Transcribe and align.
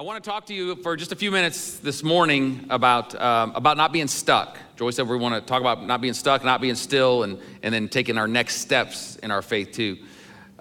I 0.00 0.04
want 0.04 0.22
to 0.22 0.30
talk 0.30 0.46
to 0.46 0.54
you 0.54 0.76
for 0.76 0.94
just 0.94 1.10
a 1.10 1.16
few 1.16 1.32
minutes 1.32 1.78
this 1.78 2.04
morning 2.04 2.64
about, 2.70 3.20
um, 3.20 3.50
about 3.56 3.76
not 3.76 3.92
being 3.92 4.06
stuck. 4.06 4.56
Joy 4.76 4.90
said 4.90 5.08
we 5.08 5.16
want 5.16 5.34
to 5.34 5.40
talk 5.40 5.60
about 5.60 5.84
not 5.84 6.00
being 6.00 6.14
stuck, 6.14 6.44
not 6.44 6.60
being 6.60 6.76
still, 6.76 7.24
and, 7.24 7.36
and 7.64 7.74
then 7.74 7.88
taking 7.88 8.16
our 8.16 8.28
next 8.28 8.58
steps 8.58 9.16
in 9.16 9.32
our 9.32 9.42
faith 9.42 9.72
too. 9.72 9.98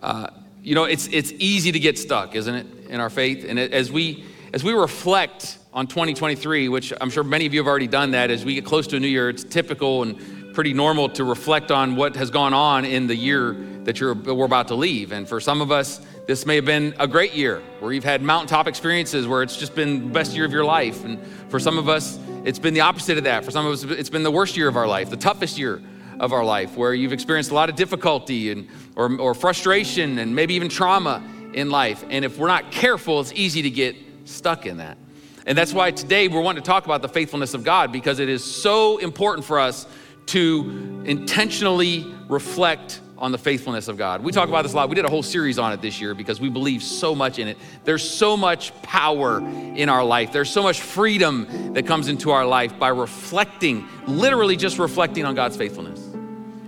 Uh, 0.02 0.30
you 0.64 0.74
know, 0.74 0.86
it's, 0.86 1.08
it's 1.12 1.32
easy 1.34 1.72
to 1.72 1.80
get 1.80 2.00
stuck, 2.00 2.34
isn't 2.34 2.56
it, 2.56 2.66
in 2.90 3.00
our 3.00 3.12
faith? 3.12 3.46
And 3.48 3.60
it, 3.60 3.74
as, 3.74 3.92
we, 3.92 4.26
as 4.54 4.64
we 4.64 4.74
reflect 4.74 5.60
on 5.72 5.86
2023, 5.86 6.68
which 6.70 6.92
I'm 7.00 7.12
sure 7.12 7.24
many 7.24 7.46
of 7.46 7.54
you 7.54 7.60
have 7.60 7.68
already 7.68 7.86
done 7.86 8.10
that, 8.12 8.32
as 8.32 8.44
we 8.44 8.56
get 8.56 8.66
close 8.66 8.88
to 8.88 8.96
a 8.96 9.00
new 9.00 9.08
year, 9.08 9.30
it's 9.30 9.44
typical 9.44 10.02
and 10.02 10.56
pretty 10.56 10.74
normal 10.74 11.10
to 11.10 11.24
reflect 11.24 11.70
on 11.70 11.96
what 11.96 12.16
has 12.16 12.32
gone 12.32 12.56
on 12.56 12.86
in 12.86 13.06
the 13.06 13.16
year 13.16 13.54
that 13.84 14.00
you're, 14.00 14.16
we're 14.16 14.46
about 14.46 14.70
to 14.70 14.76
leave. 14.76 15.12
And 15.12 15.30
for 15.30 15.40
some 15.40 15.62
of 15.62 15.72
us, 15.72 16.02
this 16.28 16.46
may 16.46 16.56
have 16.56 16.66
been 16.66 16.94
a 17.00 17.08
great 17.08 17.34
year 17.34 17.62
where 17.80 17.94
you've 17.94 18.04
had 18.04 18.22
mountaintop 18.22 18.68
experiences 18.68 19.26
where 19.26 19.42
it's 19.42 19.56
just 19.56 19.74
been 19.74 20.08
the 20.08 20.14
best 20.14 20.36
year 20.36 20.44
of 20.44 20.52
your 20.52 20.66
life. 20.66 21.06
And 21.06 21.26
for 21.50 21.58
some 21.58 21.78
of 21.78 21.88
us, 21.88 22.20
it's 22.44 22.60
been 22.60 22.74
the 22.74 22.82
opposite 22.82 23.18
of 23.18 23.24
that. 23.24 23.46
For 23.46 23.52
some 23.52 23.66
of 23.66 23.72
us, 23.72 23.84
it's 23.84 24.10
been 24.10 24.24
the 24.24 24.32
worst 24.32 24.58
year 24.58 24.68
of 24.68 24.76
our 24.76 24.88
life, 24.88 25.10
the 25.10 25.16
toughest 25.16 25.58
year 25.58 25.82
of 26.20 26.34
our 26.34 26.44
life, 26.44 26.76
where 26.76 26.94
you've 26.94 27.14
experienced 27.14 27.52
a 27.52 27.54
lot 27.54 27.70
of 27.70 27.78
difficulty 27.78 28.52
and, 28.52 28.68
or, 28.98 29.18
or 29.20 29.34
frustration 29.34 30.20
and 30.20 30.36
maybe 30.36 30.54
even 30.54 30.68
trauma 30.68 31.24
in 31.54 31.70
life. 31.70 32.04
And 32.10 32.26
if 32.26 32.38
we're 32.38 32.50
not 32.50 32.72
careful, 32.72 33.22
it's 33.22 33.32
easy 33.32 33.62
to 33.62 33.70
get 33.70 33.96
stuck 34.26 34.66
in 34.66 34.78
that. 34.78 34.98
And 35.46 35.58
that's 35.58 35.74
why 35.74 35.92
today 35.92 36.28
we're 36.28 36.42
wanting 36.42 36.62
to 36.62 36.68
talk 36.68 36.84
about 36.84 37.02
the 37.02 37.08
faithfulness 37.08 37.54
of 37.54 37.64
God 37.64 37.94
because 37.94 38.20
it 38.20 38.28
is 38.28 38.44
so 38.44 38.98
important 38.98 39.46
for 39.46 39.60
us 39.60 39.88
to 40.28 41.04
intentionally 41.06 42.06
reflect 42.28 43.00
on 43.20 43.32
the 43.32 43.38
faithfulness 43.38 43.88
of 43.88 43.98
God. 43.98 44.24
We 44.24 44.32
talk 44.32 44.50
about 44.50 44.64
this 44.64 44.74
a 44.74 44.76
lot. 44.76 44.90
We 44.90 44.96
did 44.96 45.06
a 45.06 45.10
whole 45.10 45.24
series 45.24 45.58
on 45.58 45.74
it 45.74 45.82
this 45.82 46.00
year 46.00 46.14
because 46.14 46.40
we 46.40 46.50
believe 46.50 46.84
so 46.84 47.16
much 47.16 47.40
in 47.40 47.48
it. 47.48 47.58
There's 47.84 48.08
so 48.08 48.38
much 48.38 48.80
power 48.82 49.40
in 49.40 49.90
our 49.90 50.04
life, 50.04 50.32
there's 50.32 50.50
so 50.50 50.64
much 50.64 50.82
freedom 50.82 51.74
that 51.74 51.86
comes 51.86 52.08
into 52.08 52.32
our 52.32 52.46
life 52.46 52.78
by 52.78 52.90
reflecting, 52.90 53.88
literally 54.08 54.56
just 54.56 54.78
reflecting 54.80 55.26
on 55.26 55.36
God's 55.36 55.58
faithfulness 55.58 56.00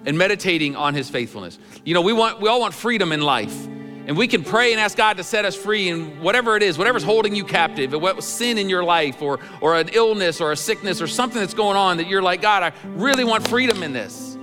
and 0.06 0.18
meditating 0.18 0.76
on 0.76 0.94
his 0.94 1.10
faithfulness. 1.10 1.60
You 1.84 1.94
know, 1.94 2.02
we 2.02 2.14
want 2.14 2.42
we 2.42 2.50
all 2.50 2.62
want 2.62 2.74
freedom 2.74 3.12
in 3.12 3.22
life. 3.22 3.68
And 4.08 4.18
we 4.18 4.28
can 4.28 4.44
pray 4.44 4.72
and 4.72 4.82
ask 4.82 4.98
God 4.98 5.18
to 5.18 5.24
set 5.24 5.46
us 5.46 5.56
free 5.56 5.90
and 5.90 6.20
whatever 6.20 6.58
it 6.58 6.64
is, 6.64 6.80
whatever's 6.80 7.04
holding 7.04 7.36
you 7.36 7.46
captive, 7.46 7.92
what 7.92 8.24
sin 8.24 8.58
in 8.58 8.68
your 8.68 8.84
life 8.84 9.22
or 9.22 9.40
or 9.62 9.76
an 9.76 9.90
illness 9.90 10.42
or 10.42 10.52
a 10.52 10.56
sickness 10.56 11.00
or 11.00 11.06
something 11.06 11.40
that's 11.40 11.54
going 11.54 11.78
on 11.78 11.98
that 11.98 12.08
you're 12.08 12.24
like, 12.24 12.42
God, 12.42 12.64
I 12.64 12.74
really 12.96 13.24
want 13.24 13.48
freedom 13.48 13.84
in 13.84 13.94
this. 13.94 14.39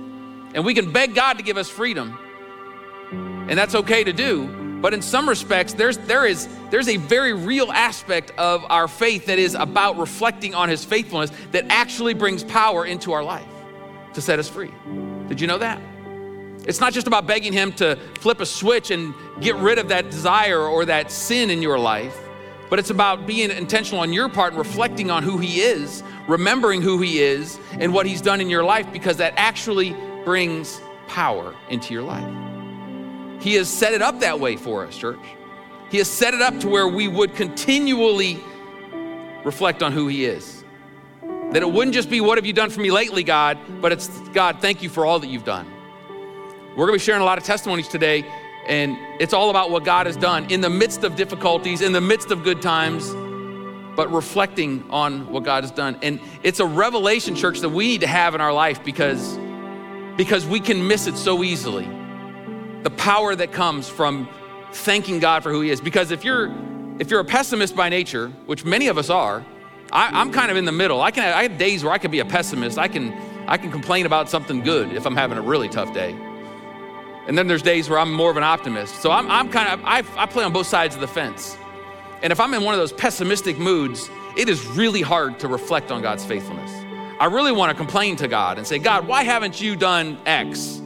And 0.53 0.65
we 0.65 0.73
can 0.73 0.91
beg 0.91 1.15
God 1.15 1.37
to 1.37 1.43
give 1.43 1.57
us 1.57 1.69
freedom. 1.69 2.17
And 3.11 3.57
that's 3.57 3.75
okay 3.75 4.03
to 4.03 4.13
do. 4.13 4.79
But 4.81 4.93
in 4.93 5.01
some 5.01 5.27
respects, 5.27 5.73
there's, 5.73 5.97
there 5.97 6.25
is, 6.25 6.47
there's 6.69 6.87
a 6.87 6.97
very 6.97 7.33
real 7.33 7.71
aspect 7.71 8.31
of 8.37 8.63
our 8.69 8.87
faith 8.87 9.25
that 9.25 9.39
is 9.39 9.55
about 9.55 9.97
reflecting 9.97 10.53
on 10.53 10.69
His 10.69 10.85
faithfulness 10.85 11.31
that 11.51 11.65
actually 11.69 12.13
brings 12.13 12.43
power 12.43 12.85
into 12.85 13.11
our 13.11 13.23
life 13.23 13.47
to 14.13 14.21
set 14.21 14.37
us 14.37 14.47
free. 14.47 14.71
Did 15.27 15.41
you 15.41 15.47
know 15.47 15.57
that? 15.57 15.81
It's 16.67 16.79
not 16.79 16.93
just 16.93 17.07
about 17.07 17.25
begging 17.25 17.53
Him 17.53 17.71
to 17.73 17.97
flip 18.19 18.39
a 18.39 18.45
switch 18.45 18.91
and 18.91 19.15
get 19.41 19.55
rid 19.55 19.79
of 19.79 19.87
that 19.87 20.11
desire 20.11 20.61
or 20.61 20.85
that 20.85 21.11
sin 21.11 21.49
in 21.49 21.61
your 21.61 21.79
life, 21.79 22.15
but 22.69 22.77
it's 22.77 22.89
about 22.89 23.25
being 23.25 23.49
intentional 23.49 24.01
on 24.01 24.13
your 24.13 24.29
part 24.29 24.53
and 24.53 24.59
reflecting 24.59 25.09
on 25.09 25.23
who 25.23 25.37
He 25.37 25.61
is, 25.61 26.03
remembering 26.27 26.81
who 26.81 26.99
He 27.01 27.19
is 27.19 27.57
and 27.71 27.93
what 27.93 28.05
He's 28.05 28.21
done 28.21 28.41
in 28.41 28.49
your 28.49 28.63
life, 28.63 28.91
because 28.91 29.17
that 29.17 29.33
actually 29.37 29.95
brings 30.27 30.81
power 31.07 31.55
into 31.69 31.93
your 31.93 32.03
life. 32.03 33.41
He 33.41 33.53
has 33.53 33.69
set 33.69 33.93
it 33.93 34.01
up 34.01 34.19
that 34.19 34.41
way 34.41 34.57
for 34.57 34.85
us, 34.85 34.97
church. 34.97 35.21
He 35.89 35.99
has 35.99 36.09
set 36.09 36.33
it 36.33 36.41
up 36.41 36.59
to 36.59 36.67
where 36.67 36.85
we 36.85 37.07
would 37.07 37.33
continually 37.33 38.43
reflect 39.45 39.81
on 39.81 39.93
who 39.93 40.09
He 40.09 40.25
is. 40.25 40.65
That 41.53 41.61
it 41.61 41.71
wouldn't 41.71 41.93
just 41.93 42.09
be, 42.09 42.19
What 42.19 42.37
have 42.37 42.45
you 42.45 42.51
done 42.51 42.69
for 42.69 42.81
me 42.81 42.91
lately, 42.91 43.23
God? 43.23 43.57
But 43.81 43.93
it's, 43.93 44.09
God, 44.31 44.57
thank 44.59 44.83
you 44.83 44.89
for 44.89 45.05
all 45.05 45.17
that 45.17 45.27
you've 45.27 45.45
done. 45.45 45.65
We're 46.75 46.87
gonna 46.87 46.97
be 46.97 46.99
sharing 46.99 47.21
a 47.21 47.25
lot 47.25 47.37
of 47.37 47.45
testimonies 47.45 47.87
today, 47.87 48.25
and 48.67 48.97
it's 49.21 49.31
all 49.31 49.49
about 49.49 49.71
what 49.71 49.85
God 49.85 50.07
has 50.07 50.17
done 50.17 50.51
in 50.51 50.59
the 50.59 50.69
midst 50.69 51.05
of 51.05 51.15
difficulties, 51.15 51.79
in 51.79 51.93
the 51.93 52.01
midst 52.01 52.31
of 52.31 52.43
good 52.43 52.61
times, 52.61 53.13
but 53.95 54.11
reflecting 54.11 54.83
on 54.89 55.31
what 55.31 55.45
God 55.45 55.63
has 55.63 55.71
done. 55.71 55.97
And 56.01 56.19
it's 56.43 56.59
a 56.59 56.65
revelation, 56.65 57.33
church, 57.33 57.61
that 57.61 57.69
we 57.69 57.87
need 57.87 58.01
to 58.01 58.07
have 58.07 58.35
in 58.35 58.41
our 58.41 58.51
life 58.51 58.83
because 58.83 59.39
because 60.17 60.45
we 60.45 60.59
can 60.59 60.85
miss 60.87 61.07
it 61.07 61.15
so 61.15 61.43
easily. 61.43 61.87
The 62.83 62.89
power 62.89 63.35
that 63.35 63.51
comes 63.51 63.87
from 63.87 64.27
thanking 64.71 65.19
God 65.19 65.43
for 65.43 65.51
who 65.51 65.61
He 65.61 65.69
is. 65.69 65.79
Because 65.79 66.11
if 66.11 66.23
you're 66.23 66.53
if 66.99 67.11
you're 67.11 67.19
a 67.19 67.25
pessimist 67.25 67.75
by 67.75 67.89
nature, 67.89 68.29
which 68.47 68.65
many 68.65 68.87
of 68.87 68.97
us 68.97 69.11
are, 69.11 69.45
I, 69.91 70.19
am 70.19 70.31
kind 70.31 70.49
of 70.49 70.57
in 70.57 70.65
the 70.65 70.71
middle. 70.71 70.99
I 70.99 71.11
can 71.11 71.23
have, 71.23 71.35
I 71.35 71.43
have 71.43 71.57
days 71.57 71.83
where 71.83 71.93
I 71.93 71.99
can 71.99 72.09
be 72.09 72.19
a 72.19 72.25
pessimist. 72.25 72.77
I 72.77 72.87
can 72.87 73.13
I 73.47 73.57
can 73.57 73.71
complain 73.71 74.05
about 74.05 74.29
something 74.29 74.61
good 74.61 74.91
if 74.93 75.05
I'm 75.05 75.15
having 75.15 75.37
a 75.37 75.41
really 75.41 75.69
tough 75.69 75.93
day. 75.93 76.11
And 77.27 77.37
then 77.37 77.47
there's 77.47 77.61
days 77.61 77.89
where 77.89 77.99
I'm 77.99 78.11
more 78.11 78.31
of 78.31 78.37
an 78.37 78.43
optimist. 78.43 79.01
So 79.01 79.11
I'm, 79.11 79.29
I'm 79.29 79.49
kind 79.49 79.69
of 79.69 79.85
I, 79.85 80.03
I 80.21 80.25
play 80.25 80.43
on 80.43 80.53
both 80.53 80.67
sides 80.67 80.95
of 80.95 81.01
the 81.01 81.07
fence. 81.07 81.57
And 82.23 82.31
if 82.31 82.39
I'm 82.39 82.53
in 82.53 82.63
one 82.63 82.73
of 82.73 82.79
those 82.79 82.93
pessimistic 82.93 83.59
moods, 83.59 84.09
it 84.35 84.49
is 84.49 84.65
really 84.67 85.01
hard 85.01 85.39
to 85.39 85.47
reflect 85.47 85.91
on 85.91 86.01
God's 86.01 86.25
faithfulness. 86.25 86.86
I 87.19 87.25
really 87.25 87.51
want 87.51 87.71
to 87.71 87.75
complain 87.75 88.15
to 88.17 88.27
God 88.27 88.57
and 88.59 88.67
say, 88.67 88.77
God, 88.77 89.07
why 89.07 89.23
haven't 89.23 89.59
you 89.59 89.75
done 89.75 90.19
X? 90.25 90.81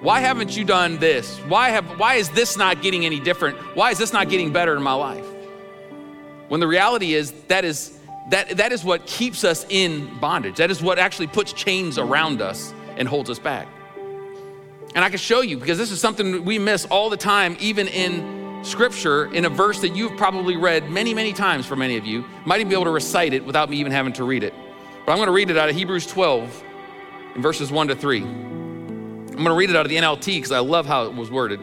Why 0.00 0.20
haven't 0.20 0.56
you 0.56 0.64
done 0.64 0.98
this? 0.98 1.38
Why, 1.48 1.70
have, 1.70 1.98
why 1.98 2.14
is 2.14 2.28
this 2.30 2.56
not 2.56 2.82
getting 2.82 3.04
any 3.04 3.18
different? 3.18 3.56
Why 3.74 3.90
is 3.90 3.98
this 3.98 4.12
not 4.12 4.28
getting 4.28 4.52
better 4.52 4.76
in 4.76 4.82
my 4.82 4.92
life? 4.92 5.26
When 6.48 6.60
the 6.60 6.68
reality 6.68 7.14
is 7.14 7.32
that 7.48 7.64
is, 7.64 7.98
that, 8.30 8.58
that 8.58 8.70
is 8.70 8.84
what 8.84 9.06
keeps 9.06 9.42
us 9.42 9.66
in 9.70 10.18
bondage. 10.20 10.56
That 10.56 10.70
is 10.70 10.82
what 10.82 10.98
actually 10.98 11.26
puts 11.26 11.52
chains 11.52 11.98
around 11.98 12.40
us 12.40 12.72
and 12.96 13.08
holds 13.08 13.28
us 13.28 13.38
back. 13.40 13.66
And 14.94 15.04
I 15.04 15.08
can 15.08 15.18
show 15.18 15.40
you 15.40 15.58
because 15.58 15.78
this 15.78 15.90
is 15.90 16.00
something 16.00 16.44
we 16.44 16.60
miss 16.60 16.84
all 16.84 17.10
the 17.10 17.16
time, 17.16 17.56
even 17.58 17.88
in 17.88 18.62
scripture, 18.62 19.32
in 19.34 19.46
a 19.46 19.50
verse 19.50 19.80
that 19.80 19.96
you've 19.96 20.16
probably 20.16 20.56
read 20.56 20.90
many, 20.90 21.12
many 21.12 21.32
times 21.32 21.66
for 21.66 21.74
many 21.74 21.96
of 21.96 22.06
you. 22.06 22.24
Might 22.44 22.60
even 22.60 22.68
be 22.68 22.74
able 22.74 22.84
to 22.84 22.90
recite 22.90 23.32
it 23.32 23.44
without 23.44 23.68
me 23.68 23.78
even 23.78 23.90
having 23.90 24.12
to 24.12 24.24
read 24.24 24.44
it. 24.44 24.54
But 25.04 25.12
I'm 25.12 25.18
going 25.18 25.26
to 25.26 25.32
read 25.32 25.50
it 25.50 25.56
out 25.56 25.68
of 25.68 25.76
Hebrews 25.76 26.06
12 26.06 26.64
in 27.36 27.42
verses 27.42 27.70
1 27.70 27.88
to 27.88 27.96
3. 27.96 28.22
I'm 28.22 29.26
going 29.28 29.44
to 29.44 29.54
read 29.54 29.70
it 29.70 29.76
out 29.76 29.84
of 29.84 29.90
the 29.90 29.96
NLT 29.96 30.26
because 30.26 30.52
I 30.52 30.60
love 30.60 30.86
how 30.86 31.04
it 31.06 31.14
was 31.14 31.30
worded. 31.30 31.60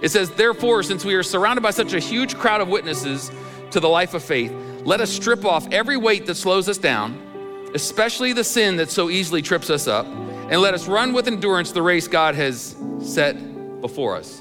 It 0.00 0.10
says, 0.10 0.30
Therefore, 0.30 0.82
since 0.82 1.04
we 1.04 1.14
are 1.14 1.22
surrounded 1.22 1.60
by 1.60 1.70
such 1.70 1.92
a 1.92 1.98
huge 1.98 2.36
crowd 2.36 2.60
of 2.60 2.68
witnesses 2.68 3.30
to 3.72 3.80
the 3.80 3.88
life 3.88 4.14
of 4.14 4.22
faith, 4.22 4.52
let 4.84 5.00
us 5.00 5.10
strip 5.10 5.44
off 5.44 5.68
every 5.72 5.96
weight 5.96 6.26
that 6.26 6.36
slows 6.36 6.68
us 6.68 6.78
down, 6.78 7.70
especially 7.74 8.32
the 8.32 8.44
sin 8.44 8.76
that 8.76 8.90
so 8.90 9.10
easily 9.10 9.42
trips 9.42 9.68
us 9.68 9.86
up, 9.86 10.06
and 10.06 10.60
let 10.62 10.72
us 10.72 10.86
run 10.86 11.12
with 11.12 11.26
endurance 11.26 11.72
the 11.72 11.82
race 11.82 12.08
God 12.08 12.34
has 12.36 12.76
set 13.00 13.34
before 13.80 14.16
us. 14.16 14.40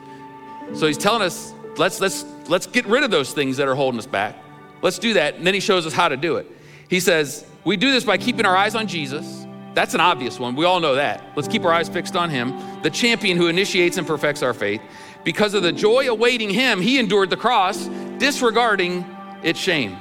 So 0.74 0.86
he's 0.88 0.98
telling 0.98 1.22
us, 1.22 1.54
let's 1.78 2.00
let's 2.00 2.24
let's 2.48 2.68
get 2.68 2.86
rid 2.86 3.04
of 3.04 3.12
those 3.12 3.34
things 3.34 3.58
that 3.58 3.68
are 3.68 3.76
holding 3.76 4.00
us 4.00 4.06
back. 4.06 4.38
Let's 4.82 5.00
do 5.00 5.14
that. 5.14 5.36
And 5.36 5.48
then 5.48 5.54
he 5.54 5.60
shows 5.60 5.86
us 5.86 5.94
how 5.94 6.08
to 6.08 6.18
do 6.18 6.36
it. 6.38 6.48
He 6.88 7.00
says, 7.00 7.46
we 7.68 7.76
do 7.76 7.92
this 7.92 8.06
by 8.06 8.18
keeping 8.18 8.46
our 8.46 8.56
eyes 8.56 8.76
on 8.76 8.88
Jesus. 8.88 9.46
That's 9.74 9.94
an 9.94 10.00
obvious 10.00 10.40
one. 10.40 10.56
We 10.56 10.64
all 10.64 10.80
know 10.80 10.96
that. 10.96 11.22
Let's 11.36 11.50
keep 11.50 11.66
our 11.66 11.74
eyes 11.74 11.90
fixed 11.90 12.16
on 12.16 12.30
him, 12.30 12.58
the 12.82 12.90
champion 12.90 13.36
who 13.36 13.48
initiates 13.48 13.98
and 13.98 14.08
perfects 14.08 14.42
our 14.42 14.54
faith. 14.54 14.82
Because 15.26 15.54
of 15.54 15.64
the 15.64 15.74
joy 15.74 16.10
awaiting 16.10 16.50
him, 16.50 16.80
he 16.80 16.98
endured 16.98 17.30
the 17.30 17.36
cross, 17.36 17.88
disregarding 18.20 19.06
its 19.44 19.60
shame. 19.60 19.98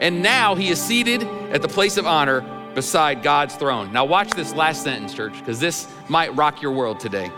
And 0.00 0.20
now 0.20 0.56
he 0.56 0.68
is 0.68 0.82
seated 0.82 1.22
at 1.52 1.62
the 1.62 1.68
place 1.68 1.96
of 1.96 2.06
honor 2.06 2.40
beside 2.74 3.22
God's 3.22 3.54
throne. 3.54 3.92
Now, 3.92 4.04
watch 4.04 4.32
this 4.32 4.52
last 4.52 4.82
sentence, 4.82 5.14
church, 5.14 5.38
because 5.38 5.60
this 5.60 5.86
might 6.08 6.34
rock 6.34 6.60
your 6.60 6.72
world 6.72 6.98
today. 6.98 7.30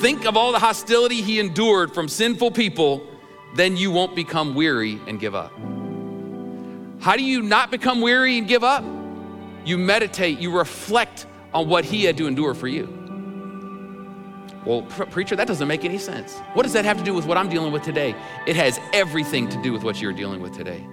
Think 0.00 0.26
of 0.26 0.36
all 0.36 0.50
the 0.50 0.58
hostility 0.58 1.22
he 1.22 1.38
endured 1.38 1.94
from 1.94 2.08
sinful 2.08 2.50
people, 2.50 3.06
then 3.54 3.76
you 3.76 3.92
won't 3.92 4.16
become 4.16 4.56
weary 4.56 5.00
and 5.06 5.20
give 5.20 5.36
up. 5.36 5.52
How 7.02 7.16
do 7.16 7.24
you 7.24 7.42
not 7.42 7.72
become 7.72 8.00
weary 8.00 8.38
and 8.38 8.46
give 8.46 8.62
up? 8.62 8.84
You 9.64 9.76
meditate, 9.76 10.38
you 10.38 10.56
reflect 10.56 11.26
on 11.52 11.68
what 11.68 11.84
he 11.84 12.04
had 12.04 12.16
to 12.18 12.28
endure 12.28 12.54
for 12.54 12.68
you. 12.68 12.86
Well, 14.64 14.82
preacher, 14.82 15.34
that 15.34 15.48
doesn't 15.48 15.66
make 15.66 15.84
any 15.84 15.98
sense. 15.98 16.38
What 16.54 16.62
does 16.62 16.72
that 16.74 16.84
have 16.84 16.98
to 16.98 17.02
do 17.02 17.12
with 17.12 17.26
what 17.26 17.36
I'm 17.36 17.48
dealing 17.48 17.72
with 17.72 17.82
today? 17.82 18.14
It 18.46 18.54
has 18.54 18.78
everything 18.92 19.48
to 19.48 19.60
do 19.62 19.72
with 19.72 19.82
what 19.82 20.00
you're 20.00 20.12
dealing 20.12 20.40
with 20.40 20.52
today. 20.52 20.86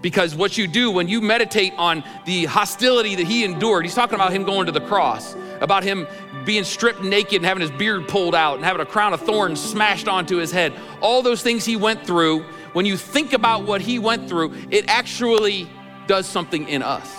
Because 0.00 0.36
what 0.36 0.56
you 0.56 0.68
do 0.68 0.92
when 0.92 1.08
you 1.08 1.20
meditate 1.20 1.74
on 1.76 2.04
the 2.26 2.44
hostility 2.44 3.16
that 3.16 3.26
he 3.26 3.42
endured, 3.42 3.84
he's 3.84 3.94
talking 3.96 4.14
about 4.14 4.32
him 4.32 4.44
going 4.44 4.66
to 4.66 4.72
the 4.72 4.80
cross, 4.80 5.34
about 5.60 5.82
him 5.82 6.06
being 6.44 6.62
stripped 6.62 7.02
naked 7.02 7.34
and 7.34 7.44
having 7.44 7.60
his 7.60 7.72
beard 7.72 8.06
pulled 8.06 8.36
out 8.36 8.54
and 8.54 8.64
having 8.64 8.80
a 8.80 8.86
crown 8.86 9.12
of 9.12 9.20
thorns 9.20 9.60
smashed 9.60 10.06
onto 10.06 10.36
his 10.36 10.52
head. 10.52 10.72
All 11.00 11.22
those 11.22 11.42
things 11.42 11.64
he 11.64 11.74
went 11.74 12.06
through 12.06 12.46
when 12.72 12.86
you 12.86 12.96
think 12.96 13.32
about 13.32 13.64
what 13.64 13.80
he 13.80 13.98
went 13.98 14.28
through, 14.28 14.54
it 14.70 14.88
actually 14.88 15.68
does 16.06 16.26
something 16.26 16.68
in 16.68 16.82
us 16.82 17.10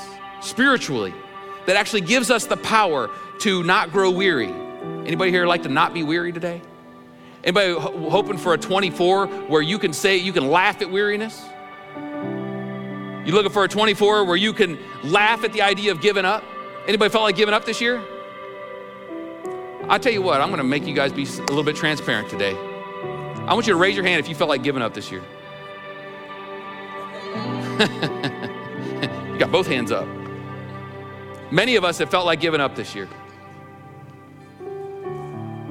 spiritually 0.41 1.13
that 1.65 1.75
actually 1.75 2.01
gives 2.01 2.31
us 2.31 2.45
the 2.45 2.57
power 2.57 3.09
to 3.39 3.63
not 3.63 3.91
grow 3.91 4.11
weary. 4.11 4.51
Anybody 5.05 5.31
here 5.31 5.45
like 5.45 5.63
to 5.63 5.69
not 5.69 5.93
be 5.93 6.03
weary 6.03 6.31
today? 6.31 6.61
Anybody 7.43 7.73
hoping 7.73 8.37
for 8.37 8.53
a 8.53 8.57
24 8.57 9.27
where 9.27 9.61
you 9.61 9.79
can 9.79 9.93
say 9.93 10.17
you 10.17 10.33
can 10.33 10.49
laugh 10.49 10.81
at 10.81 10.91
weariness? 10.91 11.43
You 13.25 13.33
looking 13.33 13.51
for 13.51 13.63
a 13.63 13.67
24 13.67 14.25
where 14.25 14.35
you 14.35 14.53
can 14.53 14.79
laugh 15.03 15.43
at 15.43 15.53
the 15.53 15.61
idea 15.61 15.91
of 15.91 16.01
giving 16.01 16.25
up? 16.25 16.43
Anybody 16.87 17.09
felt 17.11 17.23
like 17.23 17.35
giving 17.35 17.53
up 17.53 17.65
this 17.65 17.81
year? 17.81 18.01
I 19.87 19.97
tell 19.97 20.11
you 20.11 20.21
what, 20.21 20.41
I'm 20.41 20.47
going 20.47 20.59
to 20.59 20.63
make 20.63 20.85
you 20.85 20.93
guys 20.93 21.11
be 21.11 21.23
a 21.23 21.41
little 21.49 21.63
bit 21.63 21.75
transparent 21.75 22.29
today. 22.29 22.55
I 22.55 23.53
want 23.53 23.67
you 23.67 23.73
to 23.73 23.79
raise 23.79 23.95
your 23.95 24.05
hand 24.05 24.19
if 24.19 24.29
you 24.29 24.35
felt 24.35 24.49
like 24.49 24.63
giving 24.63 24.81
up 24.81 24.93
this 24.93 25.11
year. 25.11 25.23
you 29.31 29.37
got 29.37 29.51
both 29.51 29.67
hands 29.67 29.91
up. 29.91 30.07
Many 31.51 31.75
of 31.75 31.83
us 31.83 31.97
have 31.97 32.09
felt 32.09 32.25
like 32.25 32.39
giving 32.39 32.61
up 32.61 32.75
this 32.75 32.95
year. 32.95 33.09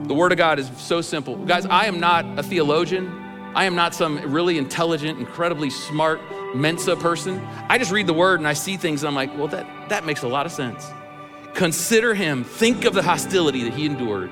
The 0.04 0.14
Word 0.14 0.32
of 0.32 0.38
God 0.38 0.58
is 0.58 0.70
so 0.76 1.00
simple. 1.00 1.36
Guys, 1.36 1.66
I 1.66 1.86
am 1.86 2.00
not 2.00 2.38
a 2.38 2.42
theologian. 2.42 3.08
I 3.54 3.64
am 3.64 3.74
not 3.74 3.94
some 3.94 4.18
really 4.32 4.58
intelligent, 4.58 5.18
incredibly 5.18 5.70
smart 5.70 6.20
Mensa 6.54 6.96
person. 6.96 7.40
I 7.68 7.78
just 7.78 7.90
read 7.90 8.06
the 8.06 8.14
Word 8.14 8.40
and 8.40 8.48
I 8.48 8.52
see 8.52 8.76
things 8.76 9.02
and 9.02 9.08
I'm 9.08 9.14
like, 9.14 9.36
well, 9.38 9.48
that, 9.48 9.88
that 9.88 10.04
makes 10.04 10.22
a 10.22 10.28
lot 10.28 10.46
of 10.46 10.52
sense. 10.52 10.86
Consider 11.54 12.14
Him. 12.14 12.44
Think 12.44 12.84
of 12.84 12.94
the 12.94 13.02
hostility 13.02 13.64
that 13.64 13.72
He 13.72 13.86
endured 13.86 14.30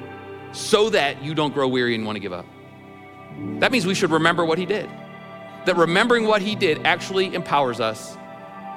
so 0.53 0.91
that 0.91 1.23
you 1.23 1.35
don't 1.35 1.55
grow 1.55 1.69
weary 1.69 1.95
and 1.95 2.05
want 2.05 2.17
to 2.17 2.21
give 2.21 2.33
up. 2.33 2.47
That 3.61 3.73
means 3.73 3.87
we 3.87 3.95
should 3.95 4.11
remember 4.11 4.45
what 4.45 4.59
He 4.59 4.67
did. 4.67 4.91
That 5.69 5.77
remembering 5.77 6.25
what 6.25 6.41
He 6.41 6.55
did 6.55 6.87
actually 6.87 7.35
empowers 7.35 7.79
us 7.79 8.17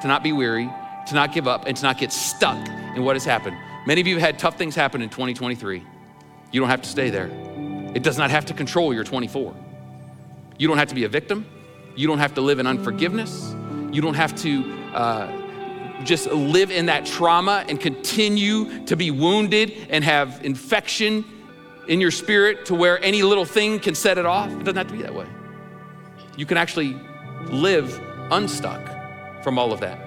to 0.01 0.09
not 0.09 0.23
be 0.23 0.33
weary, 0.33 0.69
to 1.07 1.15
not 1.15 1.33
give 1.33 1.47
up, 1.47 1.65
and 1.65 1.77
to 1.77 1.83
not 1.83 1.97
get 1.97 2.11
stuck 2.11 2.67
in 2.67 3.05
what 3.05 3.15
has 3.15 3.23
happened. 3.23 3.55
Many 3.88 4.01
of 4.01 4.07
you 4.07 4.15
have 4.15 4.21
had 4.21 4.38
tough 4.38 4.57
things 4.57 4.75
happen 4.75 5.01
in 5.01 5.07
2023. 5.07 5.85
You 6.51 6.59
don't 6.59 6.69
have 6.69 6.81
to 6.81 6.89
stay 6.89 7.09
there. 7.09 7.29
It 7.95 8.03
does 8.03 8.17
not 8.17 8.29
have 8.29 8.45
to 8.47 8.53
control 8.53 8.93
your 8.93 9.05
24. 9.05 9.55
You 10.57 10.67
don't 10.67 10.77
have 10.77 10.89
to 10.89 10.95
be 10.95 11.05
a 11.05 11.07
victim. 11.07 11.45
You 11.95 12.07
don't 12.07 12.19
have 12.19 12.33
to 12.33 12.41
live 12.41 12.59
in 12.59 12.67
unforgiveness. 12.67 13.55
You 13.93 14.01
don't 14.01 14.15
have 14.15 14.35
to 14.41 14.73
uh, 14.93 16.03
just 16.03 16.29
live 16.29 16.71
in 16.71 16.88
that 16.88 17.05
trauma 17.05 17.63
and 17.69 17.79
continue 17.79 18.85
to 18.88 18.97
be 18.97 19.11
wounded 19.11 19.88
and 19.89 20.03
have 20.03 20.43
infection 20.43 21.23
in 21.88 22.01
your 22.01 22.11
spirit 22.11 22.65
to 22.65 22.75
where 22.75 23.01
any 23.01 23.23
little 23.23 23.45
thing 23.45 23.79
can 23.79 23.95
set 23.95 24.17
it 24.17 24.25
off. 24.25 24.51
It 24.51 24.65
doesn't 24.65 24.75
have 24.75 24.88
to 24.88 24.93
be 24.93 25.03
that 25.03 25.15
way. 25.15 25.27
You 26.41 26.47
can 26.47 26.57
actually 26.57 26.99
live 27.51 28.01
unstuck 28.31 28.81
from 29.43 29.59
all 29.59 29.71
of 29.71 29.81
that 29.81 29.99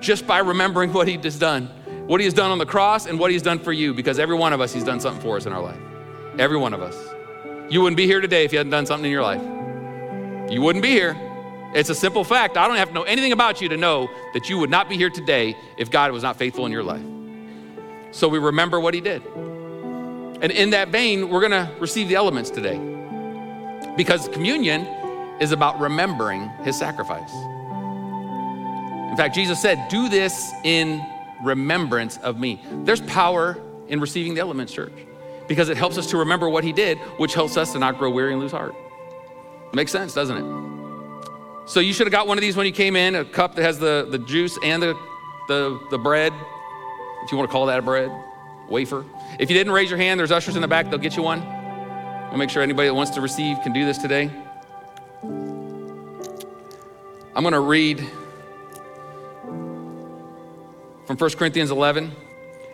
just 0.00 0.24
by 0.24 0.38
remembering 0.38 0.92
what 0.92 1.08
he 1.08 1.16
has 1.16 1.36
done, 1.36 1.66
what 2.06 2.20
he 2.20 2.24
has 2.26 2.32
done 2.32 2.52
on 2.52 2.58
the 2.58 2.64
cross 2.64 3.06
and 3.06 3.18
what 3.18 3.32
he's 3.32 3.42
done 3.42 3.58
for 3.58 3.72
you, 3.72 3.92
because 3.92 4.20
every 4.20 4.36
one 4.36 4.52
of 4.52 4.60
us, 4.60 4.72
he's 4.72 4.84
done 4.84 5.00
something 5.00 5.20
for 5.20 5.36
us 5.36 5.46
in 5.46 5.52
our 5.52 5.60
life. 5.60 5.80
Every 6.38 6.56
one 6.56 6.72
of 6.74 6.80
us. 6.80 6.96
You 7.68 7.80
wouldn't 7.80 7.96
be 7.96 8.06
here 8.06 8.20
today 8.20 8.44
if 8.44 8.52
you 8.52 8.58
hadn't 8.58 8.70
done 8.70 8.86
something 8.86 9.06
in 9.06 9.10
your 9.10 9.24
life. 9.24 9.42
You 10.48 10.62
wouldn't 10.62 10.84
be 10.84 10.90
here. 10.90 11.16
It's 11.74 11.90
a 11.90 11.94
simple 11.96 12.22
fact. 12.22 12.56
I 12.56 12.68
don't 12.68 12.76
have 12.76 12.86
to 12.86 12.94
know 12.94 13.02
anything 13.02 13.32
about 13.32 13.60
you 13.60 13.68
to 13.70 13.76
know 13.76 14.08
that 14.32 14.48
you 14.48 14.58
would 14.58 14.70
not 14.70 14.88
be 14.88 14.96
here 14.96 15.10
today 15.10 15.56
if 15.76 15.90
God 15.90 16.12
was 16.12 16.22
not 16.22 16.36
faithful 16.36 16.66
in 16.66 16.70
your 16.70 16.84
life. 16.84 17.02
So 18.12 18.28
we 18.28 18.38
remember 18.38 18.78
what 18.78 18.94
he 18.94 19.00
did. 19.00 19.26
And 20.40 20.52
in 20.52 20.70
that 20.70 20.90
vein, 20.90 21.30
we're 21.30 21.40
going 21.40 21.66
to 21.66 21.68
receive 21.80 22.06
the 22.06 22.14
elements 22.14 22.48
today. 22.48 22.97
Because 23.98 24.28
communion 24.28 24.86
is 25.40 25.50
about 25.50 25.80
remembering 25.80 26.48
his 26.62 26.78
sacrifice. 26.78 27.32
In 29.10 29.16
fact, 29.16 29.34
Jesus 29.34 29.60
said, 29.60 29.88
Do 29.88 30.08
this 30.08 30.52
in 30.62 31.04
remembrance 31.42 32.16
of 32.18 32.38
me. 32.38 32.62
There's 32.84 33.00
power 33.00 33.60
in 33.88 34.00
receiving 34.00 34.34
the 34.34 34.40
elements, 34.40 34.72
church, 34.72 34.92
because 35.48 35.68
it 35.68 35.76
helps 35.76 35.98
us 35.98 36.06
to 36.10 36.16
remember 36.18 36.48
what 36.48 36.62
he 36.62 36.72
did, 36.72 36.96
which 37.18 37.34
helps 37.34 37.56
us 37.56 37.72
to 37.72 37.80
not 37.80 37.98
grow 37.98 38.08
weary 38.08 38.32
and 38.32 38.40
lose 38.40 38.52
heart. 38.52 38.76
Makes 39.72 39.90
sense, 39.90 40.14
doesn't 40.14 40.36
it? 40.36 41.68
So 41.68 41.80
you 41.80 41.92
should 41.92 42.06
have 42.06 42.12
got 42.12 42.28
one 42.28 42.38
of 42.38 42.42
these 42.42 42.54
when 42.54 42.66
you 42.66 42.72
came 42.72 42.94
in, 42.94 43.16
a 43.16 43.24
cup 43.24 43.56
that 43.56 43.62
has 43.62 43.80
the, 43.80 44.06
the 44.08 44.20
juice 44.20 44.56
and 44.62 44.80
the, 44.80 44.94
the, 45.48 45.76
the 45.90 45.98
bread, 45.98 46.32
if 47.24 47.32
you 47.32 47.36
want 47.36 47.50
to 47.50 47.52
call 47.52 47.66
that 47.66 47.80
a 47.80 47.82
bread, 47.82 48.12
wafer. 48.68 49.04
If 49.40 49.50
you 49.50 49.56
didn't 49.56 49.72
raise 49.72 49.90
your 49.90 49.98
hand, 49.98 50.20
there's 50.20 50.30
ushers 50.30 50.54
in 50.54 50.62
the 50.62 50.68
back, 50.68 50.88
they'll 50.88 51.00
get 51.00 51.16
you 51.16 51.24
one. 51.24 51.57
We'll 52.28 52.36
make 52.36 52.50
sure 52.50 52.62
anybody 52.62 52.88
that 52.88 52.94
wants 52.94 53.12
to 53.12 53.22
receive 53.22 53.58
can 53.62 53.72
do 53.72 53.86
this 53.86 53.96
today. 53.96 54.30
I'm 57.34 57.42
going 57.42 57.54
to 57.54 57.60
read 57.60 58.00
from 61.06 61.16
1 61.16 61.30
Corinthians 61.30 61.70
11. 61.70 62.12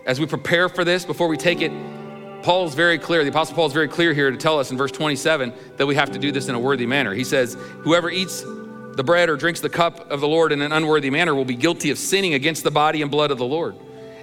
As 0.06 0.18
we 0.18 0.26
prepare 0.26 0.68
for 0.68 0.84
this, 0.84 1.04
before 1.04 1.28
we 1.28 1.36
take 1.36 1.62
it, 1.62 1.70
Paul's 2.42 2.74
very 2.74 2.98
clear, 2.98 3.22
the 3.22 3.30
Apostle 3.30 3.54
Paul 3.54 3.66
is 3.66 3.72
very 3.72 3.86
clear 3.86 4.12
here 4.12 4.32
to 4.32 4.36
tell 4.36 4.58
us 4.58 4.72
in 4.72 4.76
verse 4.76 4.90
27 4.90 5.54
that 5.76 5.86
we 5.86 5.94
have 5.94 6.10
to 6.10 6.18
do 6.18 6.32
this 6.32 6.48
in 6.48 6.56
a 6.56 6.58
worthy 6.58 6.84
manner. 6.84 7.14
He 7.14 7.24
says, 7.24 7.54
Whoever 7.82 8.10
eats 8.10 8.42
the 8.42 9.04
bread 9.04 9.28
or 9.28 9.36
drinks 9.36 9.60
the 9.60 9.70
cup 9.70 10.10
of 10.10 10.20
the 10.20 10.28
Lord 10.28 10.50
in 10.50 10.62
an 10.62 10.72
unworthy 10.72 11.10
manner 11.10 11.32
will 11.32 11.44
be 11.44 11.54
guilty 11.54 11.90
of 11.92 11.98
sinning 11.98 12.34
against 12.34 12.64
the 12.64 12.72
body 12.72 13.02
and 13.02 13.10
blood 13.10 13.30
of 13.30 13.38
the 13.38 13.46
Lord. 13.46 13.76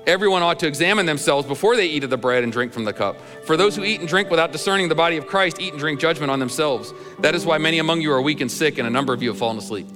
Everyone 0.07 0.41
ought 0.41 0.57
to 0.59 0.67
examine 0.67 1.05
themselves 1.05 1.47
before 1.47 1.75
they 1.75 1.85
eat 1.85 2.03
of 2.03 2.09
the 2.09 2.17
bread 2.17 2.43
and 2.43 2.51
drink 2.51 2.73
from 2.73 2.85
the 2.85 2.93
cup. 2.93 3.17
For 3.45 3.55
those 3.55 3.75
who 3.75 3.83
eat 3.83 3.99
and 3.99 4.09
drink 4.09 4.31
without 4.31 4.51
discerning 4.51 4.89
the 4.89 4.95
body 4.95 5.17
of 5.17 5.27
Christ 5.27 5.59
eat 5.59 5.73
and 5.73 5.79
drink 5.79 5.99
judgment 5.99 6.31
on 6.31 6.39
themselves. 6.39 6.91
That 7.19 7.35
is 7.35 7.45
why 7.45 7.59
many 7.59 7.77
among 7.77 8.01
you 8.01 8.11
are 8.11 8.21
weak 8.21 8.41
and 8.41 8.51
sick, 8.51 8.79
and 8.79 8.87
a 8.87 8.91
number 8.91 9.13
of 9.13 9.21
you 9.21 9.29
have 9.29 9.37
fallen 9.37 9.57
asleep. 9.57 9.87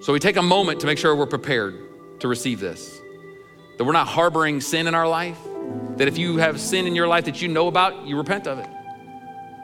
So 0.00 0.14
we 0.14 0.18
take 0.18 0.36
a 0.36 0.42
moment 0.42 0.80
to 0.80 0.86
make 0.86 0.96
sure 0.96 1.14
we're 1.14 1.26
prepared 1.26 2.20
to 2.20 2.28
receive 2.28 2.58
this. 2.58 3.00
That 3.76 3.84
we're 3.84 3.92
not 3.92 4.08
harboring 4.08 4.62
sin 4.62 4.86
in 4.86 4.94
our 4.94 5.08
life. 5.08 5.38
That 5.96 6.08
if 6.08 6.16
you 6.16 6.38
have 6.38 6.58
sin 6.58 6.86
in 6.86 6.94
your 6.94 7.06
life 7.06 7.26
that 7.26 7.42
you 7.42 7.48
know 7.48 7.68
about, 7.68 8.06
you 8.06 8.16
repent 8.16 8.46
of 8.46 8.58
it. 8.58 8.68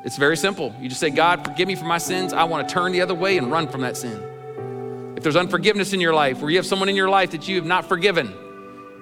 It's 0.04 0.16
very 0.16 0.36
simple. 0.36 0.74
You 0.78 0.88
just 0.88 1.00
say, 1.00 1.10
God, 1.10 1.44
forgive 1.44 1.68
me 1.68 1.74
for 1.74 1.84
my 1.84 1.98
sins. 1.98 2.34
I 2.34 2.44
want 2.44 2.68
to 2.68 2.74
turn 2.74 2.92
the 2.92 3.00
other 3.00 3.14
way 3.14 3.38
and 3.38 3.50
run 3.50 3.66
from 3.68 3.80
that 3.80 3.96
sin. 3.96 5.14
If 5.16 5.22
there's 5.22 5.36
unforgiveness 5.36 5.92
in 5.94 6.00
your 6.00 6.14
life, 6.14 6.40
where 6.40 6.50
you 6.50 6.58
have 6.58 6.66
someone 6.66 6.88
in 6.88 6.96
your 6.96 7.10
life 7.10 7.30
that 7.30 7.48
you 7.48 7.56
have 7.56 7.66
not 7.66 7.86
forgiven, 7.86 8.34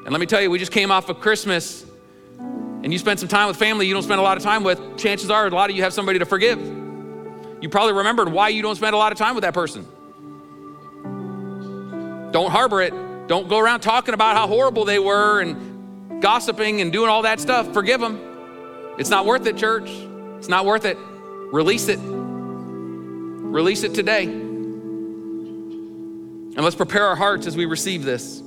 and 0.05 0.11
let 0.11 0.21
me 0.21 0.27
tell 0.27 0.41
you, 0.41 0.51
we 0.51 0.59
just 0.59 0.73
came 0.73 0.91
off 0.91 1.09
of 1.09 1.21
Christmas 1.21 1.85
and 2.39 2.93
you 2.93 2.99
spent 2.99 3.21
some 3.21 3.29
time 3.29 3.49
with 3.49 3.57
family 3.57 3.87
you 3.87 3.95
don't 3.95 4.03
spend 4.03 4.21
a 4.21 4.23
lot 4.23 4.37
of 4.37 4.43
time 4.43 4.65
with, 4.65 4.81
chances 4.97 5.31
are 5.31 5.47
a 5.47 5.51
lot 5.51 5.71
of 5.71 5.77
you 5.77 5.83
have 5.83 5.93
somebody 5.93 6.19
to 6.19 6.25
forgive. 6.25 6.59
You 7.61 7.69
probably 7.69 7.95
remembered 7.95 8.31
why 8.31 8.51
you 8.51 8.63
don't 8.63 8.77
spend 8.77 8.95
a 8.95 8.99
lot 8.99 9.13
of 9.13 9.19
time 9.19 9.35
with 9.35 9.43
that 9.43 9.55
person. 9.55 9.87
Don't 12.31 12.51
harbor 12.51 12.83
it. 12.83 12.93
Don't 13.27 13.49
go 13.49 13.59
around 13.59 13.81
talking 13.81 14.15
about 14.15 14.37
how 14.37 14.47
horrible 14.47 14.85
they 14.85 14.99
were 14.99 15.41
and 15.41 16.23
gossiping 16.23 16.81
and 16.81 16.93
doing 16.93 17.11
all 17.11 17.23
that 17.23 17.41
stuff. 17.41 17.73
Forgive 17.73 18.01
them. 18.01 18.21
It's 18.99 19.11
not 19.11 19.27
worth 19.27 19.47
it, 19.47 19.57
church. 19.57 19.91
It's 20.39 20.49
not 20.49 20.65
worth 20.65 20.85
it. 20.85 20.97
Release 21.53 21.89
it. 21.89 21.99
Release 22.01 23.83
it 23.83 23.95
today. 23.95 24.25
And 24.25 25.45
let's 26.65 26.77
prepare 26.77 27.07
our 27.07 27.17
hearts 27.17 27.47
as 27.47 27.57
we 27.57 27.67
receive 27.67 28.05
this. 28.05 28.43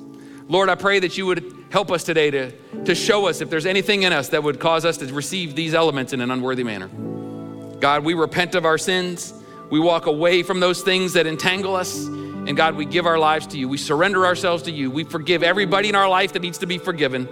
Lord, 0.51 0.67
I 0.67 0.75
pray 0.75 0.99
that 0.99 1.17
you 1.17 1.25
would 1.27 1.65
help 1.69 1.89
us 1.91 2.03
today 2.03 2.29
to, 2.29 2.51
to 2.83 2.93
show 2.93 3.27
us 3.27 3.39
if 3.39 3.49
there's 3.49 3.65
anything 3.65 4.03
in 4.03 4.11
us 4.11 4.27
that 4.29 4.43
would 4.43 4.59
cause 4.59 4.83
us 4.83 4.97
to 4.97 5.05
receive 5.13 5.55
these 5.55 5.73
elements 5.73 6.11
in 6.11 6.19
an 6.19 6.29
unworthy 6.29 6.65
manner. 6.65 6.89
God, 7.79 8.03
we 8.03 8.15
repent 8.15 8.53
of 8.55 8.65
our 8.65 8.77
sins. 8.77 9.33
We 9.69 9.79
walk 9.79 10.07
away 10.07 10.43
from 10.43 10.59
those 10.59 10.81
things 10.81 11.13
that 11.13 11.25
entangle 11.25 11.73
us. 11.73 12.05
And 12.05 12.57
God, 12.57 12.75
we 12.75 12.83
give 12.83 13.05
our 13.05 13.17
lives 13.17 13.47
to 13.47 13.57
you. 13.57 13.69
We 13.69 13.77
surrender 13.77 14.25
ourselves 14.25 14.63
to 14.63 14.71
you. 14.71 14.91
We 14.91 15.05
forgive 15.05 15.41
everybody 15.41 15.87
in 15.87 15.95
our 15.95 16.09
life 16.09 16.33
that 16.33 16.41
needs 16.41 16.57
to 16.57 16.65
be 16.65 16.77
forgiven. 16.77 17.29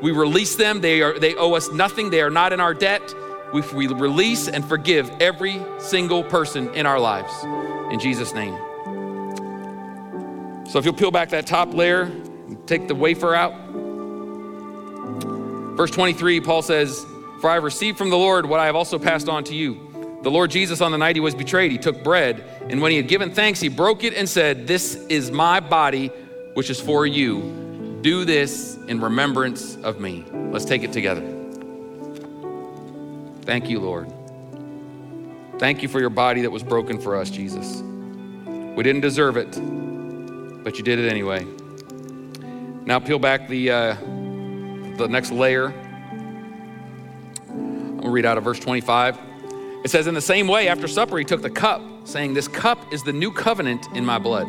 We 0.00 0.12
release 0.12 0.56
them. 0.56 0.80
They, 0.80 1.02
are, 1.02 1.18
they 1.18 1.34
owe 1.34 1.52
us 1.52 1.70
nothing. 1.70 2.08
They 2.08 2.22
are 2.22 2.30
not 2.30 2.54
in 2.54 2.60
our 2.60 2.72
debt. 2.72 3.14
We, 3.52 3.60
we 3.74 3.86
release 3.88 4.48
and 4.48 4.66
forgive 4.66 5.10
every 5.20 5.60
single 5.76 6.24
person 6.24 6.72
in 6.72 6.86
our 6.86 6.98
lives. 6.98 7.34
In 7.92 8.00
Jesus' 8.00 8.32
name. 8.32 8.54
So 10.66 10.78
if 10.78 10.86
you'll 10.86 10.94
peel 10.94 11.10
back 11.10 11.28
that 11.28 11.46
top 11.46 11.74
layer, 11.74 12.10
take 12.66 12.88
the 12.88 12.94
wafer 12.94 13.34
out. 13.34 13.54
Verse 15.76 15.90
23, 15.90 16.40
Paul 16.40 16.62
says, 16.62 17.04
For 17.40 17.50
I 17.50 17.54
have 17.54 17.64
received 17.64 17.98
from 17.98 18.10
the 18.10 18.16
Lord 18.16 18.46
what 18.46 18.60
I 18.60 18.66
have 18.66 18.76
also 18.76 18.98
passed 18.98 19.28
on 19.28 19.44
to 19.44 19.54
you. 19.54 20.18
The 20.22 20.30
Lord 20.30 20.50
Jesus, 20.50 20.80
on 20.80 20.90
the 20.90 20.98
night 20.98 21.16
he 21.16 21.20
was 21.20 21.34
betrayed, 21.34 21.70
he 21.70 21.78
took 21.78 22.02
bread, 22.02 22.42
and 22.68 22.80
when 22.80 22.90
he 22.90 22.96
had 22.96 23.08
given 23.08 23.30
thanks, 23.30 23.60
he 23.60 23.68
broke 23.68 24.02
it 24.02 24.14
and 24.14 24.28
said, 24.28 24.66
This 24.66 24.94
is 25.08 25.30
my 25.30 25.60
body, 25.60 26.08
which 26.54 26.70
is 26.70 26.80
for 26.80 27.06
you. 27.06 27.98
Do 28.02 28.24
this 28.24 28.76
in 28.88 29.00
remembrance 29.00 29.76
of 29.76 30.00
me. 30.00 30.24
Let's 30.32 30.64
take 30.64 30.82
it 30.82 30.92
together. 30.92 31.22
Thank 33.42 33.68
you, 33.68 33.78
Lord. 33.78 34.12
Thank 35.58 35.82
you 35.82 35.88
for 35.88 36.00
your 36.00 36.10
body 36.10 36.42
that 36.42 36.50
was 36.50 36.62
broken 36.62 37.00
for 37.00 37.16
us, 37.16 37.30
Jesus. 37.30 37.82
We 38.76 38.82
didn't 38.82 39.02
deserve 39.02 39.36
it, 39.36 39.52
but 40.64 40.78
you 40.78 40.84
did 40.84 40.98
it 40.98 41.08
anyway. 41.10 41.46
Now 42.86 43.00
peel 43.00 43.18
back 43.18 43.48
the, 43.48 43.70
uh, 43.70 43.94
the 44.96 45.08
next 45.10 45.32
layer. 45.32 45.74
I'm 47.50 47.96
gonna 47.96 48.10
read 48.10 48.24
out 48.24 48.38
of 48.38 48.44
verse 48.44 48.60
25. 48.60 49.18
It 49.84 49.90
says, 49.90 50.06
In 50.06 50.14
the 50.14 50.20
same 50.20 50.46
way, 50.46 50.68
after 50.68 50.86
supper, 50.86 51.18
he 51.18 51.24
took 51.24 51.42
the 51.42 51.50
cup, 51.50 51.82
saying, 52.04 52.34
This 52.34 52.46
cup 52.46 52.78
is 52.92 53.02
the 53.02 53.12
new 53.12 53.32
covenant 53.32 53.86
in 53.94 54.04
my 54.04 54.20
blood. 54.20 54.48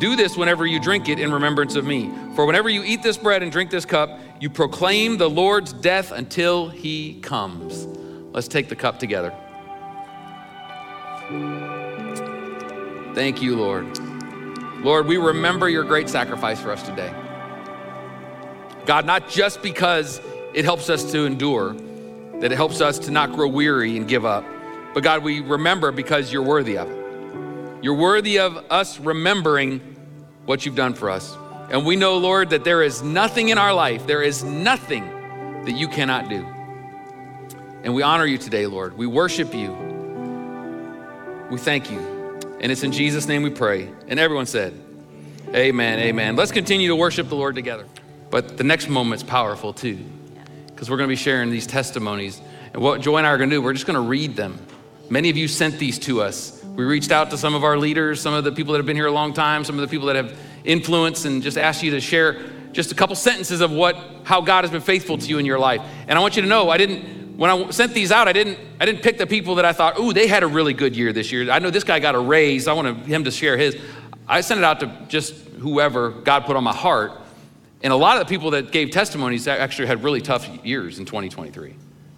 Do 0.00 0.16
this 0.16 0.36
whenever 0.36 0.66
you 0.66 0.78
drink 0.78 1.08
it 1.08 1.18
in 1.18 1.32
remembrance 1.32 1.76
of 1.76 1.86
me. 1.86 2.12
For 2.36 2.44
whenever 2.44 2.68
you 2.68 2.84
eat 2.84 3.02
this 3.02 3.16
bread 3.16 3.42
and 3.42 3.50
drink 3.50 3.70
this 3.70 3.86
cup, 3.86 4.20
you 4.38 4.50
proclaim 4.50 5.16
the 5.16 5.28
Lord's 5.28 5.72
death 5.72 6.12
until 6.12 6.68
he 6.68 7.20
comes. 7.22 7.86
Let's 8.34 8.48
take 8.48 8.68
the 8.68 8.76
cup 8.76 8.98
together. 8.98 9.34
Thank 13.14 13.40
you, 13.40 13.56
Lord. 13.56 13.98
Lord, 14.84 15.06
we 15.06 15.16
remember 15.16 15.70
your 15.70 15.84
great 15.84 16.10
sacrifice 16.10 16.60
for 16.60 16.70
us 16.70 16.82
today. 16.82 17.12
God, 18.88 19.04
not 19.04 19.28
just 19.28 19.60
because 19.60 20.18
it 20.54 20.64
helps 20.64 20.88
us 20.88 21.12
to 21.12 21.26
endure, 21.26 21.74
that 22.40 22.50
it 22.50 22.56
helps 22.56 22.80
us 22.80 22.98
to 23.00 23.10
not 23.10 23.34
grow 23.34 23.46
weary 23.46 23.98
and 23.98 24.08
give 24.08 24.24
up, 24.24 24.46
but 24.94 25.02
God, 25.02 25.22
we 25.22 25.40
remember 25.40 25.92
because 25.92 26.32
you're 26.32 26.42
worthy 26.42 26.78
of 26.78 26.90
it. 26.90 27.84
You're 27.84 27.92
worthy 27.92 28.38
of 28.38 28.56
us 28.70 28.98
remembering 28.98 29.80
what 30.46 30.64
you've 30.64 30.74
done 30.74 30.94
for 30.94 31.10
us. 31.10 31.36
And 31.70 31.84
we 31.84 31.96
know, 31.96 32.16
Lord, 32.16 32.48
that 32.48 32.64
there 32.64 32.82
is 32.82 33.02
nothing 33.02 33.50
in 33.50 33.58
our 33.58 33.74
life, 33.74 34.06
there 34.06 34.22
is 34.22 34.42
nothing 34.42 35.04
that 35.66 35.72
you 35.72 35.86
cannot 35.86 36.30
do. 36.30 36.46
And 37.82 37.94
we 37.94 38.00
honor 38.02 38.24
you 38.24 38.38
today, 38.38 38.66
Lord. 38.66 38.96
We 38.96 39.06
worship 39.06 39.52
you. 39.52 39.70
We 41.50 41.58
thank 41.58 41.90
you. 41.90 41.98
And 42.62 42.72
it's 42.72 42.84
in 42.84 42.92
Jesus' 42.92 43.28
name 43.28 43.42
we 43.42 43.50
pray. 43.50 43.92
And 44.08 44.18
everyone 44.18 44.46
said, 44.46 44.72
Amen, 45.54 45.98
amen. 45.98 46.36
Let's 46.36 46.52
continue 46.52 46.88
to 46.88 46.96
worship 46.96 47.28
the 47.28 47.36
Lord 47.36 47.54
together. 47.54 47.84
But 48.30 48.56
the 48.56 48.64
next 48.64 48.88
moment's 48.88 49.22
powerful 49.22 49.72
too, 49.72 49.98
because 50.66 50.90
we're 50.90 50.96
going 50.96 51.08
to 51.08 51.12
be 51.12 51.16
sharing 51.16 51.50
these 51.50 51.66
testimonies. 51.66 52.40
And 52.72 52.82
what 52.82 53.00
Joy 53.00 53.18
and 53.18 53.26
I 53.26 53.30
are 53.30 53.38
going 53.38 53.50
to 53.50 53.56
do, 53.56 53.62
we're 53.62 53.72
just 53.72 53.86
going 53.86 53.94
to 53.94 54.08
read 54.08 54.36
them. 54.36 54.58
Many 55.10 55.30
of 55.30 55.36
you 55.36 55.48
sent 55.48 55.78
these 55.78 55.98
to 56.00 56.20
us. 56.20 56.62
We 56.64 56.84
reached 56.84 57.10
out 57.10 57.30
to 57.30 57.38
some 57.38 57.54
of 57.54 57.64
our 57.64 57.78
leaders, 57.78 58.20
some 58.20 58.34
of 58.34 58.44
the 58.44 58.52
people 58.52 58.72
that 58.72 58.78
have 58.78 58.86
been 58.86 58.96
here 58.96 59.06
a 59.06 59.12
long 59.12 59.32
time, 59.32 59.64
some 59.64 59.76
of 59.76 59.80
the 59.80 59.88
people 59.88 60.06
that 60.08 60.16
have 60.16 60.38
influence, 60.64 61.24
and 61.24 61.42
just 61.42 61.56
asked 61.56 61.82
you 61.82 61.90
to 61.92 62.00
share 62.00 62.40
just 62.72 62.92
a 62.92 62.94
couple 62.94 63.16
sentences 63.16 63.60
of 63.60 63.72
what 63.72 63.96
how 64.24 64.40
God 64.40 64.62
has 64.62 64.70
been 64.70 64.82
faithful 64.82 65.16
to 65.16 65.26
you 65.26 65.38
in 65.38 65.46
your 65.46 65.58
life. 65.58 65.80
And 66.06 66.18
I 66.18 66.20
want 66.20 66.36
you 66.36 66.42
to 66.42 66.48
know, 66.48 66.68
I 66.68 66.76
didn't 66.76 67.36
when 67.38 67.50
I 67.50 67.70
sent 67.70 67.94
these 67.94 68.12
out, 68.12 68.28
I 68.28 68.32
didn't 68.32 68.58
I 68.78 68.84
didn't 68.84 69.02
pick 69.02 69.16
the 69.16 69.26
people 69.26 69.54
that 69.56 69.64
I 69.64 69.72
thought, 69.72 69.94
oh, 69.96 70.12
they 70.12 70.26
had 70.26 70.42
a 70.42 70.46
really 70.46 70.74
good 70.74 70.94
year 70.94 71.12
this 71.12 71.32
year. 71.32 71.50
I 71.50 71.58
know 71.58 71.70
this 71.70 71.84
guy 71.84 71.98
got 71.98 72.14
a 72.14 72.20
raise. 72.20 72.68
I 72.68 72.74
want 72.74 73.06
him 73.06 73.24
to 73.24 73.30
share 73.30 73.56
his. 73.56 73.76
I 74.28 74.42
sent 74.42 74.58
it 74.58 74.64
out 74.64 74.80
to 74.80 75.06
just 75.08 75.34
whoever 75.58 76.10
God 76.10 76.44
put 76.44 76.56
on 76.56 76.62
my 76.62 76.74
heart. 76.74 77.12
And 77.82 77.92
a 77.92 77.96
lot 77.96 78.20
of 78.20 78.26
the 78.26 78.30
people 78.34 78.50
that 78.52 78.72
gave 78.72 78.90
testimonies 78.90 79.46
actually 79.46 79.86
had 79.86 80.02
really 80.02 80.20
tough 80.20 80.48
years 80.64 80.98
in 80.98 81.04
2023. 81.04 81.74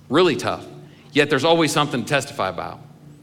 Really 0.08 0.36
tough. 0.36 0.66
Yet 1.12 1.28
there's 1.28 1.44
always 1.44 1.72
something 1.72 2.02
to 2.02 2.08
testify 2.08 2.48
about. 2.48 2.80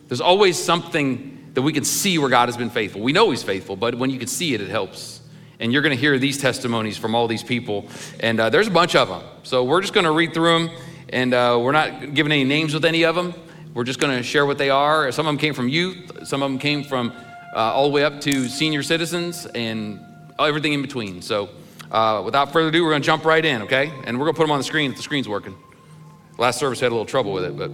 There's 0.07 0.21
always 0.21 0.61
something 0.61 1.51
that 1.53 1.61
we 1.61 1.73
can 1.73 1.83
see 1.83 2.17
where 2.17 2.29
God 2.29 2.47
has 2.47 2.57
been 2.57 2.69
faithful. 2.69 3.01
We 3.01 3.13
know 3.13 3.31
He's 3.31 3.43
faithful, 3.43 3.75
but 3.75 3.95
when 3.95 4.09
you 4.09 4.19
can 4.19 4.27
see 4.27 4.53
it, 4.53 4.61
it 4.61 4.69
helps. 4.69 5.21
And 5.59 5.73
you're 5.73 5.81
going 5.81 5.95
to 5.95 5.99
hear 5.99 6.19
these 6.19 6.37
testimonies 6.37 6.97
from 6.97 7.15
all 7.15 7.27
these 7.27 7.43
people. 7.43 7.89
And 8.19 8.39
uh, 8.39 8.49
there's 8.51 8.67
a 8.67 8.71
bunch 8.71 8.95
of 8.95 9.07
them. 9.07 9.23
So 9.41 9.63
we're 9.63 9.81
just 9.81 9.93
going 9.93 10.05
to 10.05 10.11
read 10.11 10.33
through 10.33 10.67
them. 10.67 10.77
And 11.09 11.33
uh, 11.33 11.57
we're 11.59 11.71
not 11.71 12.13
giving 12.13 12.31
any 12.31 12.43
names 12.43 12.73
with 12.73 12.85
any 12.85 13.03
of 13.03 13.15
them. 13.15 13.33
We're 13.73 13.85
just 13.85 13.99
going 13.99 14.15
to 14.15 14.23
share 14.23 14.45
what 14.45 14.57
they 14.57 14.69
are. 14.69 15.11
Some 15.11 15.25
of 15.25 15.31
them 15.31 15.37
came 15.37 15.53
from 15.53 15.69
youth, 15.69 16.27
some 16.27 16.43
of 16.43 16.49
them 16.49 16.59
came 16.59 16.83
from 16.83 17.11
uh, 17.55 17.59
all 17.59 17.87
the 17.87 17.93
way 17.93 18.03
up 18.03 18.19
to 18.21 18.47
senior 18.47 18.83
citizens, 18.83 19.45
and 19.47 19.99
everything 20.39 20.73
in 20.73 20.81
between. 20.81 21.21
So 21.21 21.49
uh, 21.91 22.21
without 22.25 22.51
further 22.51 22.69
ado, 22.69 22.83
we're 22.83 22.91
going 22.91 23.01
to 23.01 23.05
jump 23.05 23.25
right 23.25 23.43
in, 23.43 23.63
okay? 23.63 23.91
And 24.05 24.17
we're 24.17 24.25
going 24.25 24.35
to 24.35 24.37
put 24.37 24.43
them 24.43 24.51
on 24.51 24.59
the 24.59 24.63
screen 24.63 24.91
if 24.91 24.97
the 24.97 25.03
screen's 25.03 25.29
working. 25.29 25.55
Last 26.37 26.59
service 26.59 26.79
had 26.79 26.87
a 26.87 26.95
little 26.95 27.05
trouble 27.05 27.33
with 27.33 27.45
it, 27.45 27.57
but 27.57 27.71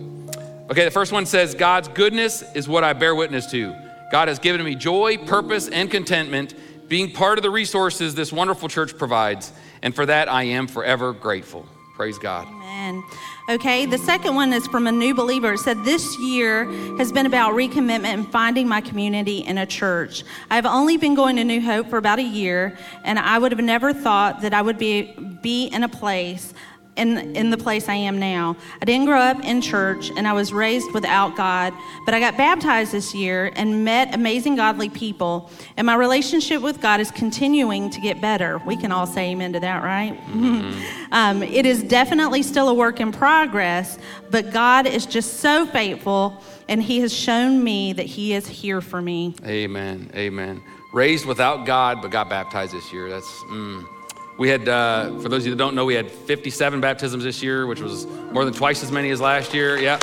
okay. 0.71 0.85
The 0.85 0.91
first 0.91 1.11
one 1.11 1.25
says, 1.25 1.53
"God's 1.53 1.89
goodness 1.89 2.43
is 2.55 2.67
what 2.67 2.83
I 2.83 2.93
bear 2.93 3.13
witness 3.13 3.47
to. 3.51 3.75
God 4.11 4.27
has 4.27 4.39
given 4.39 4.63
me 4.63 4.75
joy, 4.75 5.17
purpose, 5.17 5.67
and 5.67 5.91
contentment, 5.91 6.53
being 6.87 7.11
part 7.11 7.37
of 7.37 7.43
the 7.43 7.49
resources 7.49 8.15
this 8.15 8.31
wonderful 8.31 8.69
church 8.69 8.97
provides, 8.97 9.51
and 9.81 9.93
for 9.93 10.05
that 10.05 10.29
I 10.31 10.43
am 10.43 10.67
forever 10.67 11.11
grateful." 11.11 11.67
Praise 11.95 12.17
God. 12.17 12.47
Amen. 12.47 13.03
Okay, 13.49 13.85
the 13.85 13.99
second 13.99 14.33
one 14.33 14.51
is 14.51 14.65
from 14.65 14.87
a 14.87 14.91
new 14.91 15.13
believer. 15.13 15.53
It 15.53 15.59
said, 15.59 15.83
This 15.83 16.17
year 16.17 16.65
has 16.97 17.11
been 17.11 17.27
about 17.27 17.53
recommitment 17.53 18.05
and 18.05 18.27
finding 18.31 18.67
my 18.67 18.81
community 18.81 19.39
in 19.39 19.59
a 19.59 19.65
church. 19.67 20.23
I've 20.49 20.65
only 20.65 20.97
been 20.97 21.13
going 21.13 21.35
to 21.35 21.43
New 21.43 21.61
Hope 21.61 21.91
for 21.91 21.97
about 21.97 22.17
a 22.17 22.23
year, 22.23 22.75
and 23.03 23.19
I 23.19 23.37
would 23.37 23.51
have 23.51 23.63
never 23.63 23.93
thought 23.93 24.41
that 24.41 24.55
I 24.55 24.63
would 24.63 24.79
be, 24.79 25.13
be 25.43 25.67
in 25.67 25.83
a 25.83 25.89
place 25.89 26.55
in, 26.95 27.35
in 27.35 27.49
the 27.49 27.57
place 27.57 27.89
I 27.89 27.95
am 27.95 28.19
now. 28.19 28.55
I 28.81 28.85
didn't 28.85 29.05
grow 29.05 29.19
up 29.19 29.43
in 29.43 29.61
church 29.61 30.11
and 30.15 30.27
I 30.27 30.33
was 30.33 30.53
raised 30.53 30.93
without 30.93 31.35
God, 31.35 31.73
but 32.05 32.13
I 32.13 32.19
got 32.19 32.37
baptized 32.37 32.91
this 32.91 33.13
year 33.13 33.51
and 33.55 33.83
met 33.83 34.13
amazing 34.13 34.55
godly 34.55 34.89
people, 34.89 35.49
and 35.77 35.85
my 35.85 35.95
relationship 35.95 36.61
with 36.61 36.81
God 36.81 36.99
is 36.99 37.11
continuing 37.11 37.89
to 37.89 38.01
get 38.01 38.21
better. 38.21 38.59
We 38.65 38.77
can 38.77 38.91
all 38.91 39.07
say 39.07 39.31
amen 39.31 39.53
to 39.53 39.59
that, 39.61 39.83
right? 39.83 40.19
Mm-hmm. 40.27 41.11
um, 41.13 41.43
it 41.43 41.65
is 41.65 41.83
definitely 41.83 42.43
still 42.43 42.69
a 42.69 42.73
work 42.73 42.99
in 42.99 43.11
progress, 43.11 43.97
but 44.29 44.51
God 44.51 44.85
is 44.85 45.05
just 45.05 45.39
so 45.39 45.65
faithful 45.65 46.41
and 46.67 46.81
He 46.81 46.99
has 46.99 47.13
shown 47.13 47.63
me 47.63 47.93
that 47.93 48.05
He 48.05 48.33
is 48.33 48.47
here 48.47 48.81
for 48.81 49.01
me. 49.01 49.35
Amen. 49.45 50.11
Amen. 50.15 50.61
Raised 50.93 51.25
without 51.25 51.65
God, 51.65 52.01
but 52.01 52.11
got 52.11 52.29
baptized 52.29 52.73
this 52.73 52.93
year. 52.93 53.09
That's. 53.09 53.27
Mm. 53.49 53.87
We 54.37 54.49
had, 54.49 54.67
uh, 54.67 55.19
for 55.19 55.29
those 55.29 55.43
of 55.43 55.47
you 55.47 55.51
that 55.51 55.57
don't 55.57 55.75
know, 55.75 55.85
we 55.85 55.93
had 55.93 56.09
57 56.09 56.81
baptisms 56.81 57.23
this 57.23 57.43
year, 57.43 57.67
which 57.67 57.81
was 57.81 58.07
more 58.31 58.45
than 58.45 58.53
twice 58.53 58.83
as 58.83 58.91
many 58.91 59.11
as 59.11 59.21
last 59.21 59.53
year. 59.53 59.77
Yeah. 59.77 59.99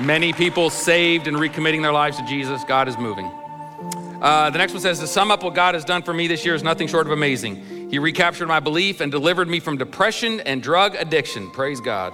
Many 0.00 0.32
people 0.32 0.70
saved 0.70 1.28
and 1.28 1.36
recommitting 1.36 1.82
their 1.82 1.92
lives 1.92 2.16
to 2.16 2.26
Jesus. 2.26 2.64
God 2.64 2.88
is 2.88 2.98
moving. 2.98 3.30
Uh, 4.20 4.50
the 4.50 4.58
next 4.58 4.72
one 4.72 4.82
says, 4.82 4.98
To 4.98 5.06
sum 5.06 5.30
up 5.30 5.42
what 5.42 5.54
God 5.54 5.74
has 5.74 5.84
done 5.84 6.02
for 6.02 6.12
me 6.12 6.26
this 6.26 6.44
year 6.44 6.54
is 6.54 6.62
nothing 6.62 6.88
short 6.88 7.06
of 7.06 7.12
amazing. 7.12 7.88
He 7.90 7.98
recaptured 7.98 8.48
my 8.48 8.60
belief 8.60 9.00
and 9.00 9.10
delivered 9.10 9.48
me 9.48 9.60
from 9.60 9.78
depression 9.78 10.40
and 10.40 10.62
drug 10.62 10.94
addiction. 10.94 11.50
Praise 11.50 11.80
God. 11.80 12.12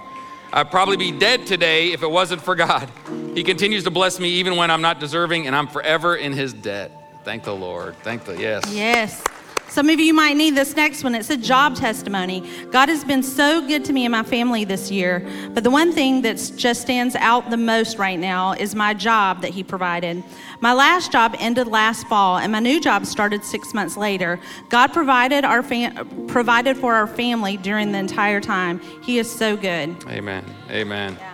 I'd 0.53 0.71
probably 0.71 0.97
be 0.97 1.11
dead 1.11 1.45
today 1.45 1.91
if 1.91 2.03
it 2.03 2.09
wasn't 2.09 2.41
for 2.41 2.55
God. 2.55 2.89
He 3.33 3.43
continues 3.43 3.83
to 3.83 3.91
bless 3.91 4.19
me 4.19 4.29
even 4.29 4.55
when 4.55 4.71
I'm 4.71 4.81
not 4.81 4.99
deserving, 4.99 5.47
and 5.47 5.55
I'm 5.55 5.67
forever 5.67 6.15
in 6.15 6.33
His 6.33 6.53
debt. 6.53 6.91
Thank 7.25 7.43
the 7.43 7.55
Lord. 7.55 7.95
Thank 8.03 8.23
the, 8.23 8.39
yes. 8.39 8.63
Yes. 8.73 9.23
Some 9.69 9.89
of 9.89 9.99
you 9.99 10.13
might 10.13 10.35
need 10.37 10.55
this 10.55 10.75
next 10.75 11.03
one. 11.03 11.13
It's 11.13 11.29
a 11.29 11.37
job 11.37 11.75
testimony. 11.75 12.49
God 12.71 12.89
has 12.89 13.03
been 13.03 13.21
so 13.21 13.65
good 13.67 13.83
to 13.85 13.93
me 13.93 14.05
and 14.05 14.11
my 14.11 14.23
family 14.23 14.63
this 14.63 14.89
year. 14.89 15.27
But 15.53 15.63
the 15.63 15.69
one 15.69 15.91
thing 15.91 16.21
that 16.21 16.35
just 16.55 16.81
stands 16.81 17.15
out 17.15 17.49
the 17.49 17.57
most 17.57 17.97
right 17.97 18.17
now 18.17 18.53
is 18.53 18.73
my 18.73 18.93
job 18.93 19.41
that 19.41 19.51
He 19.51 19.63
provided. 19.63 20.23
My 20.61 20.73
last 20.73 21.11
job 21.11 21.35
ended 21.37 21.67
last 21.67 22.07
fall, 22.07 22.37
and 22.37 22.51
my 22.51 22.59
new 22.59 22.79
job 22.79 23.05
started 23.05 23.43
six 23.43 23.73
months 23.73 23.97
later. 23.97 24.39
God 24.69 24.93
provided 24.93 25.45
our 25.45 25.61
fam- 25.61 26.27
provided 26.27 26.77
for 26.77 26.95
our 26.95 27.07
family 27.07 27.57
during 27.57 27.91
the 27.91 27.99
entire 27.99 28.41
time. 28.41 28.79
He 29.03 29.19
is 29.19 29.31
so 29.31 29.55
good. 29.55 29.95
Amen. 30.07 30.43
Amen. 30.71 31.17
Yeah. 31.19 31.33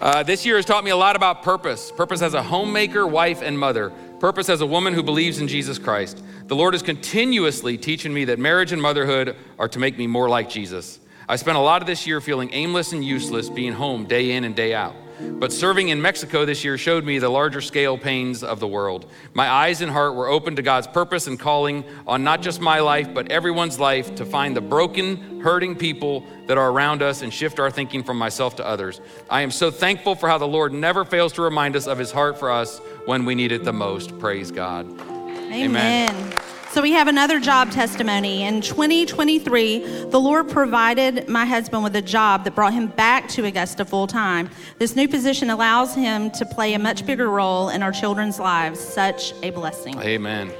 Uh, 0.00 0.22
this 0.22 0.46
year 0.46 0.56
has 0.56 0.64
taught 0.64 0.82
me 0.84 0.90
a 0.90 0.96
lot 0.96 1.16
about 1.16 1.42
purpose. 1.42 1.92
Purpose 1.92 2.22
as 2.22 2.34
a 2.34 2.42
homemaker, 2.42 3.06
wife, 3.06 3.42
and 3.42 3.58
mother. 3.58 3.92
Purpose 4.20 4.50
as 4.50 4.60
a 4.60 4.66
woman 4.66 4.92
who 4.92 5.02
believes 5.02 5.38
in 5.38 5.48
Jesus 5.48 5.78
Christ. 5.78 6.22
The 6.46 6.54
Lord 6.54 6.74
is 6.74 6.82
continuously 6.82 7.78
teaching 7.78 8.12
me 8.12 8.26
that 8.26 8.38
marriage 8.38 8.70
and 8.70 8.80
motherhood 8.80 9.34
are 9.58 9.68
to 9.68 9.78
make 9.78 9.96
me 9.96 10.06
more 10.06 10.28
like 10.28 10.50
Jesus. 10.50 11.00
I 11.26 11.36
spent 11.36 11.56
a 11.56 11.60
lot 11.60 11.80
of 11.80 11.86
this 11.86 12.06
year 12.06 12.20
feeling 12.20 12.50
aimless 12.52 12.92
and 12.92 13.02
useless 13.02 13.48
being 13.48 13.72
home 13.72 14.04
day 14.04 14.32
in 14.32 14.44
and 14.44 14.54
day 14.54 14.74
out. 14.74 14.94
But 15.20 15.52
serving 15.52 15.88
in 15.88 16.00
Mexico 16.00 16.44
this 16.44 16.64
year 16.64 16.78
showed 16.78 17.04
me 17.04 17.18
the 17.18 17.28
larger 17.28 17.60
scale 17.60 17.98
pains 17.98 18.42
of 18.42 18.58
the 18.58 18.66
world. 18.66 19.10
My 19.34 19.48
eyes 19.48 19.80
and 19.80 19.90
heart 19.90 20.14
were 20.14 20.28
open 20.28 20.56
to 20.56 20.62
God's 20.62 20.86
purpose 20.86 21.26
and 21.26 21.38
calling 21.38 21.84
on 22.06 22.24
not 22.24 22.42
just 22.42 22.60
my 22.60 22.80
life, 22.80 23.12
but 23.12 23.30
everyone's 23.30 23.78
life 23.78 24.14
to 24.16 24.24
find 24.24 24.56
the 24.56 24.60
broken, 24.60 25.40
hurting 25.40 25.76
people 25.76 26.24
that 26.46 26.58
are 26.58 26.70
around 26.70 27.02
us 27.02 27.22
and 27.22 27.32
shift 27.32 27.60
our 27.60 27.70
thinking 27.70 28.02
from 28.02 28.18
myself 28.18 28.56
to 28.56 28.66
others. 28.66 29.00
I 29.28 29.42
am 29.42 29.50
so 29.50 29.70
thankful 29.70 30.14
for 30.14 30.28
how 30.28 30.38
the 30.38 30.48
Lord 30.48 30.72
never 30.72 31.04
fails 31.04 31.32
to 31.34 31.42
remind 31.42 31.76
us 31.76 31.86
of 31.86 31.98
his 31.98 32.12
heart 32.12 32.38
for 32.38 32.50
us 32.50 32.80
when 33.10 33.24
we 33.24 33.34
need 33.34 33.50
it 33.50 33.64
the 33.64 33.72
most. 33.72 34.16
Praise 34.20 34.52
God. 34.52 34.86
Amen. 35.00 35.52
Amen. 35.52 36.34
So 36.70 36.80
we 36.80 36.92
have 36.92 37.08
another 37.08 37.40
job 37.40 37.72
testimony. 37.72 38.44
In 38.44 38.60
2023, 38.60 40.04
the 40.10 40.20
Lord 40.20 40.48
provided 40.48 41.28
my 41.28 41.44
husband 41.44 41.82
with 41.82 41.96
a 41.96 42.02
job 42.02 42.44
that 42.44 42.54
brought 42.54 42.72
him 42.72 42.86
back 42.86 43.28
to 43.30 43.44
Augusta 43.46 43.84
full 43.84 44.06
time. 44.06 44.48
This 44.78 44.94
new 44.94 45.08
position 45.08 45.50
allows 45.50 45.92
him 45.92 46.30
to 46.30 46.46
play 46.46 46.74
a 46.74 46.78
much 46.78 47.04
bigger 47.04 47.28
role 47.28 47.70
in 47.70 47.82
our 47.82 47.90
children's 47.90 48.38
lives. 48.38 48.78
Such 48.78 49.34
a 49.42 49.50
blessing. 49.50 49.98
Amen. 49.98 50.52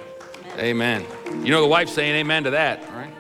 Amen. 0.59 1.07
amen. 1.07 1.47
You 1.47 1.53
know, 1.53 1.61
the 1.61 1.69
wife's 1.69 1.93
saying 1.93 2.17
amen 2.17 2.43
to 2.43 2.51
that, 2.51 2.81
right? 2.93 3.15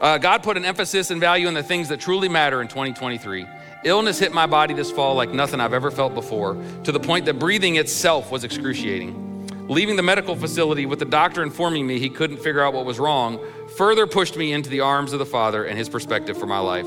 Uh, 0.00 0.18
God 0.18 0.42
put 0.42 0.56
an 0.56 0.64
emphasis 0.64 1.12
and 1.12 1.20
value 1.20 1.46
in 1.46 1.54
the 1.54 1.62
things 1.62 1.88
that 1.88 2.00
truly 2.00 2.28
matter 2.28 2.60
in 2.60 2.66
2023. 2.66 3.46
Illness 3.84 4.18
hit 4.18 4.32
my 4.32 4.46
body 4.46 4.72
this 4.72 4.90
fall 4.90 5.14
like 5.14 5.30
nothing 5.34 5.60
I've 5.60 5.74
ever 5.74 5.90
felt 5.90 6.14
before, 6.14 6.54
to 6.84 6.90
the 6.90 6.98
point 6.98 7.26
that 7.26 7.38
breathing 7.38 7.76
itself 7.76 8.30
was 8.30 8.42
excruciating. 8.42 9.68
Leaving 9.68 9.96
the 9.96 10.02
medical 10.02 10.34
facility 10.34 10.86
with 10.86 10.98
the 10.98 11.04
doctor 11.04 11.42
informing 11.42 11.86
me 11.86 11.98
he 11.98 12.08
couldn't 12.08 12.38
figure 12.38 12.62
out 12.62 12.72
what 12.72 12.86
was 12.86 12.98
wrong 12.98 13.38
further 13.76 14.06
pushed 14.06 14.38
me 14.38 14.52
into 14.52 14.70
the 14.70 14.80
arms 14.80 15.12
of 15.12 15.18
the 15.18 15.26
Father 15.26 15.64
and 15.64 15.76
his 15.76 15.90
perspective 15.90 16.38
for 16.38 16.46
my 16.46 16.58
life. 16.58 16.86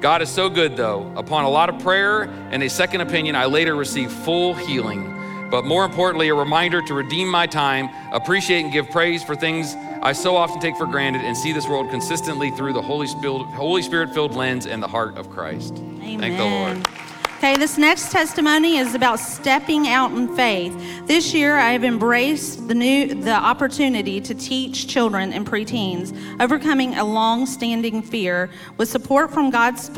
God 0.00 0.22
is 0.22 0.30
so 0.30 0.48
good, 0.48 0.78
though. 0.78 1.12
Upon 1.14 1.44
a 1.44 1.50
lot 1.50 1.68
of 1.68 1.78
prayer 1.82 2.22
and 2.50 2.62
a 2.62 2.70
second 2.70 3.02
opinion, 3.02 3.36
I 3.36 3.44
later 3.44 3.74
received 3.74 4.10
full 4.10 4.54
healing. 4.54 5.19
But 5.50 5.64
more 5.64 5.84
importantly, 5.84 6.28
a 6.28 6.34
reminder 6.34 6.80
to 6.82 6.94
redeem 6.94 7.28
my 7.28 7.46
time, 7.46 7.90
appreciate 8.12 8.62
and 8.62 8.72
give 8.72 8.90
praise 8.90 9.22
for 9.22 9.34
things 9.34 9.74
I 10.02 10.12
so 10.12 10.36
often 10.36 10.60
take 10.60 10.76
for 10.76 10.86
granted, 10.86 11.22
and 11.22 11.36
see 11.36 11.52
this 11.52 11.68
world 11.68 11.90
consistently 11.90 12.50
through 12.50 12.72
the 12.72 12.82
Holy 12.82 13.82
Spirit 13.82 14.14
filled 14.14 14.34
lens 14.34 14.66
and 14.66 14.82
the 14.82 14.88
heart 14.88 15.18
of 15.18 15.28
Christ. 15.30 15.76
Amen. 15.76 16.20
Thank 16.20 16.38
the 16.38 16.44
Lord. 16.44 16.88
Okay, 17.36 17.56
this 17.56 17.78
next 17.78 18.12
testimony 18.12 18.76
is 18.76 18.94
about 18.94 19.18
stepping 19.18 19.88
out 19.88 20.12
in 20.12 20.34
faith. 20.36 20.74
This 21.06 21.32
year, 21.32 21.56
I 21.56 21.72
have 21.72 21.84
embraced 21.84 22.68
the 22.68 22.74
new 22.74 23.14
the 23.14 23.32
opportunity 23.32 24.20
to 24.20 24.34
teach 24.34 24.86
children 24.86 25.32
and 25.32 25.46
preteens, 25.46 26.14
overcoming 26.38 26.96
a 26.96 27.04
long-standing 27.04 28.02
fear 28.02 28.50
with 28.76 28.90
support 28.90 29.32
from 29.32 29.48
God's 29.48 29.90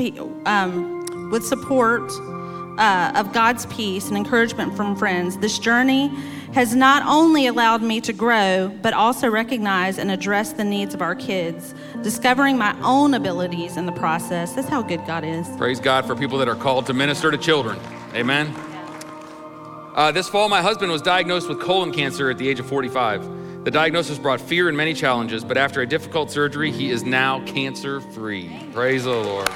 um, 0.45 1.29
with 1.31 1.45
support 1.45 2.09
uh, 2.77 3.11
of 3.15 3.33
God's 3.33 3.65
peace 3.67 4.07
and 4.07 4.17
encouragement 4.17 4.75
from 4.75 4.95
friends. 4.95 5.37
This 5.37 5.59
journey 5.59 6.07
has 6.53 6.75
not 6.75 7.03
only 7.05 7.47
allowed 7.47 7.81
me 7.81 7.99
to 8.01 8.13
grow, 8.13 8.71
but 8.81 8.93
also 8.93 9.29
recognize 9.29 9.97
and 9.97 10.11
address 10.11 10.53
the 10.53 10.63
needs 10.63 10.93
of 10.93 11.01
our 11.01 11.15
kids, 11.15 11.73
discovering 12.03 12.57
my 12.57 12.79
own 12.81 13.15
abilities 13.15 13.75
in 13.75 13.85
the 13.85 13.91
process. 13.91 14.53
That's 14.53 14.69
how 14.69 14.83
good 14.83 15.03
God 15.07 15.23
is. 15.23 15.47
Praise 15.57 15.79
God 15.79 16.05
for 16.05 16.15
people 16.15 16.37
that 16.37 16.47
are 16.47 16.55
called 16.55 16.85
to 16.87 16.93
minister 16.93 17.31
to 17.31 17.37
children. 17.37 17.79
Amen. 18.13 18.53
Uh, 19.95 20.11
this 20.11 20.27
fall, 20.27 20.49
my 20.49 20.61
husband 20.61 20.91
was 20.91 21.01
diagnosed 21.01 21.49
with 21.49 21.59
colon 21.59 21.91
cancer 21.91 22.29
at 22.29 22.37
the 22.37 22.47
age 22.47 22.59
of 22.59 22.67
45. 22.67 23.63
The 23.63 23.71
diagnosis 23.71 24.19
brought 24.19 24.41
fear 24.41 24.67
and 24.67 24.75
many 24.75 24.93
challenges, 24.93 25.43
but 25.43 25.57
after 25.57 25.81
a 25.81 25.87
difficult 25.87 26.29
surgery, 26.29 26.71
he 26.71 26.89
is 26.89 27.03
now 27.03 27.43
cancer 27.45 28.01
free. 28.01 28.51
Praise 28.73 29.05
the 29.05 29.11
Lord. 29.11 29.49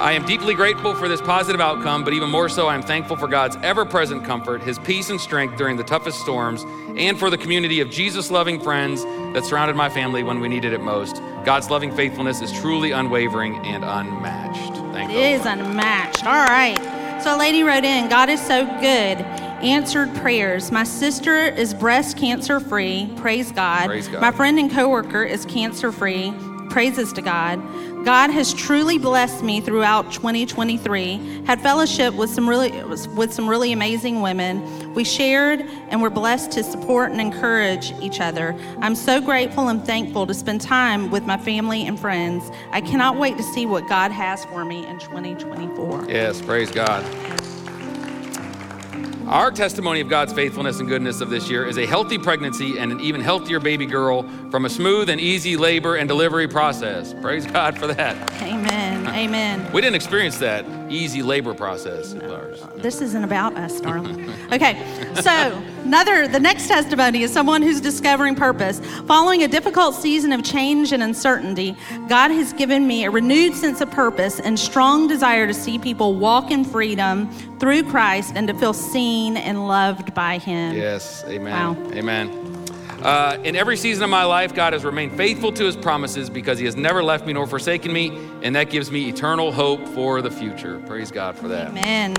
I 0.00 0.12
am 0.12 0.24
deeply 0.24 0.54
grateful 0.54 0.94
for 0.94 1.08
this 1.08 1.20
positive 1.20 1.60
outcome, 1.60 2.04
but 2.04 2.12
even 2.12 2.30
more 2.30 2.48
so, 2.48 2.68
I 2.68 2.76
am 2.76 2.82
thankful 2.82 3.16
for 3.16 3.26
God's 3.26 3.56
ever 3.64 3.84
present 3.84 4.24
comfort, 4.24 4.62
His 4.62 4.78
peace 4.78 5.10
and 5.10 5.20
strength 5.20 5.58
during 5.58 5.76
the 5.76 5.82
toughest 5.82 6.20
storms, 6.20 6.64
and 6.96 7.18
for 7.18 7.30
the 7.30 7.36
community 7.36 7.80
of 7.80 7.90
Jesus 7.90 8.30
loving 8.30 8.60
friends 8.60 9.02
that 9.34 9.44
surrounded 9.44 9.74
my 9.74 9.88
family 9.88 10.22
when 10.22 10.38
we 10.38 10.46
needed 10.46 10.72
it 10.72 10.80
most. 10.80 11.16
God's 11.44 11.68
loving 11.68 11.90
faithfulness 11.96 12.40
is 12.40 12.52
truly 12.52 12.92
unwavering 12.92 13.56
and 13.66 13.84
unmatched. 13.84 14.72
Thank 14.92 15.10
It 15.10 15.14
the 15.14 15.20
is 15.20 15.46
unmatched. 15.46 16.24
All 16.24 16.44
right. 16.44 16.78
So, 17.20 17.34
a 17.34 17.36
lady 17.36 17.64
wrote 17.64 17.82
in 17.82 18.08
God 18.08 18.28
is 18.28 18.40
so 18.40 18.66
good. 18.66 19.18
Answered 19.60 20.14
prayers. 20.14 20.70
My 20.70 20.84
sister 20.84 21.48
is 21.48 21.74
breast 21.74 22.16
cancer 22.16 22.60
free. 22.60 23.12
Praise 23.16 23.50
God. 23.50 23.86
Praise 23.86 24.06
God. 24.06 24.20
My 24.20 24.30
friend 24.30 24.60
and 24.60 24.70
coworker 24.70 25.24
is 25.24 25.44
cancer 25.46 25.90
free. 25.90 26.32
Praises 26.70 27.12
to 27.14 27.22
God. 27.22 27.60
God 28.04 28.30
has 28.30 28.54
truly 28.54 28.96
blessed 28.96 29.42
me 29.42 29.60
throughout 29.60 30.12
2023. 30.12 31.42
Had 31.46 31.60
fellowship 31.60 32.14
with 32.14 32.30
some 32.30 32.48
really 32.48 32.70
with 32.82 33.32
some 33.32 33.48
really 33.48 33.72
amazing 33.72 34.20
women. 34.20 34.94
We 34.94 35.04
shared 35.04 35.60
and 35.88 36.00
were 36.00 36.10
blessed 36.10 36.52
to 36.52 36.62
support 36.62 37.10
and 37.10 37.20
encourage 37.20 37.92
each 38.00 38.20
other. 38.20 38.56
I'm 38.80 38.94
so 38.94 39.20
grateful 39.20 39.68
and 39.68 39.84
thankful 39.84 40.26
to 40.26 40.34
spend 40.34 40.60
time 40.60 41.10
with 41.10 41.24
my 41.24 41.36
family 41.36 41.86
and 41.86 41.98
friends. 41.98 42.50
I 42.70 42.80
cannot 42.80 43.18
wait 43.18 43.36
to 43.36 43.42
see 43.42 43.66
what 43.66 43.88
God 43.88 44.10
has 44.12 44.44
for 44.46 44.64
me 44.64 44.86
in 44.86 44.98
2024. 44.98 46.06
Yes, 46.08 46.40
praise 46.40 46.70
God. 46.70 47.04
Our 49.28 49.50
testimony 49.50 50.00
of 50.00 50.08
God's 50.08 50.32
faithfulness 50.32 50.80
and 50.80 50.88
goodness 50.88 51.20
of 51.20 51.28
this 51.28 51.50
year 51.50 51.66
is 51.66 51.76
a 51.76 51.84
healthy 51.84 52.16
pregnancy 52.16 52.78
and 52.78 52.90
an 52.90 52.98
even 53.00 53.20
healthier 53.20 53.60
baby 53.60 53.84
girl 53.84 54.22
from 54.50 54.64
a 54.64 54.70
smooth 54.70 55.10
and 55.10 55.20
easy 55.20 55.54
labor 55.54 55.96
and 55.96 56.08
delivery 56.08 56.48
process. 56.48 57.12
Praise 57.20 57.44
God 57.44 57.76
for 57.76 57.88
that. 57.88 58.16
Amen. 58.42 58.87
Amen. 59.14 59.70
We 59.72 59.80
didn't 59.80 59.96
experience 59.96 60.38
that 60.38 60.64
easy 60.90 61.22
labor 61.22 61.54
process 61.54 62.12
of 62.12 62.30
ours. 62.30 62.62
This 62.76 63.00
isn't 63.00 63.24
about 63.24 63.56
us, 63.56 63.80
darling. 63.82 64.28
Okay, 64.52 64.74
so 65.20 65.62
another, 65.84 66.28
the 66.28 66.40
next 66.40 66.68
testimony 66.68 67.22
is 67.22 67.32
someone 67.32 67.62
who's 67.62 67.80
discovering 67.80 68.34
purpose. 68.34 68.80
Following 69.06 69.42
a 69.42 69.48
difficult 69.48 69.94
season 69.94 70.32
of 70.32 70.42
change 70.42 70.92
and 70.92 71.02
uncertainty, 71.02 71.76
God 72.08 72.30
has 72.30 72.52
given 72.52 72.86
me 72.86 73.04
a 73.04 73.10
renewed 73.10 73.54
sense 73.54 73.80
of 73.80 73.90
purpose 73.90 74.40
and 74.40 74.58
strong 74.58 75.08
desire 75.08 75.46
to 75.46 75.54
see 75.54 75.78
people 75.78 76.14
walk 76.14 76.50
in 76.50 76.64
freedom 76.64 77.30
through 77.58 77.82
Christ 77.84 78.32
and 78.36 78.48
to 78.48 78.54
feel 78.54 78.72
seen 78.72 79.36
and 79.36 79.66
loved 79.66 80.14
by 80.14 80.38
Him. 80.38 80.76
Yes, 80.76 81.24
amen. 81.26 81.52
Wow. 81.52 81.90
Amen. 81.92 82.47
Uh, 83.02 83.38
in 83.44 83.54
every 83.54 83.76
season 83.76 84.02
of 84.02 84.10
my 84.10 84.24
life, 84.24 84.54
God 84.54 84.72
has 84.72 84.84
remained 84.84 85.16
faithful 85.16 85.52
to 85.52 85.64
his 85.64 85.76
promises 85.76 86.28
because 86.28 86.58
he 86.58 86.64
has 86.64 86.76
never 86.76 87.02
left 87.02 87.26
me 87.26 87.32
nor 87.32 87.46
forsaken 87.46 87.92
me, 87.92 88.10
and 88.42 88.56
that 88.56 88.70
gives 88.70 88.90
me 88.90 89.08
eternal 89.08 89.52
hope 89.52 89.86
for 89.88 90.20
the 90.20 90.30
future. 90.30 90.82
Praise 90.86 91.10
God 91.10 91.36
for 91.36 91.48
that. 91.48 91.68
Amen. 91.68 92.16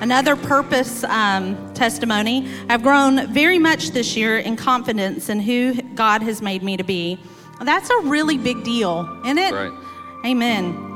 Another 0.00 0.36
purpose 0.36 1.04
um, 1.04 1.74
testimony. 1.74 2.48
I've 2.68 2.82
grown 2.82 3.32
very 3.32 3.58
much 3.58 3.90
this 3.90 4.16
year 4.16 4.38
in 4.38 4.56
confidence 4.56 5.28
in 5.28 5.40
who 5.40 5.74
God 5.94 6.22
has 6.22 6.40
made 6.40 6.62
me 6.62 6.76
to 6.76 6.84
be. 6.84 7.18
That's 7.60 7.90
a 7.90 8.00
really 8.02 8.38
big 8.38 8.64
deal, 8.64 9.20
isn't 9.24 9.36
it? 9.36 9.52
Right. 9.52 9.72
Amen. 10.24 10.89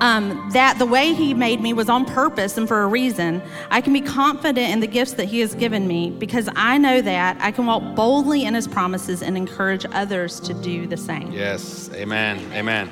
Um, 0.00 0.50
that 0.52 0.78
the 0.78 0.86
way 0.86 1.14
He 1.14 1.34
made 1.34 1.60
me 1.60 1.72
was 1.72 1.88
on 1.88 2.04
purpose 2.04 2.58
and 2.58 2.66
for 2.66 2.82
a 2.82 2.86
reason. 2.86 3.40
I 3.70 3.80
can 3.80 3.92
be 3.92 4.00
confident 4.00 4.70
in 4.70 4.80
the 4.80 4.86
gifts 4.86 5.12
that 5.14 5.26
He 5.26 5.40
has 5.40 5.54
given 5.54 5.86
me 5.86 6.10
because 6.10 6.48
I 6.56 6.78
know 6.78 7.00
that 7.00 7.36
I 7.40 7.52
can 7.52 7.66
walk 7.66 7.94
boldly 7.94 8.44
in 8.44 8.54
His 8.54 8.66
promises 8.66 9.22
and 9.22 9.36
encourage 9.36 9.86
others 9.92 10.40
to 10.40 10.54
do 10.54 10.86
the 10.86 10.96
same. 10.96 11.30
Yes, 11.32 11.90
amen, 11.94 12.40
amen. 12.52 12.90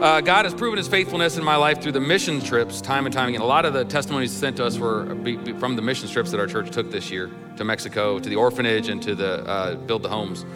Uh, 0.00 0.18
God 0.18 0.46
has 0.46 0.54
proven 0.54 0.78
his 0.78 0.88
faithfulness 0.88 1.36
in 1.36 1.44
my 1.44 1.56
life 1.56 1.82
through 1.82 1.92
the 1.92 2.00
mission 2.00 2.40
trips 2.40 2.80
time 2.80 3.04
and 3.04 3.12
time 3.12 3.28
again. 3.28 3.42
A 3.42 3.46
lot 3.46 3.66
of 3.66 3.74
the 3.74 3.84
testimonies 3.84 4.32
sent 4.32 4.56
to 4.56 4.64
us 4.64 4.78
were 4.78 5.04
from 5.58 5.76
the 5.76 5.82
mission 5.82 6.08
trips 6.08 6.30
that 6.30 6.40
our 6.40 6.46
church 6.46 6.70
took 6.70 6.90
this 6.90 7.10
year 7.10 7.30
to 7.58 7.64
Mexico, 7.64 8.18
to 8.18 8.26
the 8.26 8.36
orphanage, 8.36 8.88
and 8.88 9.02
to 9.02 9.14
the 9.14 9.46
uh, 9.46 9.74
build 9.74 10.02
the 10.02 10.08
homes. 10.08 10.46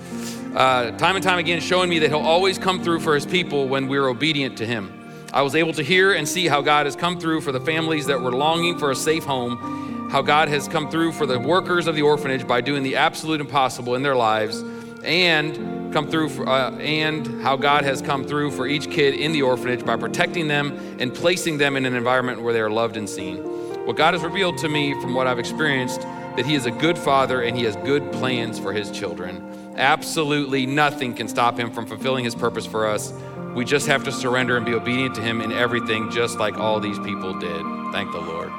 Uh, 0.54 0.92
time 0.98 1.16
and 1.16 1.24
time 1.24 1.40
again, 1.40 1.60
showing 1.60 1.90
me 1.90 1.98
that 1.98 2.10
he'll 2.10 2.20
always 2.20 2.58
come 2.58 2.80
through 2.80 3.00
for 3.00 3.16
his 3.16 3.26
people 3.26 3.66
when 3.66 3.88
we're 3.88 4.06
obedient 4.06 4.56
to 4.56 4.64
him. 4.64 4.92
I 5.32 5.42
was 5.42 5.56
able 5.56 5.72
to 5.72 5.82
hear 5.82 6.12
and 6.12 6.28
see 6.28 6.46
how 6.46 6.62
God 6.62 6.86
has 6.86 6.94
come 6.94 7.18
through 7.18 7.40
for 7.40 7.50
the 7.50 7.58
families 7.58 8.06
that 8.06 8.20
were 8.20 8.30
longing 8.30 8.78
for 8.78 8.92
a 8.92 8.94
safe 8.94 9.24
home, 9.24 10.08
how 10.10 10.22
God 10.22 10.48
has 10.48 10.68
come 10.68 10.88
through 10.88 11.10
for 11.10 11.26
the 11.26 11.40
workers 11.40 11.88
of 11.88 11.96
the 11.96 12.02
orphanage 12.02 12.46
by 12.46 12.60
doing 12.60 12.84
the 12.84 12.94
absolute 12.94 13.40
impossible 13.40 13.96
in 13.96 14.04
their 14.04 14.14
lives, 14.14 14.62
and 15.02 15.92
come 15.92 16.08
through 16.08 16.28
for, 16.28 16.48
uh, 16.48 16.70
and 16.76 17.42
how 17.42 17.56
God 17.56 17.82
has 17.82 18.00
come 18.00 18.24
through 18.24 18.52
for 18.52 18.68
each 18.68 18.88
kid 18.88 19.14
in 19.14 19.32
the 19.32 19.42
orphanage 19.42 19.84
by 19.84 19.96
protecting 19.96 20.46
them 20.46 20.96
and 21.00 21.12
placing 21.12 21.58
them 21.58 21.76
in 21.76 21.84
an 21.84 21.96
environment 21.96 22.42
where 22.42 22.52
they 22.52 22.60
are 22.60 22.70
loved 22.70 22.96
and 22.96 23.10
seen. 23.10 23.38
What 23.86 23.96
God 23.96 24.14
has 24.14 24.22
revealed 24.22 24.58
to 24.58 24.68
me 24.68 24.92
from 25.00 25.14
what 25.14 25.26
I've 25.26 25.40
experienced 25.40 26.02
that 26.36 26.46
he 26.46 26.54
is 26.54 26.66
a 26.66 26.70
good 26.70 26.96
father 26.96 27.42
and 27.42 27.56
he 27.56 27.64
has 27.64 27.74
good 27.76 28.12
plans 28.12 28.58
for 28.58 28.72
his 28.72 28.92
children. 28.92 29.53
Absolutely 29.76 30.66
nothing 30.66 31.14
can 31.14 31.28
stop 31.28 31.58
him 31.58 31.70
from 31.70 31.86
fulfilling 31.86 32.24
his 32.24 32.34
purpose 32.34 32.66
for 32.66 32.86
us. 32.86 33.12
We 33.54 33.64
just 33.64 33.86
have 33.86 34.04
to 34.04 34.12
surrender 34.12 34.56
and 34.56 34.66
be 34.66 34.74
obedient 34.74 35.14
to 35.16 35.20
him 35.20 35.40
in 35.40 35.52
everything 35.52 36.10
just 36.10 36.38
like 36.38 36.58
all 36.58 36.80
these 36.80 36.98
people 37.00 37.38
did. 37.38 37.62
Thank 37.92 38.12
the 38.12 38.20
Lord. 38.20 38.50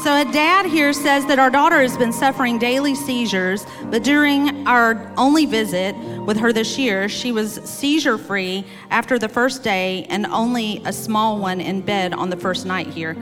So, 0.00 0.20
a 0.20 0.24
dad 0.24 0.66
here 0.66 0.92
says 0.92 1.26
that 1.26 1.40
our 1.40 1.50
daughter 1.50 1.80
has 1.80 1.96
been 1.96 2.12
suffering 2.12 2.56
daily 2.56 2.94
seizures, 2.94 3.66
but 3.90 4.04
during 4.04 4.64
our 4.68 5.12
only 5.16 5.44
visit 5.44 5.96
with 6.24 6.36
her 6.36 6.52
this 6.52 6.78
year, 6.78 7.08
she 7.08 7.32
was 7.32 7.54
seizure 7.64 8.16
free 8.16 8.64
after 8.90 9.18
the 9.18 9.28
first 9.28 9.64
day 9.64 10.06
and 10.08 10.24
only 10.26 10.80
a 10.84 10.92
small 10.92 11.40
one 11.40 11.60
in 11.60 11.80
bed 11.80 12.14
on 12.14 12.30
the 12.30 12.36
first 12.36 12.64
night 12.64 12.86
here. 12.86 13.16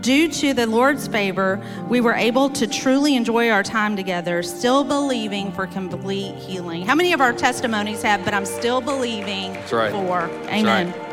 Due 0.00 0.28
to 0.28 0.54
the 0.54 0.66
Lord's 0.66 1.06
favor, 1.08 1.62
we 1.88 2.00
were 2.00 2.14
able 2.14 2.48
to 2.50 2.66
truly 2.66 3.16
enjoy 3.16 3.50
our 3.50 3.62
time 3.62 3.96
together, 3.96 4.42
still 4.42 4.82
believing 4.82 5.52
for 5.52 5.66
complete 5.66 6.34
healing. 6.36 6.86
How 6.86 6.94
many 6.94 7.12
of 7.12 7.20
our 7.20 7.34
testimonies 7.34 8.02
have, 8.02 8.24
but 8.24 8.32
I'm 8.32 8.46
still 8.46 8.80
believing 8.80 9.52
That's 9.52 9.72
right. 9.72 9.92
for? 9.92 10.22
Amen. 10.48 10.92
right. 10.92 11.10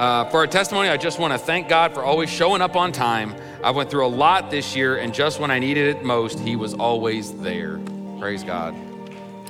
Uh, 0.00 0.28
for 0.30 0.38
our 0.38 0.48
testimony, 0.48 0.88
I 0.88 0.96
just 0.96 1.20
want 1.20 1.32
to 1.32 1.38
thank 1.38 1.68
God 1.68 1.94
for 1.94 2.02
always 2.02 2.28
showing 2.28 2.60
up 2.60 2.74
on 2.74 2.90
time. 2.90 3.36
I 3.62 3.70
went 3.70 3.88
through 3.88 4.04
a 4.04 4.08
lot 4.08 4.50
this 4.50 4.74
year, 4.74 4.96
and 4.96 5.14
just 5.14 5.38
when 5.38 5.52
I 5.52 5.60
needed 5.60 5.96
it 5.96 6.02
most, 6.02 6.40
He 6.40 6.56
was 6.56 6.74
always 6.74 7.32
there. 7.34 7.78
Praise 8.18 8.42
God. 8.42 8.74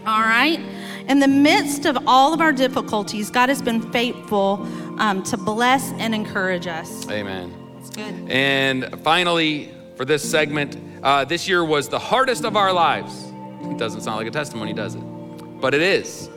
All 0.05 0.21
right. 0.21 0.61
In 1.09 1.21
the 1.21 1.29
midst 1.29 1.87
of 1.87 1.97
all 2.07 2.35
of 2.35 2.43
our 2.43 2.53
difficulties, 2.53 3.31
God 3.31 3.49
has 3.49 3.63
been 3.63 3.81
faithful 3.93 4.69
um, 4.99 5.23
to 5.25 5.39
bless 5.39 5.93
and 5.93 6.15
encourage 6.15 6.67
us. 6.67 7.09
Amen. 7.09 7.62
And 8.29 9.03
finally, 9.03 9.75
for 9.97 10.05
this 10.05 10.29
segment, 10.29 10.77
uh, 11.03 11.25
this 11.25 11.49
year 11.49 11.65
was 11.65 11.89
the 11.89 11.99
hardest 11.99 12.45
of 12.45 12.57
our 12.57 12.73
lives. 12.73 13.33
It 13.63 13.79
doesn't 13.79 14.03
sound 14.03 14.17
like 14.17 14.27
a 14.27 14.31
testimony, 14.31 14.73
does 14.73 14.95
it? 14.95 15.01
But 15.61 15.75
it 15.75 15.83
is. 15.83 16.29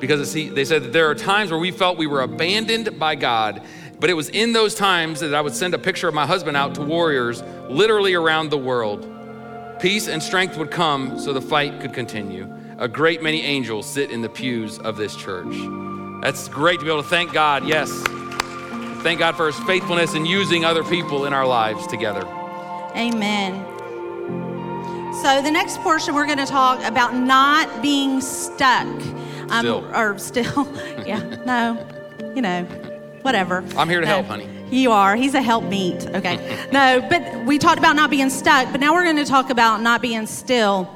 Because 0.00 0.30
see, 0.30 0.48
they 0.48 0.64
said 0.64 0.82
that 0.84 0.92
there 0.92 1.08
are 1.08 1.14
times 1.14 1.50
where 1.50 1.60
we 1.60 1.70
felt 1.70 1.96
we 1.96 2.06
were 2.06 2.22
abandoned 2.22 2.98
by 2.98 3.14
God, 3.14 3.62
but 4.00 4.10
it 4.10 4.14
was 4.14 4.28
in 4.28 4.52
those 4.52 4.74
times 4.74 5.20
that 5.20 5.34
I 5.34 5.40
would 5.40 5.54
send 5.54 5.72
a 5.74 5.78
picture 5.78 6.08
of 6.08 6.14
my 6.14 6.26
husband 6.26 6.56
out 6.56 6.74
to 6.74 6.82
warriors 6.82 7.42
literally 7.68 8.14
around 8.14 8.50
the 8.50 8.58
world. 8.58 9.10
Peace 9.80 10.08
and 10.08 10.22
strength 10.22 10.56
would 10.56 10.70
come 10.70 11.18
so 11.18 11.32
the 11.32 11.40
fight 11.40 11.80
could 11.80 11.92
continue. 11.92 12.52
A 12.78 12.88
great 12.88 13.22
many 13.22 13.42
angels 13.42 13.86
sit 13.86 14.10
in 14.10 14.20
the 14.20 14.28
pews 14.28 14.78
of 14.78 14.96
this 14.96 15.14
church. 15.16 15.54
That's 16.22 16.48
great 16.48 16.80
to 16.80 16.84
be 16.84 16.90
able 16.90 17.02
to 17.02 17.08
thank 17.08 17.32
God, 17.32 17.66
yes. 17.66 17.90
Thank 19.04 19.18
God 19.18 19.36
for 19.36 19.46
his 19.46 19.58
faithfulness 19.66 20.14
in 20.14 20.24
using 20.24 20.64
other 20.64 20.82
people 20.82 21.26
in 21.26 21.34
our 21.34 21.46
lives 21.46 21.86
together. 21.86 22.26
Amen. 22.96 23.52
So, 25.22 25.42
the 25.42 25.50
next 25.50 25.78
portion, 25.82 26.14
we're 26.14 26.24
going 26.24 26.38
to 26.38 26.46
talk 26.46 26.82
about 26.82 27.14
not 27.14 27.82
being 27.82 28.22
stuck. 28.22 28.86
Um, 29.50 29.60
Still. 29.60 29.84
Or 29.94 30.18
still. 30.18 30.66
yeah. 31.06 31.18
No. 31.44 31.86
You 32.34 32.40
know, 32.40 32.64
whatever. 33.20 33.62
I'm 33.76 33.90
here 33.90 34.00
to 34.00 34.06
No. 34.06 34.12
help, 34.14 34.26
honey. 34.26 34.48
You 34.70 34.90
are. 34.92 35.16
He's 35.16 35.34
a 35.34 35.42
helpmeet. 35.42 36.06
Okay. 36.14 36.66
no, 36.72 37.06
but 37.10 37.44
we 37.44 37.58
talked 37.58 37.78
about 37.78 37.96
not 37.96 38.08
being 38.08 38.30
stuck, 38.30 38.72
but 38.72 38.80
now 38.80 38.94
we're 38.94 39.04
going 39.04 39.16
to 39.16 39.26
talk 39.26 39.50
about 39.50 39.82
not 39.82 40.00
being 40.00 40.26
still. 40.26 40.90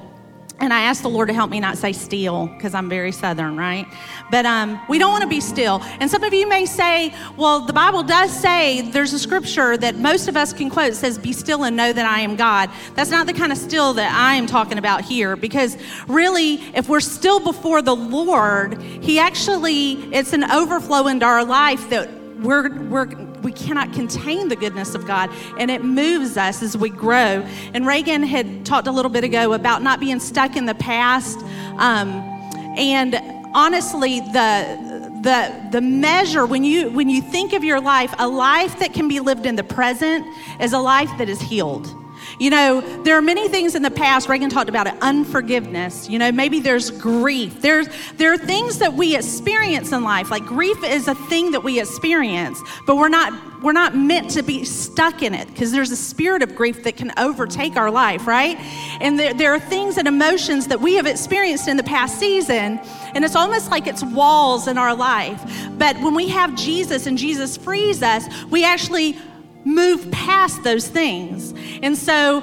And 0.61 0.73
I 0.73 0.83
asked 0.83 1.03
the 1.03 1.09
Lord 1.09 1.29
to 1.29 1.35
help 1.35 1.51
me 1.51 1.61
not 1.61 1.79
say 1.79 1.93
still 1.93 2.49
because 2.49 2.75
I'm 2.75 2.89
very 2.89 3.13
southern, 3.13 3.57
right? 3.57 3.87
But 4.31 4.45
um, 4.45 4.81
we 4.89 4.99
don't 4.99 5.13
want 5.13 5.23
to 5.23 5.29
be 5.29 5.41
still. 5.41 5.81
And 6.01 6.11
some 6.11 6.25
of 6.25 6.35
you 6.35 6.49
may 6.49 6.67
say, 6.67 7.15
well, 7.37 7.61
the 7.61 7.73
Bible 7.73 8.03
does 8.03 8.33
say 8.33 8.81
there's 8.81 9.13
a 9.13 9.21
scripture 9.21 9.77
that 9.77 9.97
most 9.97 10.27
of 10.27 10.37
us 10.37 10.53
can 10.53 10.69
quote 10.69 10.95
says, 10.95 11.17
Be 11.17 11.33
still 11.33 11.63
and 11.63 11.77
know 11.77 11.93
that 11.93 12.07
I 12.07 12.21
am 12.21 12.35
God. 12.35 12.71
That's 12.95 13.11
not 13.11 13.29
the 13.29 13.33
kind 13.33 13.53
of 13.53 13.59
still 13.59 13.93
that 13.95 14.13
I 14.13 14.35
am 14.35 14.47
talking 14.47 14.79
about 14.79 15.03
here 15.03 15.37
because 15.37 15.77
really, 16.09 16.55
if 16.75 16.89
we're 16.89 17.01
still 17.01 17.39
before 17.39 17.81
the 17.81 17.95
Lord, 17.95 18.83
He 18.83 19.21
actually, 19.21 19.93
it's 20.13 20.33
an 20.33 20.51
overflow 20.51 21.07
into 21.07 21.25
our 21.25 21.45
life 21.45 21.89
that 21.91 22.18
we're, 22.41 22.71
we're, 22.85 23.07
we 23.43 23.53
cannot 23.53 23.93
contain 23.93 24.49
the 24.49 24.57
goodness 24.57 24.95
of 24.95 25.07
God, 25.07 25.31
and 25.59 25.71
it 25.71 25.85
moves 25.85 26.37
us 26.37 26.63
as 26.63 26.77
we 26.77 26.91
grow. 26.91 27.45
And 27.75 27.87
Reagan 27.87 28.23
had 28.23 28.65
talked 28.65 28.87
a 28.87 28.93
little 28.93 29.11
bit 29.11 29.25
ago 29.25 29.53
about 29.53 29.83
not 29.83 30.01
being 30.01 30.21
stuck 30.21 30.57
in 30.57 30.67
the 30.67 30.75
past. 30.75 31.39
Um, 31.79 32.11
and 32.77 33.17
honestly, 33.55 34.21
the 34.21 34.89
the 35.23 35.69
the 35.73 35.81
measure 35.81 36.47
when 36.47 36.63
you 36.63 36.91
when 36.91 37.09
you 37.09 37.21
think 37.21 37.53
of 37.53 37.65
your 37.65 37.81
life, 37.81 38.15
a 38.19 38.29
life 38.29 38.79
that 38.79 38.95
can 38.95 39.09
be 39.09 39.21
lived 39.21 39.47
in 39.47 39.57
the 39.57 39.65
present 39.65 40.25
is 40.61 40.73
a 40.73 40.79
life 40.79 41.11
that 41.19 41.29
is 41.29 41.41
healed. 41.41 41.93
You 42.39 42.51
know, 42.51 42.81
there 43.03 43.17
are 43.19 43.23
many 43.23 43.49
things 43.49 43.75
in 43.75 43.83
the 43.83 43.91
past, 43.91 44.29
Reagan 44.29 44.49
talked 44.49 44.69
about 44.69 44.87
it, 44.87 44.95
unforgiveness. 45.01 46.09
You 46.09 46.21
know, 46.21 46.31
maybe 46.31 46.61
there's 46.61 46.91
grief. 46.91 47.61
There's, 47.61 47.89
there 48.17 48.33
are 48.33 48.39
things 48.39 48.79
that 48.79 48.95
we 48.95 49.17
experience 49.17 49.91
in 49.91 50.05
life. 50.05 50.31
Like 50.31 50.45
grief 50.45 50.83
is 50.85 51.09
a 51.09 51.15
thing 51.15 51.51
that 51.51 51.65
we 51.65 51.81
experience, 51.81 52.61
but 52.87 52.97
we're 52.97 53.09
not, 53.09 53.63
we're 53.63 53.73
not 53.73 53.97
meant 53.97 54.31
to 54.31 54.43
be 54.43 54.65
stuck 54.65 55.23
in 55.23 55.35
it 55.35 55.49
because 55.49 55.73
there's 55.73 55.91
a 55.91 55.97
spirit 55.97 56.43
of 56.43 56.55
grief 56.55 56.85
that 56.85 56.97
can 56.97 57.13
overtake 57.19 57.77
our 57.77 57.91
life, 57.91 58.29
right? 58.29 58.57
And 59.01 59.19
there, 59.19 59.35
there 59.35 59.53
are 59.53 59.61
things 59.61 59.99
and 59.99 60.07
emotions 60.07 60.69
that 60.69 60.81
we 60.81 60.95
have 60.95 61.07
experienced 61.07 61.67
in 61.67 61.77
the 61.77 61.83
past 61.83 62.21
season, 62.21 62.79
and 63.15 63.25
it's 63.25 63.35
almost 63.35 63.71
like 63.71 63.89
it's 63.89 64.05
walls 64.05 64.69
in 64.69 64.79
our 64.79 64.95
life. 64.95 65.43
But 65.77 65.97
when 65.97 66.15
we 66.15 66.29
have 66.29 66.55
Jesus 66.55 67.07
and 67.07 67.19
Jesus 67.19 67.57
frees 67.57 68.03
us, 68.03 68.25
we 68.45 68.65
actually 68.65 69.19
move 69.65 70.11
past 70.11 70.63
those 70.63 70.89
things. 70.89 71.55
And 71.83 71.97
so, 71.97 72.43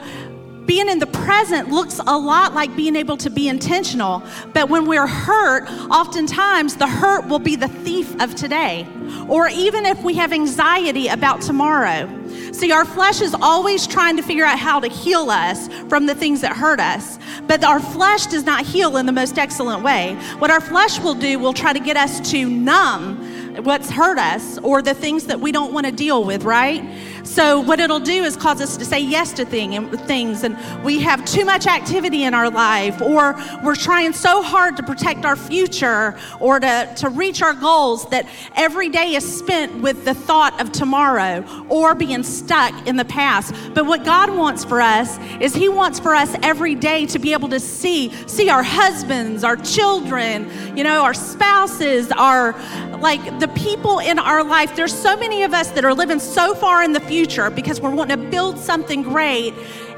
being 0.66 0.90
in 0.90 1.00
the 1.00 1.08
present 1.08 1.70
looks 1.70 2.00
a 2.00 2.18
lot 2.18 2.54
like 2.54 2.76
being 2.76 2.96
able 2.96 3.18
to 3.18 3.30
be 3.30 3.48
intentional. 3.48 4.24
But 4.54 4.70
when 4.70 4.88
we're 4.88 5.08
hurt, 5.08 5.70
oftentimes 5.92 6.76
the 6.76 6.88
hurt 6.88 7.28
will 7.28 7.40
be 7.40 7.56
the 7.56 7.68
thief 7.68 8.20
of 8.20 8.36
today. 8.36 8.88
Or 9.30 9.48
even 9.48 9.86
if 9.86 10.02
we 10.04 10.16
have 10.16 10.34
anxiety 10.34 11.08
about 11.08 11.42
tomorrow. 11.42 12.10
See, 12.52 12.72
our 12.72 12.86
flesh 12.86 13.22
is 13.22 13.36
always 13.36 13.86
trying 13.86 14.18
to 14.18 14.24
figure 14.24 14.46
out 14.46 14.58
how 14.58 14.80
to 14.80 14.88
heal 14.88 15.30
us 15.30 15.68
from 15.90 16.06
the 16.06 16.16
things 16.16 16.42
that 16.42 16.56
hurt 16.56 16.80
us. 16.80 17.20
But 17.48 17.64
our 17.64 17.80
flesh 17.80 18.26
does 18.28 18.44
not 18.44 18.66
heal 18.66 18.98
in 18.98 19.06
the 19.06 19.12
most 19.12 19.38
excellent 19.38 19.84
way. 19.84 20.16
What 20.40 20.50
our 20.50 20.62
flesh 20.62 21.00
will 21.00 21.16
do 21.16 21.38
will 21.38 21.54
try 21.54 21.74
to 21.74 21.80
get 21.80 21.98
us 21.98 22.32
to 22.32 22.50
numb 22.50 23.35
what's 23.64 23.90
hurt 23.90 24.18
us 24.18 24.58
or 24.60 24.82
the 24.82 24.94
things 24.94 25.28
that 25.28 25.40
we 25.40 25.52
don't 25.52 25.74
want 25.74 25.86
to 25.86 25.92
deal 25.92 26.24
with, 26.24 26.44
right? 26.44 26.84
So 27.26 27.60
what 27.60 27.80
it'll 27.80 28.00
do 28.00 28.24
is 28.24 28.38
cause 28.38 28.62
us 28.62 28.78
to 28.78 28.86
say 28.86 29.00
yes 29.00 29.34
to 29.34 29.46
thing 29.46 29.76
and 29.76 30.00
things, 30.02 30.44
and 30.44 30.56
we 30.84 31.00
have 31.00 31.26
too 31.26 31.44
much 31.44 31.66
activity 31.66 32.24
in 32.24 32.36
our 32.36 32.52
life, 32.52 33.02
or 33.02 33.36
we're 33.64 33.76
trying 33.76 34.14
so 34.14 34.44
hard 34.44 34.78
to 34.78 34.84
protect 34.84 35.26
our 35.26 35.36
future 35.36 36.18
or 36.40 36.60
to, 36.60 36.94
to 36.98 37.10
reach 37.10 37.42
our 37.42 37.54
goals 37.54 38.08
that 38.10 38.28
every 38.56 38.90
day 38.90 39.16
is 39.16 39.38
spent 39.38 39.82
with 39.82 40.06
the 40.06 40.14
thought 40.14 40.62
of 40.62 40.72
tomorrow 40.72 41.44
or 41.68 41.96
being 41.96 42.22
stuck 42.22 42.88
in 42.88 42.96
the 42.96 43.06
past. 43.06 43.56
But 43.74 43.88
what 43.88 44.06
God 44.06 44.30
wants 44.30 44.64
for 44.64 44.80
us 44.80 45.18
is 45.42 45.56
He 45.56 45.68
wants 45.68 46.00
for 46.00 46.14
us 46.14 46.36
every 46.44 46.76
day 46.76 47.08
to 47.08 47.18
be 47.18 47.34
able 47.34 47.50
to 47.50 47.60
see, 47.60 48.12
see 48.28 48.50
our 48.50 48.64
husbands, 48.64 49.44
our 49.44 49.56
children, 49.58 50.50
you 50.78 50.84
know, 50.84 51.04
our 51.04 51.16
spouses, 51.16 52.12
our 52.12 52.54
like 53.00 53.40
the 53.40 53.48
people 53.50 54.00
in 54.00 54.20
our 54.20 54.44
life. 54.44 54.76
There's 54.76 54.94
so 54.94 55.18
many 55.18 55.44
of 55.44 55.54
us 55.54 55.70
that 55.72 55.84
are 55.84 55.94
living 55.94 56.20
so 56.20 56.54
far 56.54 56.84
in 56.84 56.94
the 56.94 57.00
future 57.00 57.15
future 57.16 57.50
because 57.50 57.80
we're 57.80 57.96
wanting 57.96 58.22
to 58.22 58.30
build 58.30 58.58
something 58.60 59.02
great. 59.02 59.54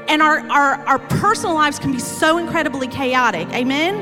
And 0.06 0.22
our, 0.22 0.38
our, 0.50 0.74
our 0.86 1.00
personal 1.00 1.52
lives 1.52 1.76
can 1.76 1.90
be 1.90 1.98
so 1.98 2.38
incredibly 2.38 2.86
chaotic. 2.86 3.48
Amen? 3.48 3.94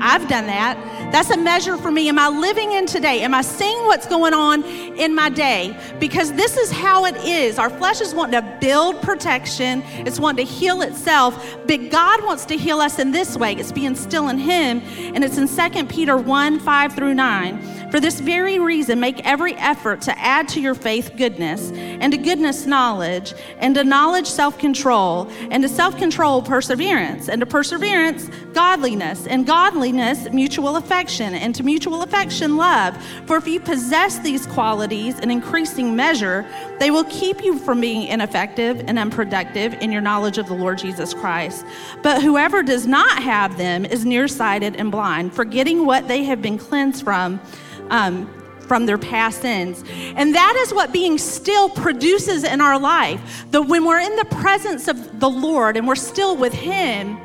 I've 0.00 0.28
done 0.28 0.46
that. 0.46 0.78
That's 1.12 1.30
a 1.30 1.36
measure 1.36 1.76
for 1.76 1.90
me. 1.90 2.08
Am 2.08 2.20
I 2.20 2.28
living 2.28 2.70
in 2.70 2.86
today? 2.86 3.22
Am 3.22 3.34
I 3.34 3.42
seeing 3.42 3.84
what's 3.86 4.06
going 4.06 4.32
on 4.32 4.62
in 4.64 5.12
my 5.12 5.28
day? 5.28 5.76
Because 5.98 6.32
this 6.34 6.56
is 6.56 6.70
how 6.70 7.04
it 7.04 7.16
is. 7.24 7.58
Our 7.58 7.68
flesh 7.68 8.00
is 8.00 8.14
wanting 8.14 8.40
to 8.40 8.58
build 8.60 9.02
protection, 9.02 9.82
it's 10.06 10.20
wanting 10.20 10.46
to 10.46 10.52
heal 10.52 10.82
itself, 10.82 11.56
but 11.66 11.90
God 11.90 12.24
wants 12.24 12.44
to 12.46 12.56
heal 12.56 12.80
us 12.80 13.00
in 13.00 13.10
this 13.10 13.36
way. 13.36 13.54
It's 13.54 13.72
being 13.72 13.96
still 13.96 14.28
in 14.28 14.38
Him, 14.38 14.82
and 15.12 15.24
it's 15.24 15.36
in 15.36 15.48
2 15.48 15.86
Peter 15.86 16.16
1 16.16 16.60
5 16.60 16.92
through 16.94 17.14
9. 17.14 17.90
For 17.90 17.98
this 17.98 18.20
very 18.20 18.60
reason, 18.60 19.00
make 19.00 19.26
every 19.26 19.54
effort 19.56 20.00
to 20.02 20.16
add 20.16 20.48
to 20.50 20.60
your 20.60 20.76
faith 20.76 21.14
goodness, 21.16 21.72
and 21.72 22.12
to 22.12 22.18
goodness, 22.18 22.66
knowledge, 22.66 23.34
and 23.58 23.74
to 23.74 23.82
knowledge, 23.82 24.28
self 24.28 24.58
control, 24.58 25.28
and 25.50 25.64
to 25.64 25.68
self 25.68 25.96
control, 25.96 26.40
perseverance, 26.40 27.28
and 27.28 27.40
to 27.40 27.46
perseverance, 27.46 28.30
godliness, 28.52 29.26
and 29.26 29.44
godliness, 29.44 30.30
mutual 30.30 30.76
affection, 30.76 30.99
and 31.00 31.54
to 31.54 31.62
mutual 31.62 32.02
affection, 32.02 32.56
love. 32.56 32.96
For 33.26 33.36
if 33.36 33.46
you 33.46 33.58
possess 33.58 34.18
these 34.18 34.46
qualities 34.46 35.18
in 35.18 35.30
increasing 35.30 35.96
measure, 35.96 36.46
they 36.78 36.90
will 36.90 37.04
keep 37.04 37.42
you 37.42 37.58
from 37.58 37.80
being 37.80 38.06
ineffective 38.08 38.84
and 38.86 38.98
unproductive 38.98 39.74
in 39.74 39.90
your 39.90 40.02
knowledge 40.02 40.38
of 40.38 40.46
the 40.46 40.54
Lord 40.54 40.78
Jesus 40.78 41.14
Christ. 41.14 41.64
But 42.02 42.22
whoever 42.22 42.62
does 42.62 42.86
not 42.86 43.22
have 43.22 43.56
them 43.56 43.84
is 43.84 44.04
nearsighted 44.04 44.76
and 44.76 44.90
blind, 44.90 45.32
forgetting 45.32 45.86
what 45.86 46.06
they 46.06 46.24
have 46.24 46.42
been 46.42 46.58
cleansed 46.58 47.02
from 47.02 47.40
um, 47.88 48.28
from 48.70 48.86
their 48.86 48.98
past 48.98 49.42
sins. 49.42 49.82
And 50.14 50.32
that 50.36 50.54
is 50.58 50.72
what 50.72 50.92
being 50.92 51.18
still 51.18 51.68
produces 51.68 52.44
in 52.44 52.60
our 52.60 52.78
life. 52.78 53.44
That 53.50 53.62
when 53.62 53.84
we're 53.84 53.98
in 53.98 54.14
the 54.14 54.26
presence 54.26 54.86
of 54.86 55.18
the 55.18 55.28
Lord 55.28 55.76
and 55.76 55.88
we're 55.88 55.96
still 55.96 56.36
with 56.36 56.52
Him, 56.52 57.16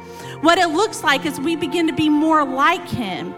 what 0.42 0.58
it 0.58 0.70
looks 0.70 1.04
like 1.04 1.24
is 1.24 1.40
we 1.40 1.56
begin 1.56 1.86
to 1.86 1.94
be 1.94 2.10
more 2.10 2.44
like 2.44 2.88
Him. 2.90 3.36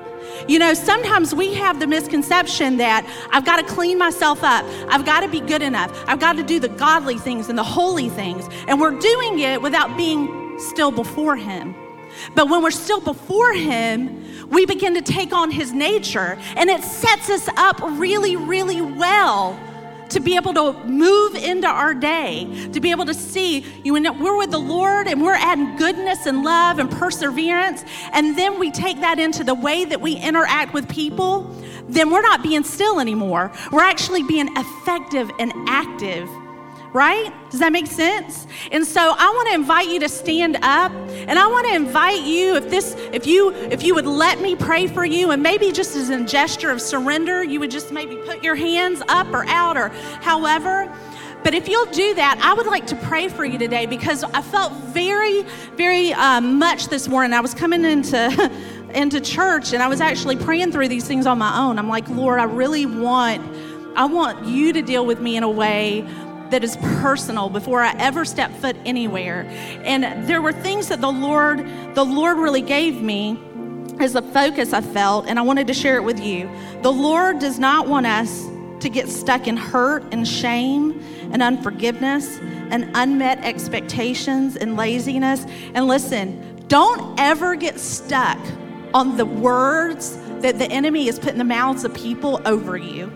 You 0.48 0.60
know, 0.60 0.74
sometimes 0.74 1.34
we 1.34 1.54
have 1.56 1.80
the 1.80 1.88
misconception 1.88 2.78
that 2.78 3.06
I've 3.32 3.46
got 3.46 3.58
to 3.58 3.74
clean 3.74 3.98
myself 3.98 4.44
up. 4.44 4.66
I've 4.90 5.06
got 5.06 5.22
to 5.22 5.28
be 5.28 5.40
good 5.40 5.62
enough. 5.62 5.92
I've 6.08 6.20
got 6.20 6.34
to 6.38 6.44
do 6.44 6.60
the 6.60 6.70
godly 6.70 7.18
things 7.18 7.50
and 7.50 7.58
the 7.58 7.64
holy 7.64 8.10
things. 8.10 8.48
And 8.68 8.80
we're 8.80 8.98
doing 8.98 9.40
it 9.40 9.62
without 9.62 9.98
being 9.98 10.60
still 10.60 10.92
before 10.92 11.36
Him. 11.36 11.76
But 12.36 12.50
when 12.50 12.64
we're 12.64 12.72
still 12.72 13.02
before 13.02 13.54
Him, 13.54 14.50
we 14.50 14.66
begin 14.66 14.94
to 14.96 15.02
take 15.02 15.34
on 15.34 15.52
His 15.52 15.74
nature, 15.74 16.38
and 16.56 16.70
it 16.70 16.84
sets 16.84 17.30
us 17.30 17.50
up 17.58 17.80
really, 17.82 18.36
really 18.36 18.82
well 18.82 19.60
to 20.10 20.20
be 20.20 20.36
able 20.36 20.54
to 20.54 20.74
move 20.86 21.36
into 21.36 21.68
our 21.68 21.94
day, 21.94 22.70
to 22.74 22.80
be 22.80 22.92
able 22.92 23.06
to 23.06 23.14
see 23.14 23.66
you 23.84 23.96
and 23.96 24.20
we're 24.20 24.38
with 24.38 24.52
the 24.52 24.60
Lord 24.60 25.08
and 25.08 25.22
we're 25.22 25.34
adding 25.34 25.76
goodness 25.78 26.26
and 26.26 26.44
love 26.44 26.80
and 26.80 26.90
perseverance, 26.90 27.84
and 28.14 28.38
then 28.38 28.60
we 28.60 28.72
take 28.72 29.00
that 29.02 29.20
into 29.20 29.44
the 29.44 29.56
way 29.56 29.86
that 29.86 30.00
we 30.00 30.16
interact 30.16 30.74
with 30.74 30.88
people, 30.90 31.44
then 31.88 32.10
we're 32.10 32.22
not 32.22 32.44
being 32.44 32.64
still 32.64 33.00
anymore. 33.00 33.52
We're 33.72 33.82
actually 33.82 34.24
being 34.24 34.50
effective 34.56 35.30
and 35.40 35.52
active 35.68 36.30
right? 36.94 37.34
Does 37.50 37.60
that 37.60 37.72
make 37.72 37.88
sense? 37.88 38.48
And 38.72 38.86
so 38.86 39.02
I 39.02 39.30
want 39.30 39.50
to 39.50 39.56
invite 39.56 39.88
you 39.88 40.00
to 40.00 40.10
stand 40.10 40.58
up 40.62 40.92
and 40.92 41.38
I 41.38 41.48
want 41.48 41.68
to 41.68 41.76
invite 41.76 42.24
you 42.24 42.56
if 42.56 42.70
this 42.70 42.96
if 43.12 43.28
you 43.28 43.54
if 43.54 43.84
you 43.84 43.96
would 43.96 44.06
let 44.06 44.42
me 44.42 44.56
pray 44.56 44.88
for 44.88 45.06
you 45.06 45.32
and 45.32 45.42
maybe 45.44 45.72
just 45.72 45.96
as 45.96 46.10
a 46.10 46.24
gesture 46.24 46.72
of 46.72 46.82
surrender, 46.82 47.44
you 47.44 47.60
would 47.60 47.72
just 47.72 47.92
maybe 47.92 48.16
put 48.18 48.44
your 48.44 48.56
hands 48.56 49.02
up 49.08 49.28
or 49.34 49.46
out 49.48 49.78
or 49.78 49.90
however. 50.22 50.92
But 51.44 51.54
if 51.54 51.70
you'll 51.70 51.92
do 51.92 52.14
that, 52.16 52.40
I 52.42 52.54
would 52.54 52.66
like 52.66 52.88
to 52.88 52.96
pray 52.96 53.30
for 53.30 53.46
you 53.46 53.58
today 53.58 53.86
because 53.86 54.24
I 54.24 54.42
felt 54.42 54.74
very, 54.74 55.44
very 55.76 56.12
uh, 56.12 56.42
much 56.42 56.88
this 56.88 57.08
morning. 57.08 57.32
I 57.32 57.40
was 57.40 57.54
coming 57.54 57.86
into 57.86 58.52
into 58.94 59.20
church 59.22 59.74
and 59.74 59.84
I 59.84 59.88
was 59.88 60.02
actually 60.02 60.38
praying 60.38 60.72
through 60.72 60.88
these 60.88 61.06
things 61.08 61.26
on 61.26 61.38
my 61.38 61.60
own. 61.60 61.78
I'm 61.78 61.90
like, 61.90 62.08
Lord, 62.10 62.40
I 62.40 62.46
really 62.46 62.86
want 62.86 63.42
I 63.96 64.06
want 64.06 64.46
you 64.46 64.74
to 64.74 64.82
deal 64.82 65.06
with 65.06 65.20
me 65.20 65.38
in 65.38 65.44
a 65.44 65.50
way 65.50 66.06
that 66.50 66.64
is 66.64 66.78
personal 67.02 67.50
before 67.50 67.82
I 67.82 67.96
ever 67.98 68.26
step 68.26 68.52
foot 68.54 68.76
anywhere. 68.86 69.46
And 69.84 70.28
there 70.28 70.42
were 70.42 70.54
things 70.54 70.88
that 70.88 71.02
the 71.02 71.12
Lord, 71.12 71.60
the 71.96 72.06
Lord 72.06 72.38
really 72.38 72.62
gave 72.62 73.02
me 73.02 73.40
as 74.00 74.16
a 74.16 74.22
focus 74.22 74.74
I 74.74 74.82
felt, 74.82 75.28
and 75.28 75.40
I 75.40 75.42
wanted 75.42 75.68
to 75.68 75.74
share 75.74 75.96
it 75.96 76.04
with 76.04 76.20
you. 76.20 76.50
The 76.82 76.92
Lord 76.92 77.40
does 77.40 77.60
not 77.60 77.88
want 77.88 78.06
us 78.06 78.46
to 78.80 78.90
get 78.90 79.10
stuck 79.10 79.48
in 79.48 79.58
hurt 79.58 80.04
and 80.12 80.28
shame 80.28 81.02
and 81.32 81.42
unforgiveness 81.42 82.38
and 82.70 82.92
unmet 82.94 83.44
expectations 83.44 84.56
and 84.56 84.78
laziness. 84.78 85.46
And 85.74 85.88
listen, 85.88 86.64
don't 86.68 87.20
ever 87.20 87.56
get 87.56 87.80
stuck 87.80 88.38
on 88.94 89.18
the 89.18 89.26
words 89.26 90.18
that 90.42 90.60
the 90.60 90.66
enemy 90.72 91.08
has 91.08 91.18
put 91.18 91.30
in 91.30 91.38
the 91.38 91.44
mouths 91.44 91.84
of 91.84 91.94
people 91.94 92.40
over 92.46 92.78
you. 92.78 93.12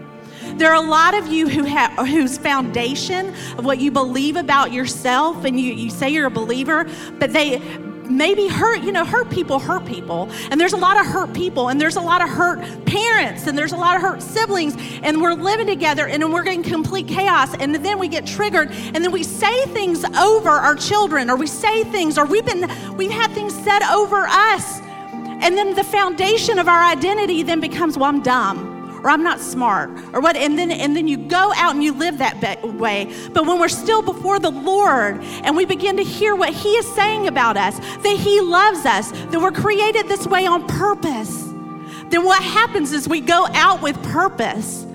There 0.57 0.71
are 0.71 0.83
a 0.83 0.87
lot 0.87 1.13
of 1.13 1.27
you 1.27 1.47
who 1.47 1.63
have 1.63 1.91
whose 2.07 2.37
foundation 2.37 3.29
of 3.57 3.65
what 3.65 3.79
you 3.79 3.91
believe 3.91 4.35
about 4.35 4.71
yourself 4.71 5.45
and 5.45 5.59
you, 5.59 5.73
you 5.73 5.89
say 5.89 6.09
you're 6.09 6.27
a 6.27 6.31
believer, 6.31 6.85
but 7.19 7.33
they 7.33 7.59
maybe 8.09 8.47
hurt, 8.47 8.83
you 8.83 8.91
know, 8.91 9.05
hurt 9.05 9.29
people 9.29 9.59
hurt 9.59 9.85
people. 9.85 10.29
And 10.49 10.59
there's 10.59 10.73
a 10.73 10.77
lot 10.77 10.99
of 10.99 11.05
hurt 11.05 11.33
people, 11.33 11.69
and 11.69 11.79
there's 11.79 11.95
a 11.95 12.01
lot 12.01 12.21
of 12.21 12.29
hurt 12.29 12.59
parents, 12.85 13.47
and 13.47 13.57
there's 13.57 13.71
a 13.71 13.77
lot 13.77 13.95
of 13.95 14.01
hurt 14.01 14.21
siblings, 14.21 14.75
and 15.01 15.21
we're 15.21 15.33
living 15.33 15.67
together, 15.67 16.07
and 16.07 16.31
we're 16.31 16.43
getting 16.43 16.63
complete 16.63 17.07
chaos. 17.07 17.55
And 17.55 17.73
then 17.75 17.97
we 17.99 18.07
get 18.07 18.27
triggered, 18.27 18.71
and 18.71 18.97
then 18.97 19.11
we 19.11 19.23
say 19.23 19.65
things 19.67 20.03
over 20.03 20.49
our 20.49 20.75
children, 20.75 21.29
or 21.29 21.35
we 21.35 21.47
say 21.47 21.83
things, 21.85 22.17
or 22.17 22.25
we've 22.25 22.45
been, 22.45 22.69
we've 22.97 23.11
had 23.11 23.31
things 23.31 23.55
said 23.63 23.81
over 23.83 24.27
us. 24.27 24.81
And 25.43 25.57
then 25.57 25.73
the 25.73 25.83
foundation 25.83 26.59
of 26.59 26.67
our 26.67 26.83
identity 26.83 27.41
then 27.41 27.59
becomes, 27.59 27.97
well, 27.97 28.09
I'm 28.09 28.21
dumb 28.21 28.70
or 29.03 29.09
I'm 29.09 29.23
not 29.23 29.39
smart 29.39 29.89
or 30.13 30.21
what 30.21 30.35
and 30.35 30.57
then 30.57 30.71
and 30.71 30.95
then 30.95 31.07
you 31.07 31.17
go 31.17 31.51
out 31.55 31.73
and 31.73 31.83
you 31.83 31.93
live 31.93 32.17
that 32.19 32.63
way. 32.63 33.13
But 33.33 33.45
when 33.45 33.59
we're 33.59 33.69
still 33.69 34.01
before 34.01 34.39
the 34.39 34.51
Lord 34.51 35.21
and 35.43 35.55
we 35.55 35.65
begin 35.65 35.97
to 35.97 36.03
hear 36.03 36.35
what 36.35 36.53
he 36.53 36.69
is 36.73 36.87
saying 36.95 37.27
about 37.27 37.57
us 37.57 37.79
that 37.79 38.17
he 38.17 38.41
loves 38.41 38.85
us 38.85 39.11
that 39.11 39.39
we're 39.39 39.51
created 39.51 40.07
this 40.07 40.27
way 40.27 40.45
on 40.45 40.67
purpose 40.67 41.51
then 42.11 42.25
what 42.25 42.43
happens 42.43 42.91
is 42.91 43.07
we 43.07 43.21
go 43.21 43.47
out 43.53 43.81
with 43.81 44.01
purpose 44.03 44.85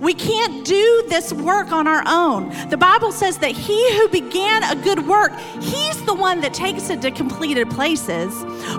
we 0.00 0.14
can't 0.14 0.64
do 0.64 1.04
this 1.08 1.32
work 1.32 1.72
on 1.72 1.86
our 1.86 2.02
own. 2.06 2.48
The 2.70 2.76
Bible 2.76 3.12
says 3.12 3.38
that 3.38 3.52
he 3.52 3.98
who 3.98 4.08
began 4.08 4.62
a 4.64 4.80
good 4.82 5.06
work, 5.06 5.32
he's 5.60 6.02
the 6.04 6.14
one 6.14 6.40
that 6.40 6.54
takes 6.54 6.88
it 6.88 7.02
to 7.02 7.10
completed 7.10 7.68
places. 7.70 8.32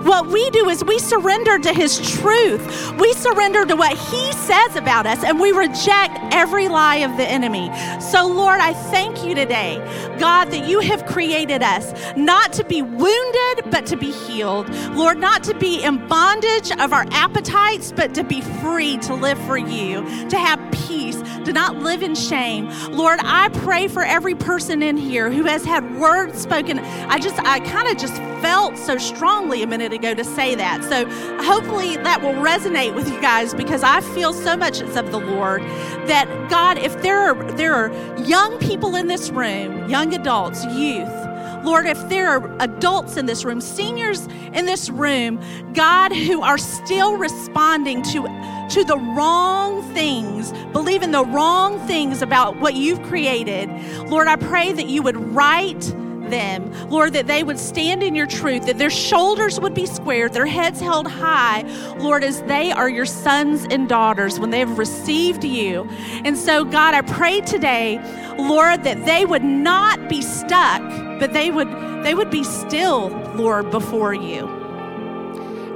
What 0.04 0.26
we 0.26 0.50
do 0.50 0.68
is 0.68 0.84
we 0.84 0.98
surrender 0.98 1.58
to 1.60 1.72
his 1.72 1.98
truth. 2.18 2.92
We 2.98 3.12
surrender 3.14 3.64
to 3.66 3.76
what 3.76 3.96
he 3.96 4.32
says 4.32 4.74
about 4.74 5.06
us 5.06 5.22
and 5.22 5.38
we 5.38 5.52
reject 5.52 6.18
every 6.32 6.68
lie 6.68 6.96
of 6.96 7.16
the 7.16 7.24
enemy. 7.24 7.70
So, 8.00 8.26
Lord, 8.26 8.60
I 8.60 8.72
thank 8.72 9.24
you 9.24 9.34
today, 9.34 9.76
God, 10.18 10.46
that 10.46 10.66
you 10.68 10.80
have 10.80 11.06
created 11.06 11.62
us 11.62 11.92
not 12.16 12.52
to 12.54 12.64
be 12.64 12.82
wounded, 12.82 13.70
but 13.70 13.86
to 13.86 13.96
be 13.96 14.10
healed. 14.10 14.68
Lord, 14.94 15.18
not 15.18 15.44
to 15.44 15.54
be 15.54 15.82
in 15.82 16.06
bondage 16.08 16.72
of 16.72 16.92
our 16.92 17.06
appetites, 17.12 17.92
but 17.92 18.14
to 18.14 18.24
be 18.24 18.40
free 18.40 18.96
to 18.98 19.14
live 19.14 19.38
for 19.46 19.56
you, 19.56 20.04
to 20.28 20.38
have 20.38 20.58
peace 20.72 21.11
to 21.44 21.52
not 21.52 21.76
live 21.76 22.02
in 22.02 22.14
shame. 22.14 22.68
Lord, 22.90 23.18
I 23.22 23.48
pray 23.50 23.88
for 23.88 24.02
every 24.02 24.34
person 24.34 24.82
in 24.82 24.96
here 24.96 25.30
who 25.30 25.44
has 25.44 25.64
had 25.64 25.98
words 25.98 26.40
spoken. 26.40 26.78
I 26.78 27.18
just, 27.18 27.38
I 27.40 27.60
kind 27.60 27.88
of 27.88 27.96
just 27.96 28.16
felt 28.42 28.76
so 28.76 28.98
strongly 28.98 29.62
a 29.62 29.66
minute 29.66 29.92
ago 29.92 30.14
to 30.14 30.24
say 30.24 30.54
that. 30.56 30.82
So 30.84 31.06
hopefully 31.44 31.96
that 31.96 32.20
will 32.22 32.34
resonate 32.34 32.94
with 32.94 33.08
you 33.08 33.20
guys 33.20 33.54
because 33.54 33.82
I 33.82 34.00
feel 34.00 34.32
so 34.32 34.56
much 34.56 34.80
it's 34.80 34.96
of 34.96 35.10
the 35.12 35.20
Lord 35.20 35.62
that 36.06 36.26
God, 36.50 36.78
if 36.78 37.00
there 37.02 37.18
are 37.18 37.52
there 37.52 37.74
are 37.74 37.92
young 38.18 38.58
people 38.58 38.96
in 38.96 39.06
this 39.06 39.30
room, 39.30 39.88
young 39.88 40.12
adults, 40.14 40.64
youth, 40.66 41.21
Lord, 41.62 41.86
if 41.86 42.08
there 42.08 42.28
are 42.28 42.56
adults 42.60 43.16
in 43.16 43.26
this 43.26 43.44
room, 43.44 43.60
seniors 43.60 44.26
in 44.52 44.66
this 44.66 44.90
room, 44.90 45.40
God, 45.74 46.12
who 46.12 46.42
are 46.42 46.58
still 46.58 47.16
responding 47.16 48.02
to, 48.04 48.22
to 48.70 48.84
the 48.84 48.98
wrong 49.16 49.82
things, 49.94 50.52
believing 50.72 51.10
the 51.10 51.24
wrong 51.24 51.78
things 51.86 52.22
about 52.22 52.58
what 52.58 52.74
you've 52.74 53.02
created, 53.02 53.68
Lord, 54.08 54.28
I 54.28 54.36
pray 54.36 54.72
that 54.72 54.86
you 54.86 55.02
would 55.02 55.16
write 55.16 55.94
them, 56.32 56.72
Lord, 56.88 57.12
that 57.12 57.26
they 57.26 57.44
would 57.44 57.58
stand 57.58 58.02
in 58.02 58.14
your 58.14 58.26
truth, 58.26 58.66
that 58.66 58.78
their 58.78 58.90
shoulders 58.90 59.60
would 59.60 59.74
be 59.74 59.86
squared, 59.86 60.32
their 60.32 60.46
heads 60.46 60.80
held 60.80 61.06
high, 61.06 61.62
Lord, 61.98 62.24
as 62.24 62.42
they 62.42 62.72
are 62.72 62.88
your 62.88 63.06
sons 63.06 63.66
and 63.70 63.88
daughters 63.88 64.40
when 64.40 64.50
they 64.50 64.58
have 64.58 64.78
received 64.78 65.44
you. 65.44 65.88
And 66.24 66.36
so, 66.36 66.64
God, 66.64 66.94
I 66.94 67.02
pray 67.02 67.40
today, 67.42 68.00
Lord, 68.38 68.82
that 68.84 69.04
they 69.04 69.24
would 69.24 69.44
not 69.44 70.08
be 70.08 70.22
stuck, 70.22 70.80
but 71.22 71.32
they 71.32 71.52
would 71.52 71.68
they 72.02 72.14
would 72.16 72.30
be 72.30 72.42
still, 72.42 73.10
Lord, 73.36 73.70
before 73.70 74.12
you. 74.12 74.48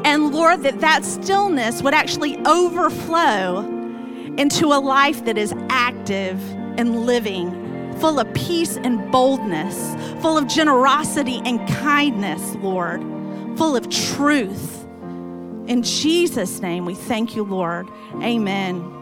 And 0.04 0.34
Lord, 0.34 0.64
that 0.64 0.80
that 0.80 1.04
stillness 1.04 1.82
would 1.82 1.94
actually 1.94 2.36
overflow 2.44 3.60
into 4.38 4.66
a 4.66 4.80
life 4.80 5.24
that 5.24 5.38
is 5.38 5.54
active 5.68 6.42
and 6.78 7.06
living 7.06 7.94
full 8.00 8.18
of 8.18 8.34
peace 8.34 8.76
and 8.76 9.12
boldness, 9.12 9.94
full 10.20 10.36
of 10.36 10.48
generosity 10.48 11.40
and 11.44 11.60
kindness, 11.68 12.56
Lord, 12.56 13.00
full 13.56 13.76
of 13.76 13.88
truth. 13.88 14.84
In 15.68 15.84
Jesus' 15.84 16.60
name, 16.60 16.84
we 16.84 16.96
thank 16.96 17.36
you, 17.36 17.44
Lord. 17.44 17.88
Amen. 18.20 18.95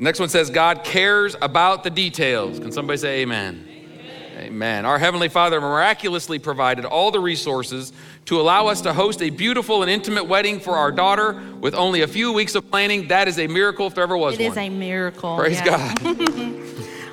Next 0.00 0.18
one 0.18 0.30
says, 0.30 0.48
God 0.48 0.82
cares 0.82 1.36
about 1.42 1.84
the 1.84 1.90
details. 1.90 2.58
Can 2.58 2.72
somebody 2.72 2.96
say 2.96 3.20
amen? 3.20 3.66
Amen. 4.38 4.86
Our 4.86 4.98
Heavenly 4.98 5.28
Father 5.28 5.60
miraculously 5.60 6.38
provided 6.38 6.86
all 6.86 7.10
the 7.10 7.20
resources 7.20 7.92
to 8.24 8.40
allow 8.40 8.68
us 8.68 8.80
to 8.80 8.94
host 8.94 9.20
a 9.20 9.28
beautiful 9.28 9.82
and 9.82 9.90
intimate 9.90 10.24
wedding 10.24 10.58
for 10.58 10.70
our 10.76 10.90
daughter 10.90 11.38
with 11.60 11.74
only 11.74 12.00
a 12.00 12.08
few 12.08 12.32
weeks 12.32 12.54
of 12.54 12.70
planning. 12.70 13.08
That 13.08 13.28
is 13.28 13.38
a 13.38 13.46
miracle 13.46 13.86
if 13.88 13.94
there 13.94 14.02
ever 14.04 14.16
was 14.16 14.38
It 14.38 14.44
one. 14.44 14.52
is 14.52 14.56
a 14.56 14.70
miracle. 14.70 15.36
Praise 15.36 15.58
yeah. 15.58 15.94
God. 15.94 16.56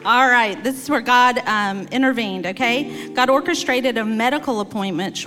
All 0.08 0.30
right, 0.30 0.64
this 0.64 0.82
is 0.82 0.90
where 0.90 1.02
God 1.02 1.40
um, 1.40 1.86
intervened, 1.92 2.46
okay? 2.46 3.10
God 3.10 3.30
orchestrated 3.30 3.98
a 3.98 4.06
medical 4.06 4.62
appointment, 4.62 5.26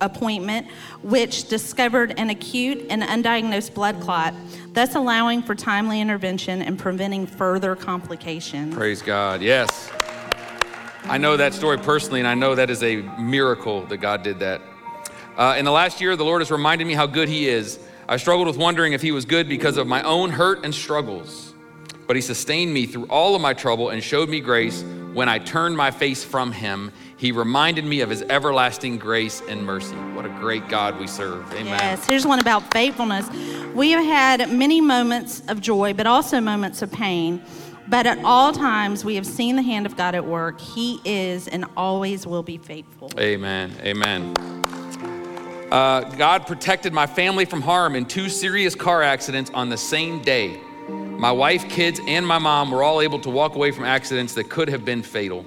appointment 0.00 0.68
which 1.02 1.48
discovered 1.48 2.14
an 2.16 2.30
acute 2.30 2.86
and 2.90 3.02
undiagnosed 3.02 3.74
blood 3.74 4.00
clot, 4.00 4.32
thus 4.72 4.94
allowing 4.94 5.42
for 5.42 5.56
timely 5.56 6.00
intervention 6.00 6.62
and 6.62 6.78
preventing 6.78 7.26
further 7.26 7.74
complications. 7.74 8.72
Praise 8.72 9.02
God. 9.02 9.42
Yes. 9.42 9.90
I 11.06 11.18
know 11.18 11.36
that 11.36 11.52
story 11.52 11.78
personally, 11.78 12.20
and 12.20 12.28
I 12.28 12.34
know 12.34 12.54
that 12.54 12.70
is 12.70 12.84
a 12.84 12.98
miracle 13.18 13.84
that 13.86 13.96
God 13.96 14.22
did 14.22 14.38
that. 14.38 14.62
Uh, 15.36 15.56
in 15.58 15.64
the 15.64 15.72
last 15.72 16.00
year, 16.00 16.14
the 16.14 16.24
Lord 16.24 16.40
has 16.40 16.52
reminded 16.52 16.86
me 16.86 16.94
how 16.94 17.08
good 17.08 17.28
He 17.28 17.48
is. 17.48 17.80
I 18.08 18.16
struggled 18.16 18.46
with 18.46 18.58
wondering 18.58 18.92
if 18.92 19.02
He 19.02 19.10
was 19.10 19.24
good 19.24 19.48
because 19.48 19.76
of 19.76 19.88
my 19.88 20.04
own 20.04 20.30
hurt 20.30 20.64
and 20.64 20.72
struggles. 20.72 21.49
But 22.10 22.16
He 22.16 22.22
sustained 22.22 22.74
me 22.74 22.86
through 22.86 23.06
all 23.06 23.36
of 23.36 23.40
my 23.40 23.54
trouble 23.54 23.90
and 23.90 24.02
showed 24.02 24.28
me 24.28 24.40
grace 24.40 24.82
when 25.12 25.28
I 25.28 25.38
turned 25.38 25.76
my 25.76 25.92
face 25.92 26.24
from 26.24 26.50
Him. 26.50 26.90
He 27.16 27.30
reminded 27.30 27.84
me 27.84 28.00
of 28.00 28.10
His 28.10 28.22
everlasting 28.22 28.98
grace 28.98 29.40
and 29.48 29.64
mercy. 29.64 29.94
What 29.94 30.26
a 30.26 30.28
great 30.28 30.68
God 30.68 30.98
we 30.98 31.06
serve. 31.06 31.48
Amen. 31.52 31.66
Yes, 31.66 32.04
here's 32.08 32.26
one 32.26 32.40
about 32.40 32.68
faithfulness. 32.72 33.30
We 33.76 33.92
have 33.92 34.04
had 34.04 34.50
many 34.50 34.80
moments 34.80 35.44
of 35.46 35.60
joy, 35.60 35.94
but 35.94 36.08
also 36.08 36.40
moments 36.40 36.82
of 36.82 36.90
pain. 36.90 37.40
But 37.86 38.08
at 38.08 38.18
all 38.24 38.50
times, 38.50 39.04
we 39.04 39.14
have 39.14 39.24
seen 39.24 39.54
the 39.54 39.62
hand 39.62 39.86
of 39.86 39.96
God 39.96 40.16
at 40.16 40.26
work. 40.26 40.60
He 40.60 41.00
is 41.04 41.46
and 41.46 41.64
always 41.76 42.26
will 42.26 42.42
be 42.42 42.58
faithful. 42.58 43.12
Amen. 43.20 43.70
Amen. 43.82 44.34
Uh, 45.70 46.00
God 46.16 46.48
protected 46.48 46.92
my 46.92 47.06
family 47.06 47.44
from 47.44 47.60
harm 47.60 47.94
in 47.94 48.04
two 48.04 48.28
serious 48.28 48.74
car 48.74 49.00
accidents 49.00 49.52
on 49.54 49.68
the 49.68 49.78
same 49.78 50.20
day. 50.22 50.58
My 51.20 51.32
wife, 51.32 51.68
kids, 51.68 52.00
and 52.06 52.26
my 52.26 52.38
mom 52.38 52.70
were 52.70 52.82
all 52.82 53.02
able 53.02 53.18
to 53.18 53.28
walk 53.28 53.54
away 53.54 53.72
from 53.72 53.84
accidents 53.84 54.32
that 54.36 54.48
could 54.48 54.70
have 54.70 54.86
been 54.86 55.02
fatal. 55.02 55.44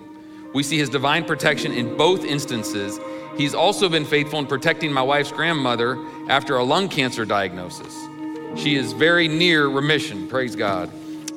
We 0.54 0.62
see 0.62 0.78
his 0.78 0.88
divine 0.88 1.26
protection 1.26 1.72
in 1.72 1.98
both 1.98 2.24
instances. 2.24 3.00
He's 3.38 3.56
also 3.56 3.90
been 3.90 4.06
faithful 4.06 4.38
in 4.38 4.46
protecting 4.46 4.94
my 4.94 5.02
wife's 5.02 5.32
grandmother 5.32 5.98
after 6.30 6.58
a 6.58 6.64
lung 6.64 6.90
cancer 6.90 7.26
diagnosis. 7.26 7.92
She 8.56 8.76
is 8.76 8.94
very 8.94 9.28
near 9.28 9.68
remission, 9.68 10.28
praise 10.28 10.56
God. 10.56 10.92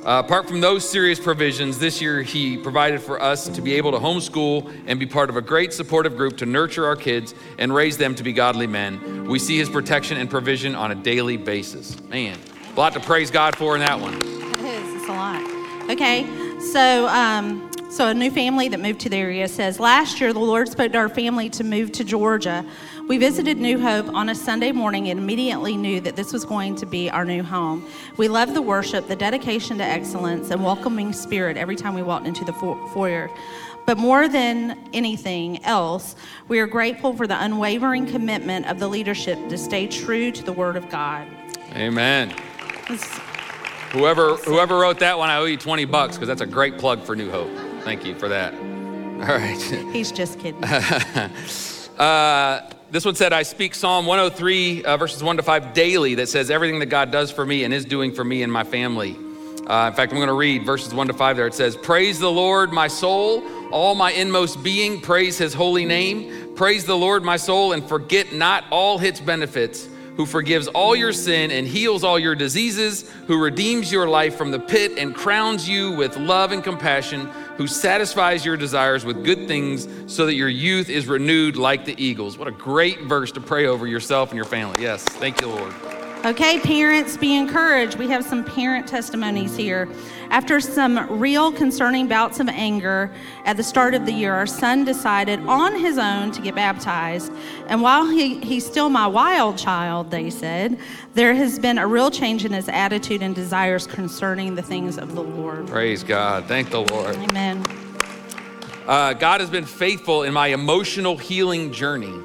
Uh, 0.05 0.20
apart 0.22 0.46
from 0.46 0.61
those 0.61 0.87
serious 0.87 1.18
provisions, 1.18 1.79
this 1.79 2.03
year 2.03 2.20
he 2.20 2.59
provided 2.59 3.01
for 3.01 3.18
us 3.22 3.49
to 3.49 3.62
be 3.62 3.72
able 3.72 3.90
to 3.92 3.99
homeschool 3.99 4.70
and 4.87 5.01
be 5.01 5.07
part 5.07 5.31
of 5.31 5.38
a 5.38 5.42
great 5.42 5.72
supportive 5.72 6.14
group 6.14 6.37
to 6.37 6.44
nurture 6.44 6.85
our 6.85 6.94
kids 6.94 7.35
and 7.57 7.75
raise 7.75 7.96
them 7.96 8.14
to 8.14 8.22
be 8.22 8.35
godly 8.35 8.66
men. 8.66 9.27
We 9.27 9.38
see 9.38 9.57
his 9.57 9.70
protection 9.70 10.18
and 10.18 10.29
provision 10.29 10.75
on 10.75 10.92
a 10.92 10.94
daily 10.94 11.38
basis. 11.38 11.99
Man, 12.03 12.37
a 12.77 12.81
lot 12.81 12.93
to 12.93 13.01
praise 13.01 13.31
God 13.31 13.57
for 13.57 13.75
in 13.75 13.81
that 13.81 13.99
one. 13.99 14.15
It 14.15 14.61
is. 14.61 14.95
It's 14.95 15.09
a 15.09 15.12
lot. 15.12 15.43
Okay, 15.91 16.27
so 16.61 17.09
um, 17.09 17.71
so 17.91 18.09
a 18.09 18.15
new 18.15 18.31
family 18.31 18.69
that 18.69 18.81
moved 18.81 19.01
to 19.01 19.09
the 19.09 19.17
area 19.17 19.49
says 19.49 19.81
last 19.81 20.21
year 20.21 20.35
the 20.35 20.41
Lord 20.41 20.69
spoke 20.69 20.93
to 20.93 20.99
our 20.99 21.09
family 21.09 21.49
to 21.51 21.65
move 21.65 21.91
to 21.93 22.05
Georgia. 22.05 22.67
We 23.09 23.17
visited 23.17 23.57
New 23.57 23.81
Hope 23.81 24.09
on 24.09 24.29
a 24.29 24.35
Sunday 24.35 24.73
morning 24.73 25.09
and 25.09 25.19
immediately 25.19 25.75
knew 25.75 26.03
that 26.03 26.17
this 26.17 26.35
was 26.35 26.45
going 26.45 26.75
to 26.77 26.85
be 26.85 27.09
our 27.09 27.25
new 27.25 27.43
home. 27.43 27.87
We 28.19 28.29
loved 28.29 28.53
the 28.53 28.61
worship, 28.61 29.09
the 29.09 29.17
dedication 29.17 29.79
to 29.79 29.85
excellence, 29.85 30.51
and 30.51 30.62
welcoming 30.62 31.15
spirit 31.15 31.57
every 31.57 31.77
time 31.77 31.95
we 31.95 32.03
walked 32.03 32.27
into 32.27 32.45
the 32.45 32.53
foyer. 32.53 33.31
But 33.87 33.97
more 33.97 34.29
than 34.29 34.77
anything 34.93 35.65
else, 35.65 36.15
we 36.49 36.59
are 36.59 36.67
grateful 36.67 37.17
for 37.17 37.27
the 37.27 37.43
unwavering 37.43 38.07
commitment 38.07 38.67
of 38.67 38.81
the 38.81 38.89
leadership 38.89 39.39
to 39.49 39.57
stay 39.57 39.87
true 39.87 40.31
to 40.33 40.43
the 40.43 40.53
Word 40.53 40.77
of 40.77 40.91
God. 40.91 41.27
Amen. 41.75 42.35
Whoever 43.90 44.37
whoever 44.37 44.79
wrote 44.79 45.01
that 45.01 45.18
one, 45.18 45.29
I 45.29 45.37
owe 45.37 45.44
you 45.44 45.57
20 45.57 45.85
bucks 45.87 46.16
because 46.16 46.29
that's 46.29 46.40
a 46.40 46.46
great 46.46 46.79
plug 46.79 47.03
for 47.03 47.16
New 47.16 47.31
Hope. 47.31 47.51
Thank 47.83 48.05
you 48.05 48.14
for 48.14 48.29
that. 48.29 48.55
All 49.16 49.38
right. 49.38 49.61
He's 49.92 50.12
just 50.12 50.38
kidding. 50.38 50.62
uh, 51.99 52.70
this 52.90 53.05
one 53.05 53.14
said, 53.14 53.33
I 53.33 53.42
speak 53.42 53.75
Psalm 53.75 54.07
103, 54.07 54.85
uh, 54.85 54.96
verses 54.99 55.22
1 55.22 55.38
to 55.38 55.42
5 55.42 55.72
daily, 55.72 56.14
that 56.16 56.29
says 56.29 56.51
everything 56.51 56.79
that 56.81 56.87
God 56.87 57.11
does 57.11 57.31
for 57.31 57.46
me 57.46 57.64
and 57.64 57.72
is 57.72 57.85
doing 57.85 58.12
for 58.12 58.22
me 58.25 58.42
and 58.42 58.53
my 58.53 58.62
family. 58.62 59.16
Uh, 59.66 59.88
in 59.88 59.94
fact, 59.94 60.12
I'm 60.12 60.18
going 60.18 60.29
to 60.29 60.35
read 60.35 60.64
verses 60.64 60.94
1 60.94 61.07
to 61.07 61.12
5 61.12 61.37
there. 61.37 61.46
It 61.46 61.55
says, 61.55 61.77
Praise 61.77 62.20
the 62.20 62.31
Lord, 62.31 62.72
my 62.72 62.88
soul, 62.88 63.42
all 63.72 63.94
my 63.94 64.12
inmost 64.12 64.62
being, 64.62 65.01
praise 65.01 65.38
his 65.38 65.55
holy 65.55 65.85
name. 65.85 66.55
Praise 66.55 66.85
the 66.85 66.96
Lord, 66.96 67.25
my 67.25 67.38
soul, 67.38 67.72
and 67.72 67.83
forget 67.88 68.33
not 68.33 68.64
all 68.70 68.99
his 68.99 69.20
benefits 69.20 69.88
who 70.16 70.26
forgives 70.26 70.66
all 70.68 70.96
your 70.96 71.12
sin 71.12 71.50
and 71.50 71.66
heals 71.66 72.02
all 72.02 72.18
your 72.18 72.35
diseases, 72.35 73.11
who 73.26 73.40
redeems 73.40 73.92
your 73.92 74.09
life 74.09 74.37
from 74.37 74.50
the 74.50 74.59
pit 74.59 74.98
and 74.98 75.14
crowns 75.14 75.68
you 75.68 75.92
with 75.92 76.16
love 76.16 76.52
and 76.52 76.64
compassion, 76.64 77.26
who 77.57 77.66
satisfies 77.66 78.44
your 78.44 78.57
desires 78.57 79.05
with 79.05 79.24
good 79.24 79.46
things 79.46 79.88
so 80.12 80.26
that 80.26 80.35
your 80.35 80.48
youth 80.48 80.88
is 80.88 81.07
renewed 81.07 81.57
like 81.57 81.85
the 81.85 81.94
eagles. 82.02 82.38
What 82.38 82.48
a 82.48 82.52
great 82.52 83.02
verse 83.02 83.33
to 83.33 83.40
pray 83.40 83.66
over 83.66 83.87
yourself 83.87 84.31
and 84.31 84.37
your 84.37 84.46
family. 84.46 84.83
Yes, 84.83 85.02
thank 85.05 85.40
you, 85.40 85.48
Lord. 85.48 85.96
Okay, 86.27 86.59
parents, 86.59 87.17
be 87.17 87.37
encouraged. 87.37 87.99
We 87.99 88.09
have 88.09 88.25
some 88.25 88.45
parent 88.45 88.89
testimonies 88.89 89.57
here. 89.57 89.89
After 90.31 90.59
some 90.59 91.21
real 91.21 91.53
concerning 91.53 92.09
bouts 92.09 92.41
of 92.41 92.49
anger 92.49 93.12
at 93.45 93.57
the 93.57 93.62
start 93.62 93.95
of 93.95 94.07
the 94.07 94.12
year, 94.12 94.35
our 94.35 94.45
son 94.45 94.85
decided 94.85 95.39
on 95.47 95.79
his 95.79 95.99
own 95.99 96.33
to 96.33 96.43
get 96.43 96.57
baptized. 96.57 97.33
And 97.69 97.81
while 97.81 98.09
he, 98.09 98.41
he's 98.41 98.67
still 98.67 98.89
my 98.89 99.07
wild 99.07 99.57
child, 99.57 100.11
they 100.11 100.29
said, 100.31 100.81
there 101.15 101.33
has 101.33 101.61
been 101.61 101.79
a 101.79 101.87
real 101.87 102.11
change 102.11 102.45
in 102.45 102.53
his 102.53 102.69
attitude 102.69 103.23
and 103.23 103.33
desires 103.33 103.87
concerning 103.87 104.57
the 104.57 104.62
things 104.62 104.99
of 104.99 105.15
the 105.15 105.23
Lord. 105.23 105.69
Praise 105.69 106.03
God. 106.03 106.47
Thank 106.47 106.71
the 106.71 106.81
Lord. 106.81 107.15
Amen. 107.15 107.65
Uh, 108.89 109.12
God 109.12 109.41
has 109.41 109.49
been 109.49 109.65
faithful 109.65 110.25
in 110.25 110.33
my 110.33 110.49
emotional 110.49 111.17
healing 111.17 111.71
journey. 111.73 112.21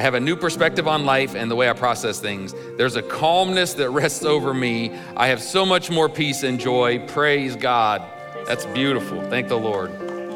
I 0.00 0.02
have 0.02 0.14
a 0.14 0.20
new 0.20 0.34
perspective 0.34 0.88
on 0.88 1.04
life 1.04 1.34
and 1.34 1.50
the 1.50 1.54
way 1.54 1.68
I 1.68 1.74
process 1.74 2.20
things. 2.20 2.54
There's 2.78 2.96
a 2.96 3.02
calmness 3.02 3.74
that 3.74 3.90
rests 3.90 4.24
over 4.24 4.54
me. 4.54 4.98
I 5.14 5.26
have 5.26 5.42
so 5.42 5.66
much 5.66 5.90
more 5.90 6.08
peace 6.08 6.42
and 6.42 6.58
joy. 6.58 7.06
Praise 7.08 7.54
God. 7.54 8.02
That's 8.46 8.64
beautiful. 8.64 9.20
Thank 9.28 9.48
the 9.48 9.58
Lord. 9.58 9.90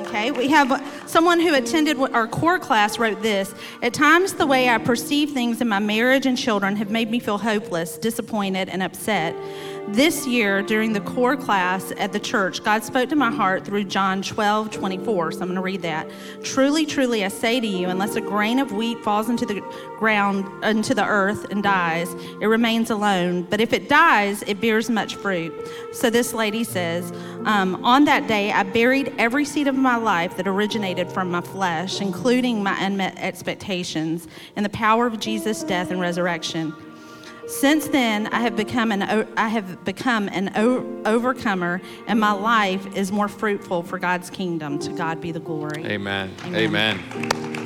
Okay, 0.06 0.32
we 0.32 0.48
have 0.48 0.86
someone 1.06 1.40
who 1.40 1.54
attended 1.54 1.98
our 1.98 2.28
core 2.28 2.58
class 2.58 2.98
wrote 2.98 3.22
this 3.22 3.54
At 3.82 3.94
times, 3.94 4.34
the 4.34 4.46
way 4.46 4.68
I 4.68 4.76
perceive 4.76 5.30
things 5.30 5.62
in 5.62 5.68
my 5.68 5.78
marriage 5.78 6.26
and 6.26 6.36
children 6.36 6.76
have 6.76 6.90
made 6.90 7.10
me 7.10 7.18
feel 7.18 7.38
hopeless, 7.38 7.96
disappointed, 7.96 8.68
and 8.68 8.82
upset. 8.82 9.34
This 9.88 10.26
year, 10.26 10.62
during 10.62 10.94
the 10.94 11.00
core 11.00 11.36
class 11.36 11.92
at 11.98 12.12
the 12.12 12.18
church, 12.18 12.64
God 12.64 12.82
spoke 12.82 13.10
to 13.10 13.16
my 13.16 13.30
heart 13.30 13.66
through 13.66 13.84
John 13.84 14.22
12, 14.22 14.70
24. 14.70 15.32
So 15.32 15.40
I'm 15.40 15.44
going 15.44 15.56
to 15.56 15.60
read 15.60 15.82
that. 15.82 16.08
Truly, 16.42 16.86
truly, 16.86 17.22
I 17.22 17.28
say 17.28 17.60
to 17.60 17.66
you, 17.66 17.88
unless 17.88 18.16
a 18.16 18.22
grain 18.22 18.58
of 18.58 18.72
wheat 18.72 18.98
falls 19.04 19.28
into 19.28 19.44
the 19.44 19.60
ground, 19.98 20.46
into 20.64 20.94
the 20.94 21.04
earth, 21.04 21.50
and 21.50 21.62
dies, 21.62 22.12
it 22.40 22.46
remains 22.46 22.88
alone. 22.88 23.42
But 23.42 23.60
if 23.60 23.74
it 23.74 23.90
dies, 23.90 24.42
it 24.46 24.58
bears 24.58 24.88
much 24.88 25.16
fruit. 25.16 25.52
So 25.92 26.08
this 26.08 26.32
lady 26.32 26.64
says, 26.64 27.12
um, 27.44 27.84
On 27.84 28.06
that 28.06 28.26
day, 28.26 28.52
I 28.52 28.62
buried 28.62 29.12
every 29.18 29.44
seed 29.44 29.68
of 29.68 29.76
my 29.76 29.96
life 29.96 30.36
that 30.38 30.48
originated 30.48 31.12
from 31.12 31.30
my 31.30 31.42
flesh, 31.42 32.00
including 32.00 32.62
my 32.62 32.76
unmet 32.82 33.18
expectations, 33.18 34.28
in 34.56 34.62
the 34.62 34.70
power 34.70 35.06
of 35.06 35.20
Jesus' 35.20 35.62
death 35.62 35.90
and 35.90 36.00
resurrection. 36.00 36.74
Since 37.46 37.88
then, 37.88 38.26
I 38.28 38.40
have 38.40 38.56
become 38.56 38.90
an 38.90 39.02
I 39.36 39.48
have 39.48 39.84
become 39.84 40.28
an 40.28 40.50
overcomer, 41.06 41.82
and 42.06 42.18
my 42.18 42.32
life 42.32 42.96
is 42.96 43.12
more 43.12 43.28
fruitful 43.28 43.82
for 43.82 43.98
God's 43.98 44.30
kingdom. 44.30 44.78
To 44.78 44.92
God 44.92 45.20
be 45.20 45.30
the 45.30 45.40
glory. 45.40 45.84
Amen. 45.84 46.34
Amen. 46.46 47.00
Amen. 47.12 47.64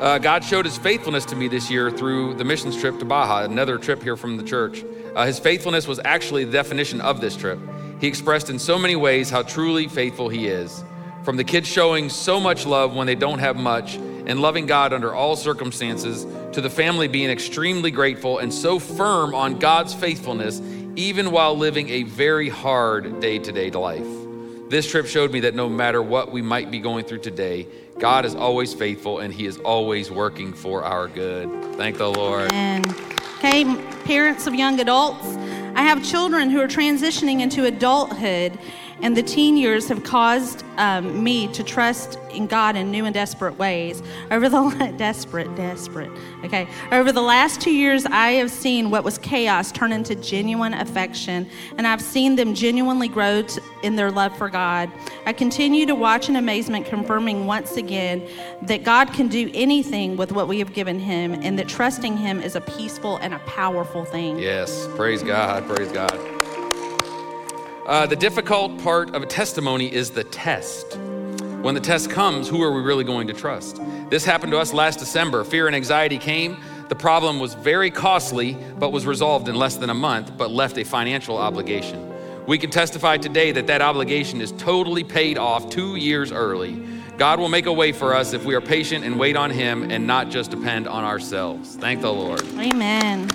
Uh, 0.00 0.16
God 0.16 0.42
showed 0.42 0.64
His 0.64 0.78
faithfulness 0.78 1.26
to 1.26 1.36
me 1.36 1.48
this 1.48 1.70
year 1.70 1.90
through 1.90 2.34
the 2.34 2.44
missions 2.44 2.80
trip 2.80 2.98
to 3.00 3.04
Baja, 3.04 3.44
another 3.44 3.76
trip 3.76 4.02
here 4.02 4.16
from 4.16 4.38
the 4.38 4.42
church. 4.42 4.82
Uh, 5.14 5.26
his 5.26 5.38
faithfulness 5.38 5.86
was 5.86 6.00
actually 6.04 6.44
the 6.44 6.52
definition 6.52 7.02
of 7.02 7.20
this 7.20 7.36
trip. 7.36 7.58
He 8.00 8.06
expressed 8.06 8.48
in 8.48 8.58
so 8.58 8.78
many 8.78 8.96
ways 8.96 9.28
how 9.28 9.42
truly 9.42 9.86
faithful 9.88 10.30
He 10.30 10.46
is. 10.46 10.82
From 11.22 11.36
the 11.36 11.44
kids 11.44 11.68
showing 11.68 12.08
so 12.08 12.40
much 12.40 12.64
love 12.64 12.96
when 12.96 13.06
they 13.06 13.14
don't 13.14 13.40
have 13.40 13.56
much 13.56 13.98
and 14.26 14.40
loving 14.40 14.66
God 14.66 14.92
under 14.92 15.14
all 15.14 15.36
circumstances, 15.36 16.26
to 16.52 16.60
the 16.60 16.70
family 16.70 17.08
being 17.08 17.30
extremely 17.30 17.90
grateful 17.90 18.38
and 18.38 18.52
so 18.52 18.78
firm 18.78 19.34
on 19.34 19.58
God's 19.58 19.94
faithfulness, 19.94 20.60
even 20.96 21.30
while 21.30 21.56
living 21.56 21.88
a 21.90 22.02
very 22.04 22.48
hard 22.48 23.20
day 23.20 23.38
to 23.38 23.52
day 23.52 23.70
life. 23.70 24.06
This 24.68 24.88
trip 24.88 25.06
showed 25.06 25.32
me 25.32 25.40
that 25.40 25.54
no 25.54 25.68
matter 25.68 26.00
what 26.00 26.30
we 26.30 26.42
might 26.42 26.70
be 26.70 26.78
going 26.78 27.04
through 27.04 27.18
today, 27.18 27.66
God 27.98 28.24
is 28.24 28.34
always 28.34 28.72
faithful 28.72 29.18
and 29.18 29.34
He 29.34 29.46
is 29.46 29.58
always 29.58 30.10
working 30.10 30.52
for 30.52 30.84
our 30.84 31.08
good. 31.08 31.50
Thank 31.74 31.98
the 31.98 32.08
Lord. 32.08 32.52
And 32.52 32.86
okay, 33.38 33.64
parents 34.04 34.46
of 34.46 34.54
young 34.54 34.78
adults, 34.78 35.26
I 35.74 35.82
have 35.82 36.04
children 36.04 36.50
who 36.50 36.60
are 36.60 36.68
transitioning 36.68 37.40
into 37.40 37.64
adulthood 37.64 38.58
and 39.02 39.16
the 39.16 39.22
teen 39.22 39.56
years 39.56 39.88
have 39.88 40.02
caused 40.04 40.64
um, 40.76 41.22
me 41.22 41.46
to 41.52 41.62
trust 41.62 42.18
in 42.32 42.46
God 42.46 42.76
in 42.76 42.90
new 42.90 43.04
and 43.04 43.14
desperate 43.14 43.58
ways. 43.58 44.02
Over 44.30 44.48
the 44.48 44.94
desperate, 44.98 45.54
desperate. 45.56 46.10
Okay. 46.44 46.68
Over 46.92 47.12
the 47.12 47.22
last 47.22 47.60
two 47.60 47.72
years, 47.72 48.06
I 48.06 48.32
have 48.32 48.50
seen 48.50 48.90
what 48.90 49.04
was 49.04 49.18
chaos 49.18 49.72
turn 49.72 49.92
into 49.92 50.14
genuine 50.14 50.74
affection, 50.74 51.48
and 51.76 51.86
I've 51.86 52.02
seen 52.02 52.36
them 52.36 52.54
genuinely 52.54 53.08
grow 53.08 53.42
to, 53.42 53.62
in 53.82 53.96
their 53.96 54.10
love 54.10 54.36
for 54.36 54.48
God. 54.48 54.90
I 55.26 55.32
continue 55.32 55.86
to 55.86 55.94
watch 55.94 56.28
in 56.28 56.36
amazement, 56.36 56.86
confirming 56.86 57.46
once 57.46 57.76
again 57.76 58.26
that 58.62 58.84
God 58.84 59.12
can 59.12 59.28
do 59.28 59.50
anything 59.54 60.16
with 60.16 60.32
what 60.32 60.48
we 60.48 60.58
have 60.58 60.72
given 60.72 60.98
Him, 60.98 61.34
and 61.34 61.58
that 61.58 61.68
trusting 61.68 62.16
Him 62.16 62.40
is 62.40 62.56
a 62.56 62.60
peaceful 62.60 63.16
and 63.18 63.34
a 63.34 63.38
powerful 63.40 64.04
thing. 64.04 64.38
Yes. 64.38 64.86
Praise 64.94 65.22
God. 65.22 65.66
Praise 65.66 65.92
God. 65.92 66.39
Uh, 67.90 68.06
the 68.06 68.14
difficult 68.14 68.78
part 68.84 69.16
of 69.16 69.22
a 69.24 69.26
testimony 69.26 69.92
is 69.92 70.10
the 70.10 70.22
test. 70.22 70.96
When 71.60 71.74
the 71.74 71.80
test 71.80 72.08
comes, 72.08 72.48
who 72.48 72.62
are 72.62 72.70
we 72.70 72.82
really 72.82 73.02
going 73.02 73.26
to 73.26 73.32
trust? 73.32 73.80
This 74.10 74.24
happened 74.24 74.52
to 74.52 74.60
us 74.60 74.72
last 74.72 75.00
December. 75.00 75.42
Fear 75.42 75.66
and 75.66 75.74
anxiety 75.74 76.16
came. 76.16 76.56
The 76.88 76.94
problem 76.94 77.40
was 77.40 77.54
very 77.54 77.90
costly, 77.90 78.56
but 78.78 78.92
was 78.92 79.06
resolved 79.06 79.48
in 79.48 79.56
less 79.56 79.74
than 79.74 79.90
a 79.90 79.94
month, 79.94 80.38
but 80.38 80.52
left 80.52 80.78
a 80.78 80.84
financial 80.84 81.36
obligation. 81.36 82.14
We 82.46 82.58
can 82.58 82.70
testify 82.70 83.16
today 83.16 83.50
that 83.50 83.66
that 83.66 83.82
obligation 83.82 84.40
is 84.40 84.52
totally 84.52 85.02
paid 85.02 85.36
off 85.36 85.68
two 85.68 85.96
years 85.96 86.30
early. 86.30 86.86
God 87.18 87.40
will 87.40 87.48
make 87.48 87.66
a 87.66 87.72
way 87.72 87.90
for 87.90 88.14
us 88.14 88.32
if 88.32 88.44
we 88.44 88.54
are 88.54 88.60
patient 88.60 89.04
and 89.04 89.18
wait 89.18 89.34
on 89.34 89.50
Him 89.50 89.90
and 89.90 90.06
not 90.06 90.30
just 90.30 90.52
depend 90.52 90.86
on 90.86 91.02
ourselves. 91.02 91.74
Thank 91.74 92.02
the 92.02 92.12
Lord. 92.12 92.42
Amen. 92.56 93.28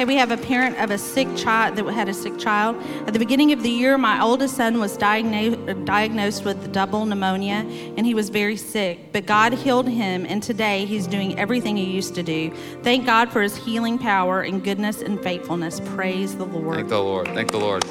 Okay, 0.00 0.06
we 0.06 0.16
have 0.16 0.30
a 0.30 0.38
parent 0.38 0.78
of 0.78 0.90
a 0.90 0.96
sick 0.96 1.28
child 1.36 1.76
that 1.76 1.84
had 1.92 2.08
a 2.08 2.14
sick 2.14 2.38
child. 2.38 2.82
At 3.06 3.12
the 3.12 3.18
beginning 3.18 3.52
of 3.52 3.62
the 3.62 3.68
year, 3.68 3.98
my 3.98 4.22
oldest 4.22 4.56
son 4.56 4.80
was 4.80 4.96
diagnosed, 4.96 5.84
diagnosed 5.84 6.42
with 6.42 6.72
double 6.72 7.04
pneumonia, 7.04 7.66
and 7.98 8.06
he 8.06 8.14
was 8.14 8.30
very 8.30 8.56
sick. 8.56 9.12
But 9.12 9.26
God 9.26 9.52
healed 9.52 9.86
him, 9.86 10.24
and 10.24 10.42
today 10.42 10.86
he's 10.86 11.06
doing 11.06 11.38
everything 11.38 11.76
he 11.76 11.84
used 11.84 12.14
to 12.14 12.22
do. 12.22 12.50
Thank 12.82 13.04
God 13.04 13.30
for 13.30 13.42
his 13.42 13.54
healing 13.54 13.98
power 13.98 14.40
and 14.40 14.64
goodness 14.64 15.02
and 15.02 15.22
faithfulness. 15.22 15.80
Praise 15.80 16.34
the 16.34 16.46
Lord. 16.46 16.76
Thank 16.76 16.88
the 16.88 17.02
Lord. 17.02 17.28
Thank 17.34 17.50
the 17.50 17.58
Lord. 17.58 17.84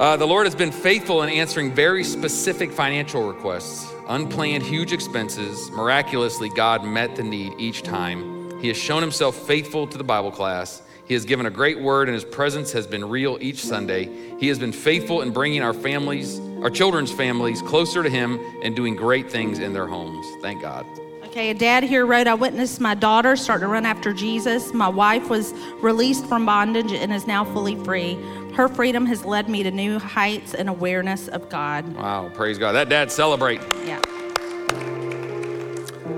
Uh, 0.00 0.16
the 0.16 0.26
Lord 0.26 0.48
has 0.48 0.56
been 0.56 0.72
faithful 0.72 1.22
in 1.22 1.28
answering 1.28 1.72
very 1.72 2.02
specific 2.02 2.72
financial 2.72 3.28
requests, 3.28 3.88
unplanned 4.08 4.64
huge 4.64 4.92
expenses. 4.92 5.70
Miraculously, 5.70 6.48
God 6.48 6.82
met 6.82 7.14
the 7.14 7.22
need 7.22 7.54
each 7.58 7.84
time. 7.84 8.35
He 8.60 8.68
has 8.68 8.76
shown 8.76 9.02
himself 9.02 9.36
faithful 9.46 9.86
to 9.86 9.98
the 9.98 10.04
Bible 10.04 10.30
class. 10.30 10.82
He 11.06 11.14
has 11.14 11.24
given 11.24 11.46
a 11.46 11.50
great 11.50 11.78
word, 11.80 12.08
and 12.08 12.14
his 12.14 12.24
presence 12.24 12.72
has 12.72 12.86
been 12.86 13.08
real 13.08 13.38
each 13.40 13.64
Sunday. 13.64 14.10
He 14.38 14.48
has 14.48 14.58
been 14.58 14.72
faithful 14.72 15.22
in 15.22 15.30
bringing 15.32 15.62
our 15.62 15.74
families, 15.74 16.40
our 16.62 16.70
children's 16.70 17.12
families, 17.12 17.62
closer 17.62 18.02
to 18.02 18.10
him 18.10 18.40
and 18.62 18.74
doing 18.74 18.96
great 18.96 19.30
things 19.30 19.60
in 19.60 19.72
their 19.72 19.86
homes. 19.86 20.26
Thank 20.42 20.62
God. 20.62 20.84
Okay, 21.26 21.50
a 21.50 21.54
dad 21.54 21.82
here 21.82 22.06
wrote, 22.06 22.26
I 22.26 22.34
witnessed 22.34 22.80
my 22.80 22.94
daughter 22.94 23.36
start 23.36 23.60
to 23.60 23.68
run 23.68 23.84
after 23.84 24.12
Jesus. 24.14 24.72
My 24.72 24.88
wife 24.88 25.28
was 25.28 25.52
released 25.80 26.26
from 26.26 26.46
bondage 26.46 26.92
and 26.92 27.12
is 27.12 27.26
now 27.26 27.44
fully 27.44 27.76
free. 27.84 28.14
Her 28.54 28.68
freedom 28.68 29.04
has 29.04 29.24
led 29.24 29.48
me 29.48 29.62
to 29.62 29.70
new 29.70 29.98
heights 29.98 30.54
and 30.54 30.68
awareness 30.68 31.28
of 31.28 31.50
God. 31.50 31.94
Wow, 31.94 32.30
praise 32.32 32.56
God. 32.56 32.72
That 32.72 32.88
dad 32.88 33.12
celebrate. 33.12 33.60
Yeah. 33.84 34.00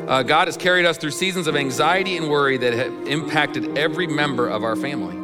Uh, 0.09 0.23
God 0.23 0.49
has 0.49 0.57
carried 0.57 0.87
us 0.87 0.97
through 0.97 1.11
seasons 1.11 1.47
of 1.47 1.55
anxiety 1.55 2.17
and 2.17 2.31
worry 2.31 2.57
that 2.57 2.73
have 2.73 3.07
impacted 3.07 3.77
every 3.77 4.07
member 4.07 4.49
of 4.49 4.65
our 4.65 4.75
family. 4.75 5.15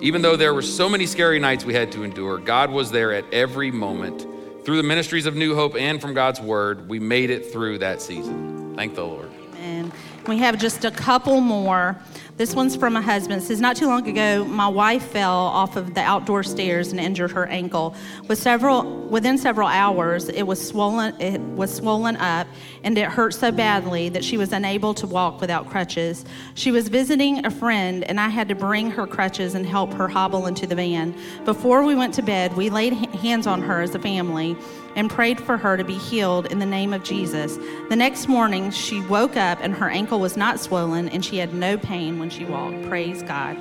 Even 0.00 0.20
though 0.20 0.34
there 0.34 0.52
were 0.52 0.62
so 0.62 0.88
many 0.88 1.06
scary 1.06 1.38
nights 1.38 1.64
we 1.64 1.74
had 1.74 1.92
to 1.92 2.02
endure, 2.02 2.38
God 2.38 2.72
was 2.72 2.90
there 2.90 3.12
at 3.12 3.24
every 3.32 3.70
moment. 3.70 4.26
Through 4.64 4.78
the 4.78 4.82
ministries 4.82 5.26
of 5.26 5.36
New 5.36 5.54
Hope 5.54 5.76
and 5.76 6.00
from 6.00 6.12
God's 6.12 6.40
Word, 6.40 6.88
we 6.88 6.98
made 6.98 7.30
it 7.30 7.52
through 7.52 7.78
that 7.78 8.02
season. 8.02 8.74
Thank 8.74 8.96
the 8.96 9.04
Lord. 9.04 9.30
And 9.60 9.92
we 10.26 10.38
have 10.38 10.58
just 10.58 10.84
a 10.84 10.90
couple 10.90 11.40
more. 11.40 11.96
This 12.36 12.54
one's 12.54 12.76
from 12.76 12.96
a 12.96 13.00
husband. 13.00 13.40
It 13.40 13.46
says, 13.46 13.62
Not 13.62 13.76
too 13.76 13.86
long 13.86 14.06
ago, 14.06 14.44
my 14.44 14.68
wife 14.68 15.06
fell 15.06 15.32
off 15.32 15.76
of 15.76 15.94
the 15.94 16.02
outdoor 16.02 16.42
stairs 16.42 16.90
and 16.90 17.00
injured 17.00 17.30
her 17.30 17.46
ankle. 17.46 17.94
With 18.28 18.38
several, 18.38 19.08
within 19.08 19.38
several 19.38 19.68
hours, 19.68 20.28
it 20.28 20.42
was 20.42 20.66
swollen. 20.66 21.18
It 21.18 21.40
was 21.40 21.74
swollen 21.74 22.16
up, 22.16 22.46
and 22.84 22.98
it 22.98 23.06
hurt 23.08 23.32
so 23.32 23.50
badly 23.50 24.10
that 24.10 24.22
she 24.22 24.36
was 24.36 24.52
unable 24.52 24.92
to 24.94 25.06
walk 25.06 25.40
without 25.40 25.70
crutches. 25.70 26.26
She 26.54 26.70
was 26.70 26.88
visiting 26.88 27.46
a 27.46 27.50
friend, 27.50 28.04
and 28.04 28.20
I 28.20 28.28
had 28.28 28.50
to 28.50 28.54
bring 28.54 28.90
her 28.90 29.06
crutches 29.06 29.54
and 29.54 29.64
help 29.64 29.94
her 29.94 30.06
hobble 30.06 30.46
into 30.46 30.66
the 30.66 30.74
van. 30.74 31.14
Before 31.46 31.84
we 31.84 31.94
went 31.94 32.12
to 32.14 32.22
bed, 32.22 32.54
we 32.54 32.68
laid 32.68 32.92
hands 32.92 33.46
on 33.46 33.62
her 33.62 33.80
as 33.80 33.94
a 33.94 33.98
family 33.98 34.58
and 34.96 35.10
prayed 35.10 35.40
for 35.40 35.56
her 35.56 35.76
to 35.76 35.84
be 35.84 35.94
healed 35.94 36.46
in 36.46 36.58
the 36.58 36.66
name 36.66 36.92
of 36.92 37.04
Jesus. 37.04 37.58
The 37.88 37.96
next 37.96 38.26
morning, 38.26 38.70
she 38.70 39.00
woke 39.02 39.36
up 39.36 39.58
and 39.60 39.74
her 39.74 39.88
ankle 39.88 40.18
was 40.18 40.36
not 40.36 40.58
swollen, 40.58 41.08
and 41.10 41.24
she 41.24 41.36
had 41.36 41.54
no 41.54 41.76
pain 41.76 42.18
when 42.18 42.30
she 42.30 42.44
walked. 42.44 42.82
Praise 42.88 43.22
God. 43.22 43.60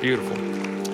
Beautiful. 0.00 0.36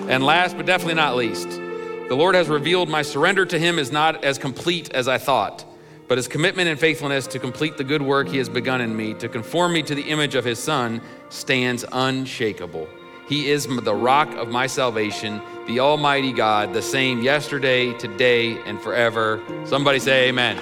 And 0.08 0.24
last 0.24 0.56
but 0.56 0.66
definitely 0.66 0.94
not 0.94 1.16
least, 1.16 1.50
the 1.50 2.14
Lord 2.16 2.34
has 2.34 2.48
revealed 2.48 2.88
my 2.88 3.02
surrender 3.02 3.44
to 3.46 3.58
Him 3.58 3.78
is 3.78 3.92
not 3.92 4.24
as 4.24 4.38
complete 4.38 4.92
as 4.92 5.08
I 5.08 5.18
thought, 5.18 5.64
but 6.06 6.16
His 6.16 6.28
commitment 6.28 6.68
and 6.68 6.78
faithfulness 6.78 7.26
to 7.28 7.38
complete 7.40 7.76
the 7.76 7.84
good 7.84 8.02
work 8.02 8.28
He 8.28 8.38
has 8.38 8.48
begun 8.48 8.80
in 8.80 8.96
me, 8.96 9.14
to 9.14 9.28
conform 9.28 9.72
me 9.72 9.82
to 9.82 9.94
the 9.94 10.02
image 10.02 10.36
of 10.36 10.44
His 10.44 10.60
Son, 10.60 11.00
stands 11.28 11.84
unshakable. 11.90 12.88
He 13.30 13.48
is 13.48 13.68
the 13.68 13.94
rock 13.94 14.34
of 14.34 14.48
my 14.48 14.66
salvation, 14.66 15.40
the 15.68 15.78
Almighty 15.78 16.32
God, 16.32 16.74
the 16.74 16.82
same 16.82 17.22
yesterday, 17.22 17.92
today, 17.92 18.60
and 18.64 18.80
forever. 18.80 19.40
Somebody 19.66 20.00
say, 20.00 20.28
Amen. 20.30 20.58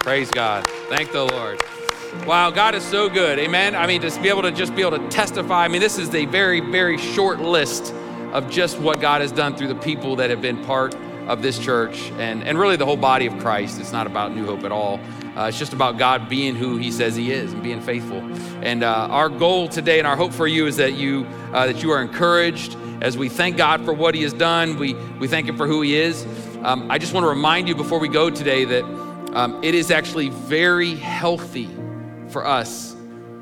Praise 0.00 0.30
God. 0.30 0.66
Thank 0.90 1.10
the 1.10 1.24
Lord. 1.24 1.62
Wow, 2.26 2.50
God 2.50 2.74
is 2.74 2.84
so 2.84 3.08
good. 3.08 3.38
Amen. 3.38 3.74
I 3.74 3.86
mean, 3.86 4.02
to 4.02 4.20
be 4.20 4.28
able 4.28 4.42
to 4.42 4.52
just 4.52 4.76
be 4.76 4.82
able 4.82 4.98
to 4.98 5.08
testify. 5.08 5.64
I 5.64 5.68
mean, 5.68 5.80
this 5.80 5.96
is 5.96 6.14
a 6.14 6.26
very, 6.26 6.60
very 6.60 6.98
short 6.98 7.40
list 7.40 7.94
of 8.34 8.50
just 8.50 8.78
what 8.78 9.00
God 9.00 9.22
has 9.22 9.32
done 9.32 9.56
through 9.56 9.68
the 9.68 9.74
people 9.74 10.16
that 10.16 10.28
have 10.28 10.42
been 10.42 10.62
part 10.66 10.94
of 11.28 11.40
this 11.40 11.58
church 11.58 12.10
and, 12.18 12.44
and 12.44 12.58
really 12.58 12.76
the 12.76 12.84
whole 12.84 12.98
body 12.98 13.24
of 13.24 13.38
Christ. 13.38 13.80
It's 13.80 13.90
not 13.90 14.06
about 14.06 14.36
New 14.36 14.44
Hope 14.44 14.64
at 14.64 14.70
all. 14.70 15.00
Uh, 15.36 15.46
it's 15.46 15.58
just 15.58 15.72
about 15.72 15.98
God 15.98 16.28
being 16.28 16.54
who 16.54 16.76
He 16.76 16.92
says 16.92 17.16
He 17.16 17.32
is 17.32 17.52
and 17.52 17.62
being 17.62 17.80
faithful. 17.80 18.18
And 18.62 18.84
uh, 18.84 19.08
our 19.10 19.28
goal 19.28 19.68
today 19.68 19.98
and 19.98 20.06
our 20.06 20.16
hope 20.16 20.32
for 20.32 20.46
you 20.46 20.66
is 20.66 20.76
that 20.76 20.94
you 20.94 21.26
uh, 21.52 21.66
that 21.66 21.82
you 21.82 21.90
are 21.90 22.00
encouraged 22.00 22.76
as 23.00 23.18
we 23.18 23.28
thank 23.28 23.56
God 23.56 23.84
for 23.84 23.92
what 23.92 24.14
He 24.14 24.22
has 24.22 24.32
done. 24.32 24.78
We 24.78 24.94
we 25.18 25.26
thank 25.26 25.48
Him 25.48 25.56
for 25.56 25.66
who 25.66 25.82
He 25.82 25.96
is. 25.96 26.24
Um, 26.62 26.90
I 26.90 26.98
just 26.98 27.12
want 27.12 27.24
to 27.24 27.28
remind 27.28 27.68
you 27.68 27.74
before 27.74 27.98
we 27.98 28.08
go 28.08 28.30
today 28.30 28.64
that 28.64 28.84
um, 29.34 29.62
it 29.64 29.74
is 29.74 29.90
actually 29.90 30.28
very 30.28 30.94
healthy 30.94 31.68
for 32.28 32.46
us 32.46 32.94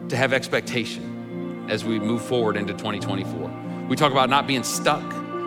to 0.08 0.16
have 0.16 0.32
expectation 0.32 1.66
as 1.68 1.84
we 1.84 1.98
move 1.98 2.22
forward 2.22 2.56
into 2.56 2.72
2024. 2.72 3.86
We 3.88 3.96
talk 3.96 4.10
about 4.12 4.30
not 4.30 4.46
being 4.46 4.64
stuck, 4.64 5.04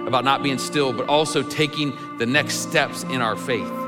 about 0.08 0.24
not 0.24 0.44
being 0.44 0.60
still, 0.60 0.94
but 0.94 1.10
also 1.10 1.42
taking 1.42 1.94
the 2.18 2.26
next 2.26 2.56
steps 2.62 3.04
in 3.04 3.22
our 3.22 3.36
faith. 3.36 3.85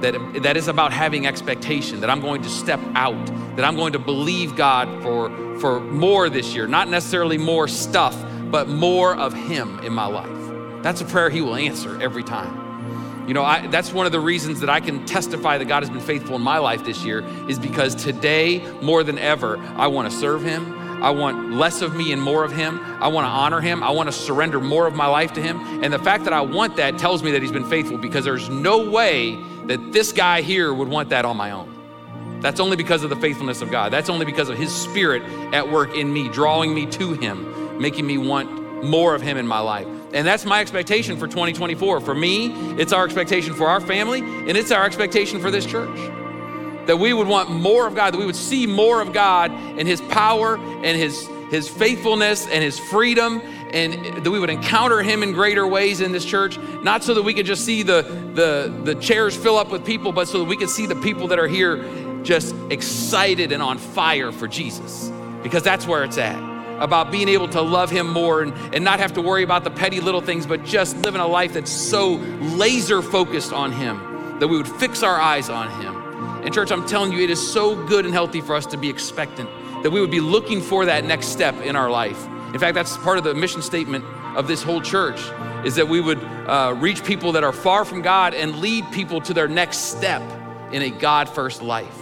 That, 0.00 0.42
that 0.42 0.56
is 0.56 0.68
about 0.68 0.92
having 0.92 1.26
expectation, 1.26 2.00
that 2.00 2.08
I'm 2.08 2.20
going 2.20 2.42
to 2.42 2.48
step 2.48 2.80
out, 2.94 3.26
that 3.56 3.64
I'm 3.64 3.76
going 3.76 3.92
to 3.92 3.98
believe 3.98 4.56
God 4.56 5.02
for, 5.02 5.28
for 5.58 5.78
more 5.80 6.30
this 6.30 6.54
year, 6.54 6.66
not 6.66 6.88
necessarily 6.88 7.36
more 7.36 7.68
stuff, 7.68 8.16
but 8.50 8.68
more 8.68 9.14
of 9.14 9.34
Him 9.34 9.78
in 9.80 9.92
my 9.92 10.06
life. 10.06 10.82
That's 10.82 11.00
a 11.02 11.04
prayer 11.04 11.28
He 11.28 11.42
will 11.42 11.56
answer 11.56 12.00
every 12.00 12.24
time. 12.24 13.26
You 13.28 13.34
know, 13.34 13.44
I, 13.44 13.66
that's 13.68 13.92
one 13.92 14.06
of 14.06 14.12
the 14.12 14.20
reasons 14.20 14.60
that 14.60 14.70
I 14.70 14.80
can 14.80 15.06
testify 15.06 15.58
that 15.58 15.66
God 15.66 15.82
has 15.82 15.90
been 15.90 16.00
faithful 16.00 16.34
in 16.34 16.42
my 16.42 16.58
life 16.58 16.84
this 16.84 17.04
year 17.04 17.24
is 17.48 17.58
because 17.58 17.94
today, 17.94 18.66
more 18.80 19.04
than 19.04 19.18
ever, 19.18 19.58
I 19.76 19.86
want 19.86 20.10
to 20.10 20.16
serve 20.16 20.42
Him. 20.42 20.78
I 21.02 21.10
want 21.10 21.52
less 21.52 21.80
of 21.80 21.94
me 21.94 22.12
and 22.12 22.20
more 22.20 22.44
of 22.44 22.52
Him. 22.52 22.80
I 23.00 23.08
want 23.08 23.26
to 23.26 23.30
honor 23.30 23.60
Him. 23.60 23.82
I 23.82 23.90
want 23.90 24.08
to 24.08 24.12
surrender 24.12 24.60
more 24.60 24.86
of 24.86 24.94
my 24.94 25.06
life 25.06 25.32
to 25.34 25.42
Him. 25.42 25.60
And 25.84 25.92
the 25.92 25.98
fact 25.98 26.24
that 26.24 26.32
I 26.32 26.40
want 26.40 26.76
that 26.76 26.98
tells 26.98 27.22
me 27.22 27.30
that 27.30 27.40
He's 27.40 27.52
been 27.52 27.68
faithful 27.68 27.98
because 27.98 28.24
there's 28.24 28.48
no 28.48 28.90
way 28.90 29.38
that 29.70 29.92
this 29.92 30.10
guy 30.10 30.42
here 30.42 30.74
would 30.74 30.88
want 30.88 31.10
that 31.10 31.24
on 31.24 31.36
my 31.36 31.52
own. 31.52 32.40
That's 32.40 32.58
only 32.58 32.76
because 32.76 33.04
of 33.04 33.10
the 33.10 33.14
faithfulness 33.14 33.62
of 33.62 33.70
God. 33.70 33.92
That's 33.92 34.08
only 34.08 34.26
because 34.26 34.48
of 34.48 34.58
His 34.58 34.74
Spirit 34.74 35.22
at 35.54 35.70
work 35.70 35.94
in 35.94 36.12
me, 36.12 36.28
drawing 36.28 36.74
me 36.74 36.86
to 36.86 37.12
Him, 37.12 37.80
making 37.80 38.04
me 38.04 38.18
want 38.18 38.84
more 38.84 39.14
of 39.14 39.22
Him 39.22 39.36
in 39.36 39.46
my 39.46 39.60
life. 39.60 39.86
And 40.12 40.26
that's 40.26 40.44
my 40.44 40.60
expectation 40.60 41.16
for 41.16 41.28
2024. 41.28 42.00
For 42.00 42.14
me, 42.16 42.46
it's 42.80 42.92
our 42.92 43.04
expectation 43.04 43.54
for 43.54 43.68
our 43.68 43.80
family, 43.80 44.18
and 44.18 44.56
it's 44.56 44.72
our 44.72 44.84
expectation 44.84 45.40
for 45.40 45.52
this 45.52 45.64
church. 45.64 45.96
That 46.88 46.98
we 46.98 47.12
would 47.12 47.28
want 47.28 47.48
more 47.52 47.86
of 47.86 47.94
God, 47.94 48.12
that 48.12 48.18
we 48.18 48.26
would 48.26 48.34
see 48.34 48.66
more 48.66 49.00
of 49.00 49.12
God 49.12 49.52
and 49.52 49.86
His 49.86 50.00
power 50.00 50.56
and 50.56 50.96
His, 50.96 51.28
His 51.50 51.68
faithfulness 51.68 52.48
and 52.48 52.64
His 52.64 52.76
freedom, 52.76 53.40
and 53.72 54.24
that 54.24 54.30
we 54.30 54.38
would 54.38 54.50
encounter 54.50 55.02
Him 55.02 55.22
in 55.22 55.32
greater 55.32 55.66
ways 55.66 56.00
in 56.00 56.12
this 56.12 56.24
church, 56.24 56.58
not 56.82 57.04
so 57.04 57.14
that 57.14 57.22
we 57.22 57.34
could 57.34 57.46
just 57.46 57.64
see 57.64 57.82
the, 57.82 58.02
the, 58.34 58.74
the 58.84 58.94
chairs 59.00 59.36
fill 59.36 59.56
up 59.56 59.70
with 59.70 59.84
people, 59.84 60.12
but 60.12 60.28
so 60.28 60.38
that 60.38 60.44
we 60.44 60.56
could 60.56 60.70
see 60.70 60.86
the 60.86 60.96
people 60.96 61.28
that 61.28 61.38
are 61.38 61.48
here 61.48 61.84
just 62.22 62.54
excited 62.70 63.52
and 63.52 63.62
on 63.62 63.78
fire 63.78 64.32
for 64.32 64.46
Jesus, 64.46 65.10
because 65.42 65.62
that's 65.62 65.86
where 65.86 66.04
it's 66.04 66.18
at 66.18 66.50
about 66.80 67.12
being 67.12 67.28
able 67.28 67.46
to 67.46 67.60
love 67.60 67.90
Him 67.90 68.10
more 68.10 68.42
and, 68.42 68.54
and 68.74 68.82
not 68.82 69.00
have 69.00 69.12
to 69.12 69.20
worry 69.20 69.42
about 69.42 69.64
the 69.64 69.70
petty 69.70 70.00
little 70.00 70.22
things, 70.22 70.46
but 70.46 70.64
just 70.64 70.96
living 70.98 71.20
a 71.20 71.26
life 71.26 71.52
that's 71.52 71.70
so 71.70 72.14
laser 72.40 73.02
focused 73.02 73.52
on 73.52 73.70
Him 73.70 74.38
that 74.38 74.48
we 74.48 74.56
would 74.56 74.66
fix 74.66 75.02
our 75.02 75.20
eyes 75.20 75.50
on 75.50 75.70
Him. 75.82 75.94
And, 76.42 76.54
church, 76.54 76.72
I'm 76.72 76.86
telling 76.86 77.12
you, 77.12 77.20
it 77.20 77.28
is 77.28 77.52
so 77.52 77.86
good 77.86 78.06
and 78.06 78.14
healthy 78.14 78.40
for 78.40 78.54
us 78.54 78.64
to 78.66 78.78
be 78.78 78.88
expectant, 78.88 79.50
that 79.82 79.90
we 79.90 80.00
would 80.00 80.10
be 80.10 80.20
looking 80.20 80.62
for 80.62 80.86
that 80.86 81.04
next 81.04 81.26
step 81.26 81.54
in 81.60 81.76
our 81.76 81.90
life. 81.90 82.26
In 82.52 82.58
fact, 82.58 82.74
that's 82.74 82.96
part 82.98 83.18
of 83.18 83.24
the 83.24 83.34
mission 83.34 83.62
statement 83.62 84.04
of 84.36 84.48
this 84.48 84.62
whole 84.62 84.80
church 84.80 85.20
is 85.64 85.76
that 85.76 85.88
we 85.88 86.00
would 86.00 86.18
uh, 86.18 86.74
reach 86.78 87.04
people 87.04 87.32
that 87.32 87.44
are 87.44 87.52
far 87.52 87.84
from 87.84 88.02
God 88.02 88.34
and 88.34 88.56
lead 88.56 88.90
people 88.90 89.20
to 89.22 89.34
their 89.34 89.48
next 89.48 89.96
step 89.96 90.22
in 90.72 90.82
a 90.82 90.90
God 90.90 91.28
first 91.28 91.62
life. 91.62 91.96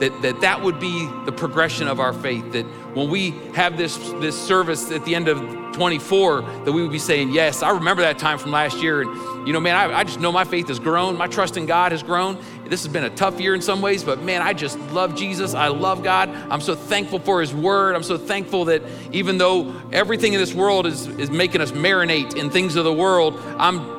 That, 0.00 0.16
that 0.22 0.40
that 0.42 0.62
would 0.62 0.78
be 0.78 1.08
the 1.24 1.32
progression 1.32 1.88
of 1.88 1.98
our 1.98 2.12
faith 2.12 2.52
that 2.52 2.64
when 2.94 3.10
we 3.10 3.30
have 3.54 3.76
this 3.76 3.96
this 4.20 4.40
service 4.40 4.92
at 4.92 5.04
the 5.04 5.16
end 5.16 5.26
of 5.26 5.38
24 5.78 6.42
that 6.64 6.72
we 6.72 6.82
would 6.82 6.90
be 6.90 6.98
saying 6.98 7.30
yes. 7.30 7.62
I 7.62 7.70
remember 7.70 8.02
that 8.02 8.18
time 8.18 8.36
from 8.36 8.50
last 8.50 8.82
year 8.82 9.02
and 9.02 9.46
you 9.46 9.52
know 9.52 9.60
man 9.60 9.76
I, 9.76 10.00
I 10.00 10.02
just 10.02 10.18
know 10.18 10.32
my 10.32 10.42
faith 10.42 10.66
has 10.66 10.80
grown. 10.80 11.16
My 11.16 11.28
trust 11.28 11.56
in 11.56 11.66
god 11.66 11.92
has 11.92 12.02
grown. 12.02 12.36
This 12.66 12.82
has 12.82 12.92
been 12.92 13.04
a 13.04 13.10
tough 13.10 13.40
year 13.40 13.54
in 13.54 13.62
some 13.62 13.80
ways 13.80 14.02
but 14.02 14.20
man 14.22 14.42
i 14.42 14.52
just 14.52 14.76
love 14.90 15.14
jesus. 15.14 15.54
I 15.54 15.68
love 15.68 16.02
god. 16.02 16.30
I'm 16.50 16.60
so 16.60 16.74
thankful 16.74 17.20
for 17.20 17.40
his 17.40 17.54
word. 17.54 17.94
I'm 17.94 18.02
so 18.02 18.18
thankful 18.18 18.64
that 18.64 18.82
even 19.12 19.38
though 19.38 19.72
everything 19.92 20.32
in 20.32 20.40
this 20.40 20.52
world 20.52 20.84
is, 20.84 21.06
is 21.06 21.30
making 21.30 21.60
us 21.60 21.70
marinate 21.70 22.34
in 22.34 22.50
things 22.50 22.74
of 22.74 22.84
the 22.84 22.92
world 22.92 23.40
i'm 23.56 23.96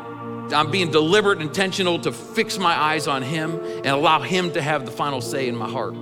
I'm 0.51 0.71
being 0.71 0.89
deliberate, 0.89 1.41
intentional 1.41 1.99
to 1.99 2.11
fix 2.11 2.57
my 2.57 2.73
eyes 2.73 3.07
on 3.07 3.21
Him 3.21 3.59
and 3.59 3.85
allow 3.87 4.19
Him 4.19 4.51
to 4.53 4.61
have 4.63 4.83
the 4.83 4.91
final 4.91 5.21
say 5.21 5.47
in 5.47 5.55
my 5.55 5.69
heart. 5.69 5.93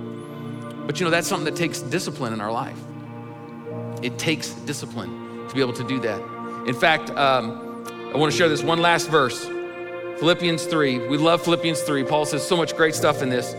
But 0.86 0.98
you 0.98 1.04
know, 1.04 1.10
that's 1.10 1.28
something 1.28 1.44
that 1.44 1.54
takes 1.54 1.80
discipline 1.82 2.32
in 2.32 2.40
our 2.40 2.50
life. 2.50 2.80
It 4.00 4.18
takes 4.18 4.52
discipline 4.52 5.17
to 5.48 5.54
be 5.54 5.60
able 5.60 5.72
to 5.74 5.84
do 5.84 6.00
that. 6.00 6.20
In 6.66 6.74
fact, 6.74 7.10
um, 7.10 7.84
I 8.12 8.16
want 8.16 8.32
to 8.32 8.36
share 8.36 8.48
this 8.48 8.62
one 8.62 8.80
last 8.80 9.08
verse 9.08 9.46
Philippians 10.18 10.64
3. 10.64 11.06
We 11.08 11.16
love 11.16 11.42
Philippians 11.42 11.82
3. 11.82 12.04
Paul 12.04 12.24
says 12.24 12.46
so 12.46 12.56
much 12.56 12.76
great 12.76 12.94
stuff 12.94 13.22
in 13.22 13.28
this. 13.28 13.54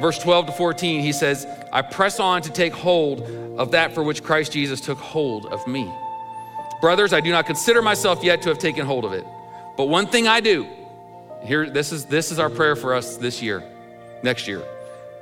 Verse 0.00 0.18
12 0.18 0.46
to 0.46 0.52
14, 0.52 1.00
he 1.00 1.12
says, 1.12 1.44
I 1.72 1.82
press 1.82 2.20
on 2.20 2.40
to 2.42 2.52
take 2.52 2.72
hold 2.72 3.22
of 3.58 3.72
that 3.72 3.94
for 3.94 4.04
which 4.04 4.22
Christ 4.22 4.52
Jesus 4.52 4.80
took 4.80 4.98
hold 4.98 5.46
of 5.46 5.66
me. 5.66 5.92
Brothers, 6.80 7.12
I 7.12 7.20
do 7.20 7.32
not 7.32 7.46
consider 7.46 7.82
myself 7.82 8.22
yet 8.22 8.42
to 8.42 8.48
have 8.50 8.58
taken 8.58 8.86
hold 8.86 9.04
of 9.04 9.12
it. 9.12 9.26
But 9.76 9.86
one 9.86 10.06
thing 10.06 10.28
I 10.28 10.38
do, 10.38 10.68
here, 11.42 11.68
this 11.68 11.90
is 11.90 12.04
this 12.04 12.30
is 12.30 12.38
our 12.38 12.50
prayer 12.50 12.76
for 12.76 12.94
us 12.94 13.16
this 13.16 13.42
year, 13.42 13.64
next 14.22 14.46
year. 14.46 14.62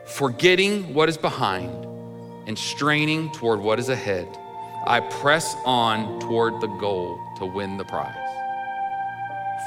Forgetting 0.05 0.93
what 0.93 1.09
is 1.09 1.17
behind 1.17 1.87
and 2.47 2.59
straining 2.59 3.33
toward 3.33 3.61
what 3.61 3.79
is 3.79 3.89
ahead, 3.89 4.29
I 4.87 5.01
press 5.01 5.57
on 5.65 6.21
toward 6.21 6.61
the 6.61 6.69
goal 6.69 7.19
to 7.39 7.47
win 7.47 7.77
the 7.77 7.85
prize. 7.85 8.15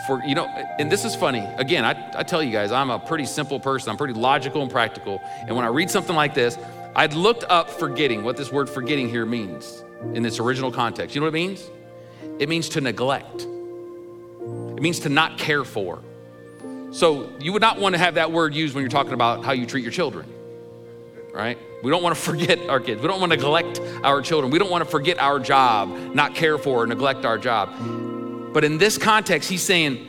For 0.07 0.24
you 0.24 0.34
know, 0.34 0.45
and 0.45 0.91
this 0.91 1.03
is 1.03 1.15
funny. 1.15 1.45
Again, 1.57 1.84
I, 1.84 2.11
I 2.17 2.24
tell 2.24 2.41
you 2.41 2.51
guys, 2.51 2.72
I'm 2.72 2.89
a 2.89 2.99
pretty 2.99 3.26
simple 3.26 3.59
person. 3.59 3.89
I'm 3.89 3.97
pretty 3.97 4.13
logical 4.13 4.61
and 4.61 4.72
practical. 4.72 5.22
And 5.41 5.55
when 5.55 5.65
I 5.65 5.67
read 5.67 5.91
something 5.91 6.15
like 6.15 6.34
this, 6.34 6.57
I'd 6.95 7.13
looked 7.13 7.43
up 7.49 7.70
forgetting, 7.70 8.24
what 8.24 8.38
this 8.38 8.51
word 8.51 8.70
forgetting 8.70 9.09
here 9.09 9.26
means 9.26 9.84
in 10.13 10.24
this 10.24 10.39
original 10.39 10.72
context. 10.72 11.15
You 11.15 11.22
know 11.22 11.26
what 11.26 11.36
it 11.36 11.47
means? 11.47 11.70
It 12.39 12.49
means 12.49 12.70
to 12.70 12.82
neglect. 12.82 13.41
It 13.41 14.82
means 14.82 14.99
to 15.01 15.09
not 15.09 15.38
care 15.38 15.65
for. 15.65 15.99
So 16.91 17.30
you 17.39 17.53
would 17.53 17.61
not 17.61 17.80
want 17.80 17.93
to 17.93 17.99
have 17.99 18.15
that 18.15 18.32
word 18.32 18.55
used 18.55 18.74
when 18.74 18.82
you're 18.82 18.89
talking 18.89 19.13
about 19.13 19.43
how 19.43 19.51
you 19.51 19.65
treat 19.65 19.84
your 19.84 19.91
children, 19.91 20.32
right? 21.34 21.57
We 21.82 21.92
don't 21.92 22.04
want 22.04 22.16
to 22.16 22.22
forget 22.22 22.68
our 22.68 22.80
kids. 22.80 23.02
We 23.02 23.08
don't 23.08 23.20
want 23.20 23.32
to 23.32 23.38
neglect 23.38 23.80
our 24.04 24.22
children. 24.22 24.52
We 24.52 24.60
don't 24.60 24.70
want 24.70 24.84
to 24.84 24.90
forget 24.90 25.18
our 25.20 25.40
job, 25.40 25.90
not 26.14 26.36
care 26.36 26.58
for 26.58 26.84
or 26.84 26.88
neglect 26.88 27.26
our 27.26 27.38
job. 27.38 27.74
But 28.54 28.64
in 28.64 28.78
this 28.78 28.98
context, 28.98 29.50
he's 29.50 29.62
saying, 29.62 30.08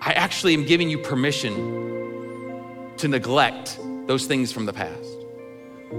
I 0.00 0.12
actually 0.12 0.54
am 0.54 0.64
giving 0.64 0.88
you 0.88 0.98
permission 0.98 2.92
to 2.98 3.08
neglect 3.08 3.78
those 4.06 4.26
things 4.26 4.52
from 4.52 4.66
the 4.66 4.72
past. 4.72 5.08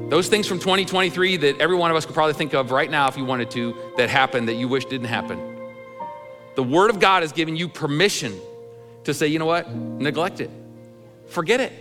Those 0.09 0.27
things 0.29 0.47
from 0.47 0.59
2023 0.59 1.37
that 1.37 1.59
every 1.59 1.75
one 1.75 1.91
of 1.91 1.97
us 1.97 2.05
could 2.05 2.13
probably 2.13 2.33
think 2.33 2.53
of 2.53 2.71
right 2.71 2.89
now 2.89 3.07
if 3.07 3.17
you 3.17 3.25
wanted 3.25 3.51
to 3.51 3.75
that 3.97 4.09
happened 4.09 4.47
that 4.47 4.55
you 4.55 4.67
wish 4.67 4.85
didn't 4.85 5.07
happen. 5.07 5.39
The 6.55 6.63
Word 6.63 6.89
of 6.89 6.99
God 6.99 7.23
has 7.23 7.31
given 7.31 7.55
you 7.55 7.67
permission 7.67 8.39
to 9.03 9.13
say, 9.13 9.27
you 9.27 9.39
know 9.39 9.45
what? 9.45 9.69
Neglect 9.73 10.41
it. 10.41 10.51
Forget 11.27 11.59
it. 11.59 11.73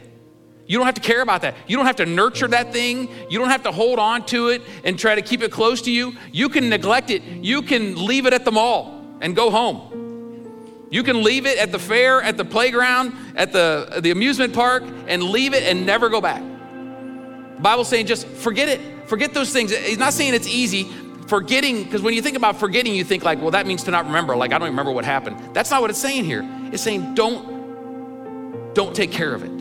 You 0.69 0.77
don't 0.77 0.85
have 0.85 0.97
to 0.97 1.01
care 1.01 1.23
about 1.23 1.43
that. 1.43 1.57
You 1.67 1.79
don't 1.79 1.87
have 1.87 1.97
to 1.97 2.07
nurture 2.07 2.47
that 2.49 2.75
thing. 2.75 3.09
You 3.31 3.39
don't 3.39 3.49
have 3.49 3.63
to 3.63 3.73
hold 3.73 3.99
on 3.99 4.27
to 4.27 4.49
it 4.49 4.63
and 4.85 4.99
try 4.99 5.15
to 5.15 5.23
keep 5.23 5.43
it 5.43 5.51
close 5.51 5.81
to 5.83 5.91
you. 5.91 6.13
You 6.31 6.51
can 6.51 6.69
neglect 6.69 7.11
it. 7.11 7.23
You 7.23 7.63
can 7.63 8.07
leave 8.07 8.27
it 8.27 8.35
at 8.35 8.45
the 8.45 8.53
mall 8.53 9.03
and 9.23 9.35
go 9.35 9.51
home. 9.51 10.87
You 10.91 11.03
can 11.03 11.23
leave 11.23 11.47
it 11.47 11.59
at 11.59 11.73
the 11.73 11.79
fair, 11.79 12.23
at 12.23 12.37
the 12.37 12.45
playground, 12.45 13.15
at 13.35 13.53
the, 13.53 14.01
the 14.03 14.11
amusement 14.11 14.53
park, 14.53 14.85
and 15.07 15.23
leave 15.23 15.55
it 15.55 15.63
and 15.63 15.87
never 15.87 16.11
go 16.11 16.21
back. 16.21 16.43
The 16.43 17.63
Bible's 17.63 17.89
saying 17.89 18.07
just 18.07 18.27
forget 18.27 18.69
it. 18.69 19.09
Forget 19.09 19.33
those 19.33 19.51
things. 19.51 19.75
He's 19.75 19.99
not 19.99 20.13
saying 20.13 20.35
it's 20.35 20.47
easy. 20.47 20.85
Forgetting, 21.29 21.85
because 21.85 22.03
when 22.03 22.13
you 22.13 22.21
think 22.21 22.37
about 22.37 22.57
forgetting, 22.57 22.95
you 22.95 23.05
think 23.05 23.25
like, 23.25 23.41
well, 23.41 23.51
that 23.53 23.67
means 23.67 23.85
to 23.85 23.91
not 23.91 24.05
remember. 24.05 24.37
Like, 24.37 24.53
I 24.53 24.59
don't 24.59 24.69
remember 24.69 24.93
what 24.93 25.07
happened. 25.07 25.55
That's 25.55 25.71
not 25.71 25.81
what 25.81 25.89
it's 25.89 25.99
saying 25.99 26.25
here. 26.25 26.43
It's 26.73 26.83
saying 26.83 27.15
don't, 27.15 28.75
don't 28.75 28.95
take 28.95 29.13
care 29.13 29.35
of 29.35 29.43
it. 29.43 29.58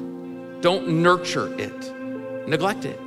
Don't 0.62 0.88
nurture 0.88 1.54
it. 1.60 2.48
Neglect 2.48 2.86
it. 2.86 3.00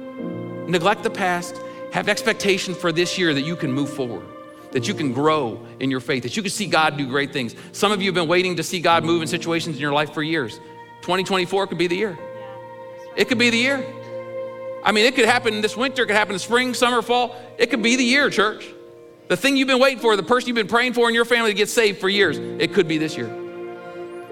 Neglect 0.69 1.03
the 1.03 1.11
past. 1.11 1.57
Have 1.93 2.09
expectation 2.09 2.75
for 2.75 2.93
this 2.93 3.19
year 3.19 3.35
that 3.35 3.43
you 3.43 3.57
can 3.57 3.73
move 3.73 3.91
forward 3.91 4.27
that 4.73 4.87
you 4.87 4.95
can 4.95 5.13
grow 5.13 5.61
in 5.81 5.91
your 5.91 6.01
faith, 6.01 6.23
that 6.23 6.37
you 6.37 6.43
can 6.43 6.51
see 6.51 6.67
God 6.67 6.97
do 6.97 7.07
great 7.07 7.33
things. 7.33 7.55
Some 7.73 7.93
of 7.93 8.01
you 8.01 8.07
have 8.07 8.15
been 8.15 8.29
waiting 8.29 8.57
to 8.57 8.63
see 8.63 8.81
God 8.81 9.05
move 9.05 9.23
in 9.23 9.29
situations 9.29 9.77
in 9.77 9.83
your 9.83 9.93
life 9.93 10.13
for 10.13 10.23
years. 10.23 10.59
2024 11.03 11.67
could 11.67 11.79
be 11.79 11.87
the 11.87 11.97
year. 11.97 12.19
It 13.17 13.29
could 13.29 13.39
be 13.39 13.51
the 13.51 13.59
year. 13.59 13.85
I 14.85 14.93
mean, 14.93 15.05
it 15.05 15.15
could 15.15 15.27
happen 15.27 15.61
this 15.61 15.77
winter, 15.77 16.05
it 16.05 16.07
could 16.07 16.17
happen 16.17 16.35
in 16.35 16.39
spring, 16.39 16.73
summer, 16.75 17.03
fall. 17.03 17.37
It 17.59 17.67
could 17.71 17.83
be 17.83 17.97
the 17.97 18.05
year, 18.05 18.31
church. 18.31 18.67
The 19.29 19.37
thing 19.37 19.57
you've 19.57 19.69
been 19.69 19.81
waiting 19.81 20.01
for, 20.01 20.17
the 20.17 20.23
person 20.23 20.49
you've 20.49 20.57
been 20.57 20.67
praying 20.67 20.95
for 20.95 21.09
in 21.09 21.15
your 21.15 21.25
family 21.25 21.51
to 21.51 21.57
get 21.57 21.69
saved 21.69 22.01
for 22.01 22.09
years, 22.09 22.39
it 22.39 22.73
could 22.73 22.89
be 22.89 22.99
this 22.99 23.17
year. 23.17 23.29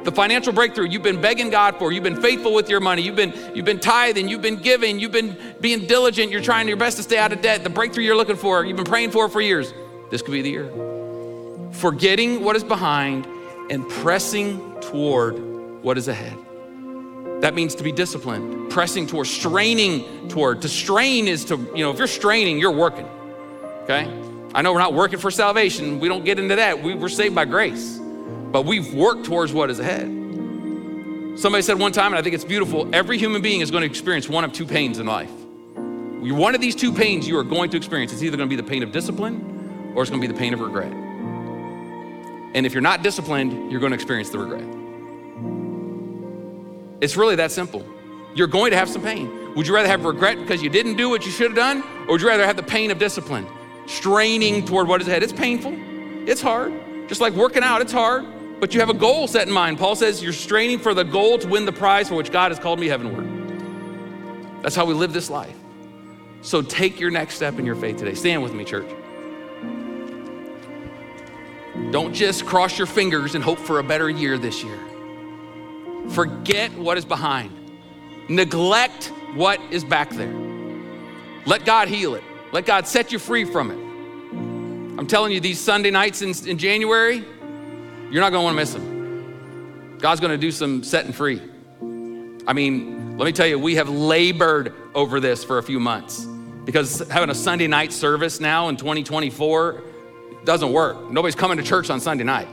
The 0.05 0.13
financial 0.13 0.53
breakthrough 0.53 0.89
you've 0.89 1.03
been 1.03 1.21
begging 1.21 1.51
God 1.51 1.77
for, 1.77 1.93
you've 1.93 2.05
been 2.05 2.21
faithful 2.21 2.55
with 2.55 2.71
your 2.71 2.81
money, 2.81 3.03
you've 3.03 3.17
been 3.17 3.35
you've 3.55 3.65
been 3.65 3.81
tithing, 3.81 4.29
you've 4.29 4.43
been 4.43 4.57
giving, 4.57 4.99
you've 4.99 5.13
been 5.13 5.37
being 5.61 5.87
diligent, 5.87 6.31
you're 6.31 6.41
trying 6.41 6.69
your 6.69 6.77
best 6.77 6.97
to 6.97 7.03
stay 7.03 7.19
out 7.19 7.33
of 7.33 7.43
debt. 7.43 7.65
The 7.65 7.71
breakthrough 7.71 8.05
you're 8.05 8.17
looking 8.17 8.37
for, 8.37 8.65
you've 8.65 8.77
been 8.77 8.87
praying 8.87 9.11
for 9.11 9.29
for 9.29 9.41
years. 9.41 9.73
This 10.11 10.23
could 10.23 10.33
be 10.33 10.43
the 10.43 10.51
year. 10.51 11.73
Forgetting 11.73 12.43
what 12.43 12.57
is 12.57 12.65
behind 12.65 13.27
and 13.71 13.89
pressing 13.89 14.81
toward 14.81 15.39
what 15.83 15.99
is 15.99 16.09
ahead. 16.09 16.37
That 17.41 17.55
means 17.55 17.75
to 17.77 17.85
be 17.85 17.93
disciplined, 17.93 18.71
pressing 18.71 19.07
toward, 19.07 19.27
straining 19.27 20.29
toward. 20.29 20.63
To 20.63 20.69
strain 20.69 21.29
is 21.29 21.45
to, 21.47 21.57
you 21.75 21.85
know, 21.85 21.91
if 21.91 21.99
you're 21.99 22.07
straining, 22.07 22.59
you're 22.59 22.73
working. 22.73 23.09
Okay? 23.85 24.07
I 24.55 24.63
know 24.63 24.73
we're 24.73 24.81
not 24.81 24.95
working 24.95 25.19
for 25.19 25.31
salvation. 25.31 26.01
We 26.01 26.09
don't 26.09 26.25
get 26.25 26.39
into 26.39 26.57
that. 26.57 26.83
We 26.83 26.95
were 26.95 27.09
saved 27.09 27.35
by 27.35 27.45
grace. 27.45 28.01
But 28.53 28.65
we've 28.65 28.95
worked 28.95 29.25
towards 29.25 29.53
what 29.53 29.71
is 29.71 29.79
ahead. 29.79 30.07
Somebody 31.39 31.63
said 31.63 31.79
one 31.79 31.93
time, 31.93 32.13
and 32.13 32.19
I 32.19 32.23
think 32.23 32.35
it's 32.35 32.45
beautiful 32.45 32.89
every 32.93 33.19
human 33.19 33.43
being 33.43 33.61
is 33.61 33.71
going 33.71 33.83
to 33.83 33.87
experience 33.87 34.29
one 34.29 34.45
of 34.45 34.53
two 34.53 34.67
pains 34.67 34.99
in 34.99 35.07
life. 35.07 35.31
One 35.31 36.55
of 36.55 36.61
these 36.61 36.75
two 36.75 36.93
pains 36.93 37.29
you 37.29 37.39
are 37.39 37.45
going 37.45 37.71
to 37.71 37.77
experience. 37.77 38.13
It's 38.13 38.23
either 38.23 38.37
going 38.37 38.49
to 38.49 38.57
be 38.57 38.61
the 38.61 38.69
pain 38.69 38.83
of 38.83 38.91
discipline 38.91 39.93
or 39.95 40.03
it's 40.03 40.11
going 40.11 40.21
to 40.21 40.27
be 40.27 40.33
the 40.33 40.39
pain 40.39 40.53
of 40.53 40.61
regret. 40.61 40.93
And 42.55 42.67
if 42.67 42.73
you're 42.73 42.83
not 42.83 43.03
disciplined, 43.03 43.71
you're 43.71 43.81
going 43.81 43.93
to 43.93 43.95
experience 43.95 44.31
the 44.31 44.39
regret. 44.39 44.65
It's 47.01 47.17
really 47.17 47.37
that 47.37 47.53
simple. 47.53 47.87
You're 48.35 48.49
going 48.49 48.73
to 48.73 48.77
have 48.77 48.89
some 48.89 49.03
pain. 49.03 49.55
Would 49.55 49.67
you 49.67 49.75
rather 49.75 49.89
have 49.89 50.05
regret 50.05 50.39
because 50.39 50.63
you 50.63 50.71
didn't 50.71 50.97
do 50.97 51.09
what 51.09 51.25
you 51.25 51.31
should 51.31 51.49
have 51.49 51.57
done, 51.57 51.83
or 52.07 52.13
would 52.13 52.21
you 52.21 52.29
rather 52.29 52.47
have 52.47 52.57
the 52.57 52.63
pain 52.63 52.91
of 52.91 52.99
discipline, 52.99 53.47
straining 53.87 54.65
toward 54.65 54.89
what 54.89 55.01
is 55.01 55.09
ahead? 55.09 55.23
It's 55.23 55.33
painful, 55.33 55.75
it's 56.29 56.41
hard. 56.41 56.73
Just 57.09 57.21
like 57.21 57.33
working 57.33 57.63
out, 57.63 57.81
it's 57.81 57.93
hard, 57.93 58.25
but 58.61 58.75
you 58.75 58.81
have 58.81 58.91
a 58.91 58.95
goal 58.95 59.29
set 59.29 59.47
in 59.47 59.53
mind. 59.53 59.79
Paul 59.79 59.95
says 59.95 60.23
you're 60.23 60.33
straining 60.33 60.79
for 60.79 60.95
the 60.95 61.05
goal 61.05 61.39
to 61.39 61.49
win 61.49 61.65
the 61.65 61.73
prize 61.73 62.09
for 62.09 62.17
which 62.17 62.33
God 62.33 62.51
has 62.51 62.59
called 62.59 62.81
me 62.81 62.89
heavenward. 62.89 64.63
That's 64.63 64.75
how 64.75 64.85
we 64.85 64.95
live 64.95 65.13
this 65.13 65.31
life. 65.31 65.57
So 66.43 66.63
take 66.63 67.01
your 67.01 67.11
next 67.11 67.35
step 67.37 67.59
in 67.59 67.67
your 67.67 67.77
faith 67.77 67.97
today. 67.97 68.15
Stand 68.15 68.43
with 68.43 68.53
me, 68.53 68.65
church. 68.65 68.89
Don't 71.91 72.13
just 72.13 72.45
cross 72.45 72.77
your 72.77 72.87
fingers 72.87 73.35
and 73.35 73.43
hope 73.43 73.59
for 73.59 73.79
a 73.79 73.85
better 73.85 74.11
year 74.11 74.37
this 74.37 74.63
year. 74.63 74.79
Forget 76.11 76.73
what 76.77 76.99
is 76.99 77.05
behind. 77.05 77.53
Neglect 78.29 79.07
what 79.35 79.61
is 79.71 79.85
back 79.85 80.11
there. 80.11 80.35
Let 81.47 81.65
God 81.65 81.89
heal 81.89 82.15
it. 82.15 82.25
Let 82.53 82.67
God 82.67 82.87
set 82.87 83.13
you 83.13 83.19
free 83.19 83.45
from 83.45 83.71
it. 83.71 84.99
I'm 84.99 85.07
telling 85.07 85.33
you, 85.33 85.41
these 85.41 85.61
Sunday 85.61 85.91
nights 85.91 86.23
in, 86.23 86.35
in 86.47 86.59
January, 86.59 87.25
you're 88.11 88.23
not 88.23 88.31
going 88.31 88.41
to 88.41 88.45
want 88.45 88.55
to 88.55 88.57
miss 88.57 88.73
them. 88.73 89.99
God's 89.99 90.21
going 90.21 90.31
to 90.31 90.39
do 90.39 90.51
some 90.51 90.83
setting 90.83 91.13
free. 91.13 91.43
I 92.47 92.53
mean, 92.53 93.19
let 93.19 93.27
me 93.27 93.33
tell 93.33 93.47
you, 93.47 93.59
we 93.59 93.75
have 93.75 93.89
labored 93.89 94.73
over 94.95 95.21
this 95.21 95.45
for 95.45 95.59
a 95.59 95.63
few 95.63 95.79
months 95.79 96.25
because 96.65 97.01
having 97.09 97.31
a 97.31 97.35
Sunday 97.35 97.67
night 97.67 97.93
service 97.93 98.41
now 98.41 98.69
in 98.69 98.77
2024 98.77 99.83
doesn't 100.45 100.73
work. 100.73 101.11
Nobody's 101.11 101.35
coming 101.35 101.59
to 101.59 101.63
church 101.63 101.91
on 101.91 102.01
Sunday 102.01 102.25
night. 102.25 102.49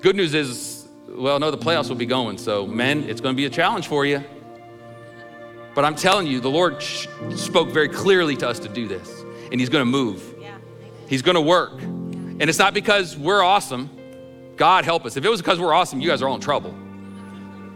Good 0.00 0.16
news 0.16 0.34
is, 0.34 0.88
well, 1.08 1.38
no, 1.38 1.50
the 1.50 1.58
playoffs 1.58 1.88
will 1.88 1.96
be 1.96 2.06
going. 2.06 2.38
So, 2.38 2.66
men, 2.66 3.04
it's 3.04 3.20
going 3.20 3.34
to 3.34 3.36
be 3.36 3.46
a 3.46 3.50
challenge 3.50 3.88
for 3.88 4.06
you. 4.06 4.24
But 5.74 5.84
I'm 5.84 5.94
telling 5.94 6.26
you, 6.26 6.40
the 6.40 6.50
Lord 6.50 6.82
spoke 7.36 7.70
very 7.70 7.88
clearly 7.88 8.36
to 8.36 8.48
us 8.48 8.58
to 8.60 8.68
do 8.68 8.88
this, 8.88 9.24
and 9.50 9.60
He's 9.60 9.68
going 9.68 9.82
to 9.82 9.90
move. 9.90 10.34
He's 11.08 11.22
going 11.22 11.34
to 11.34 11.40
work. 11.40 11.80
And 11.80 12.42
it's 12.42 12.58
not 12.58 12.72
because 12.72 13.16
we're 13.16 13.42
awesome. 13.42 13.90
God 14.56 14.84
help 14.84 15.04
us. 15.06 15.16
If 15.16 15.24
it 15.24 15.28
was 15.28 15.40
because 15.40 15.58
we're 15.58 15.72
awesome, 15.72 16.00
you 16.00 16.08
guys 16.08 16.22
are 16.22 16.28
all 16.28 16.34
in 16.34 16.40
trouble. 16.40 16.74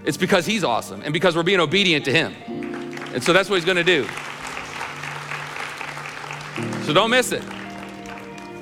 It's 0.04 0.16
because 0.16 0.46
He's 0.46 0.64
awesome 0.64 1.02
and 1.02 1.12
because 1.12 1.34
we're 1.34 1.42
being 1.42 1.60
obedient 1.60 2.04
to 2.04 2.12
Him. 2.12 2.34
And 3.14 3.22
so 3.22 3.32
that's 3.32 3.48
what 3.48 3.56
He's 3.56 3.64
going 3.64 3.76
to 3.76 3.84
do. 3.84 4.06
So 6.84 6.92
don't 6.92 7.10
miss 7.10 7.32
it. 7.32 7.42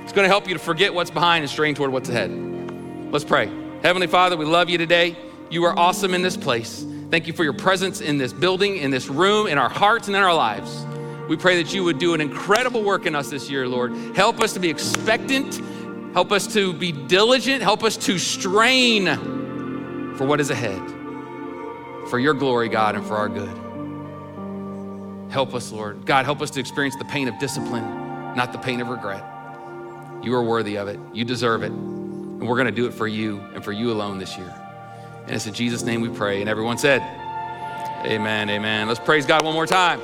It's 0.02 0.12
going 0.12 0.24
to 0.24 0.28
help 0.28 0.48
you 0.48 0.54
to 0.54 0.60
forget 0.60 0.94
what's 0.94 1.10
behind 1.10 1.42
and 1.42 1.50
strain 1.50 1.74
toward 1.74 1.92
what's 1.92 2.08
ahead. 2.08 2.30
Let's 3.12 3.24
pray. 3.24 3.46
Heavenly 3.82 4.06
Father, 4.06 4.36
we 4.36 4.44
love 4.44 4.70
you 4.70 4.78
today. 4.78 5.16
You 5.50 5.64
are 5.64 5.78
awesome 5.78 6.14
in 6.14 6.22
this 6.22 6.36
place. 6.36 6.86
Thank 7.10 7.26
you 7.26 7.32
for 7.32 7.44
your 7.44 7.52
presence 7.52 8.00
in 8.00 8.16
this 8.18 8.32
building, 8.32 8.78
in 8.78 8.90
this 8.90 9.08
room, 9.08 9.46
in 9.46 9.58
our 9.58 9.68
hearts, 9.68 10.08
and 10.08 10.16
in 10.16 10.22
our 10.22 10.34
lives. 10.34 10.84
We 11.28 11.36
pray 11.36 11.62
that 11.62 11.72
you 11.72 11.84
would 11.84 11.98
do 11.98 12.14
an 12.14 12.20
incredible 12.20 12.82
work 12.82 13.06
in 13.06 13.14
us 13.14 13.30
this 13.30 13.50
year, 13.50 13.68
Lord. 13.68 13.92
Help 14.16 14.40
us 14.40 14.52
to 14.54 14.60
be 14.60 14.68
expectant. 14.68 15.60
Help 16.14 16.30
us 16.30 16.46
to 16.54 16.72
be 16.72 16.92
diligent. 16.92 17.60
Help 17.60 17.82
us 17.82 17.96
to 17.96 18.18
strain 18.18 19.06
for 20.14 20.26
what 20.26 20.40
is 20.40 20.50
ahead. 20.50 20.80
For 22.08 22.20
your 22.20 22.34
glory, 22.34 22.68
God, 22.68 22.94
and 22.94 23.04
for 23.04 23.16
our 23.16 23.28
good. 23.28 25.32
Help 25.32 25.54
us, 25.54 25.72
Lord. 25.72 26.06
God, 26.06 26.24
help 26.24 26.40
us 26.40 26.50
to 26.52 26.60
experience 26.60 26.94
the 26.96 27.04
pain 27.04 27.26
of 27.26 27.36
discipline, 27.40 27.82
not 28.36 28.52
the 28.52 28.58
pain 28.58 28.80
of 28.80 28.88
regret. 28.88 29.24
You 30.22 30.36
are 30.36 30.44
worthy 30.44 30.76
of 30.76 30.86
it. 30.86 31.00
You 31.12 31.24
deserve 31.24 31.64
it. 31.64 31.72
And 31.72 32.48
we're 32.48 32.54
going 32.54 32.66
to 32.66 32.72
do 32.72 32.86
it 32.86 32.94
for 32.94 33.08
you 33.08 33.40
and 33.52 33.64
for 33.64 33.72
you 33.72 33.90
alone 33.90 34.18
this 34.18 34.38
year. 34.38 34.54
And 35.26 35.32
it's 35.32 35.48
in 35.48 35.54
Jesus' 35.54 35.82
name 35.82 36.00
we 36.00 36.10
pray. 36.10 36.40
And 36.40 36.48
everyone 36.48 36.78
said, 36.78 37.02
Amen, 38.06 38.50
amen. 38.50 38.86
Let's 38.86 39.00
praise 39.00 39.26
God 39.26 39.44
one 39.44 39.54
more 39.54 39.66
time. 39.66 40.00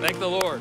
Thank 0.00 0.18
the 0.18 0.28
Lord. 0.28 0.60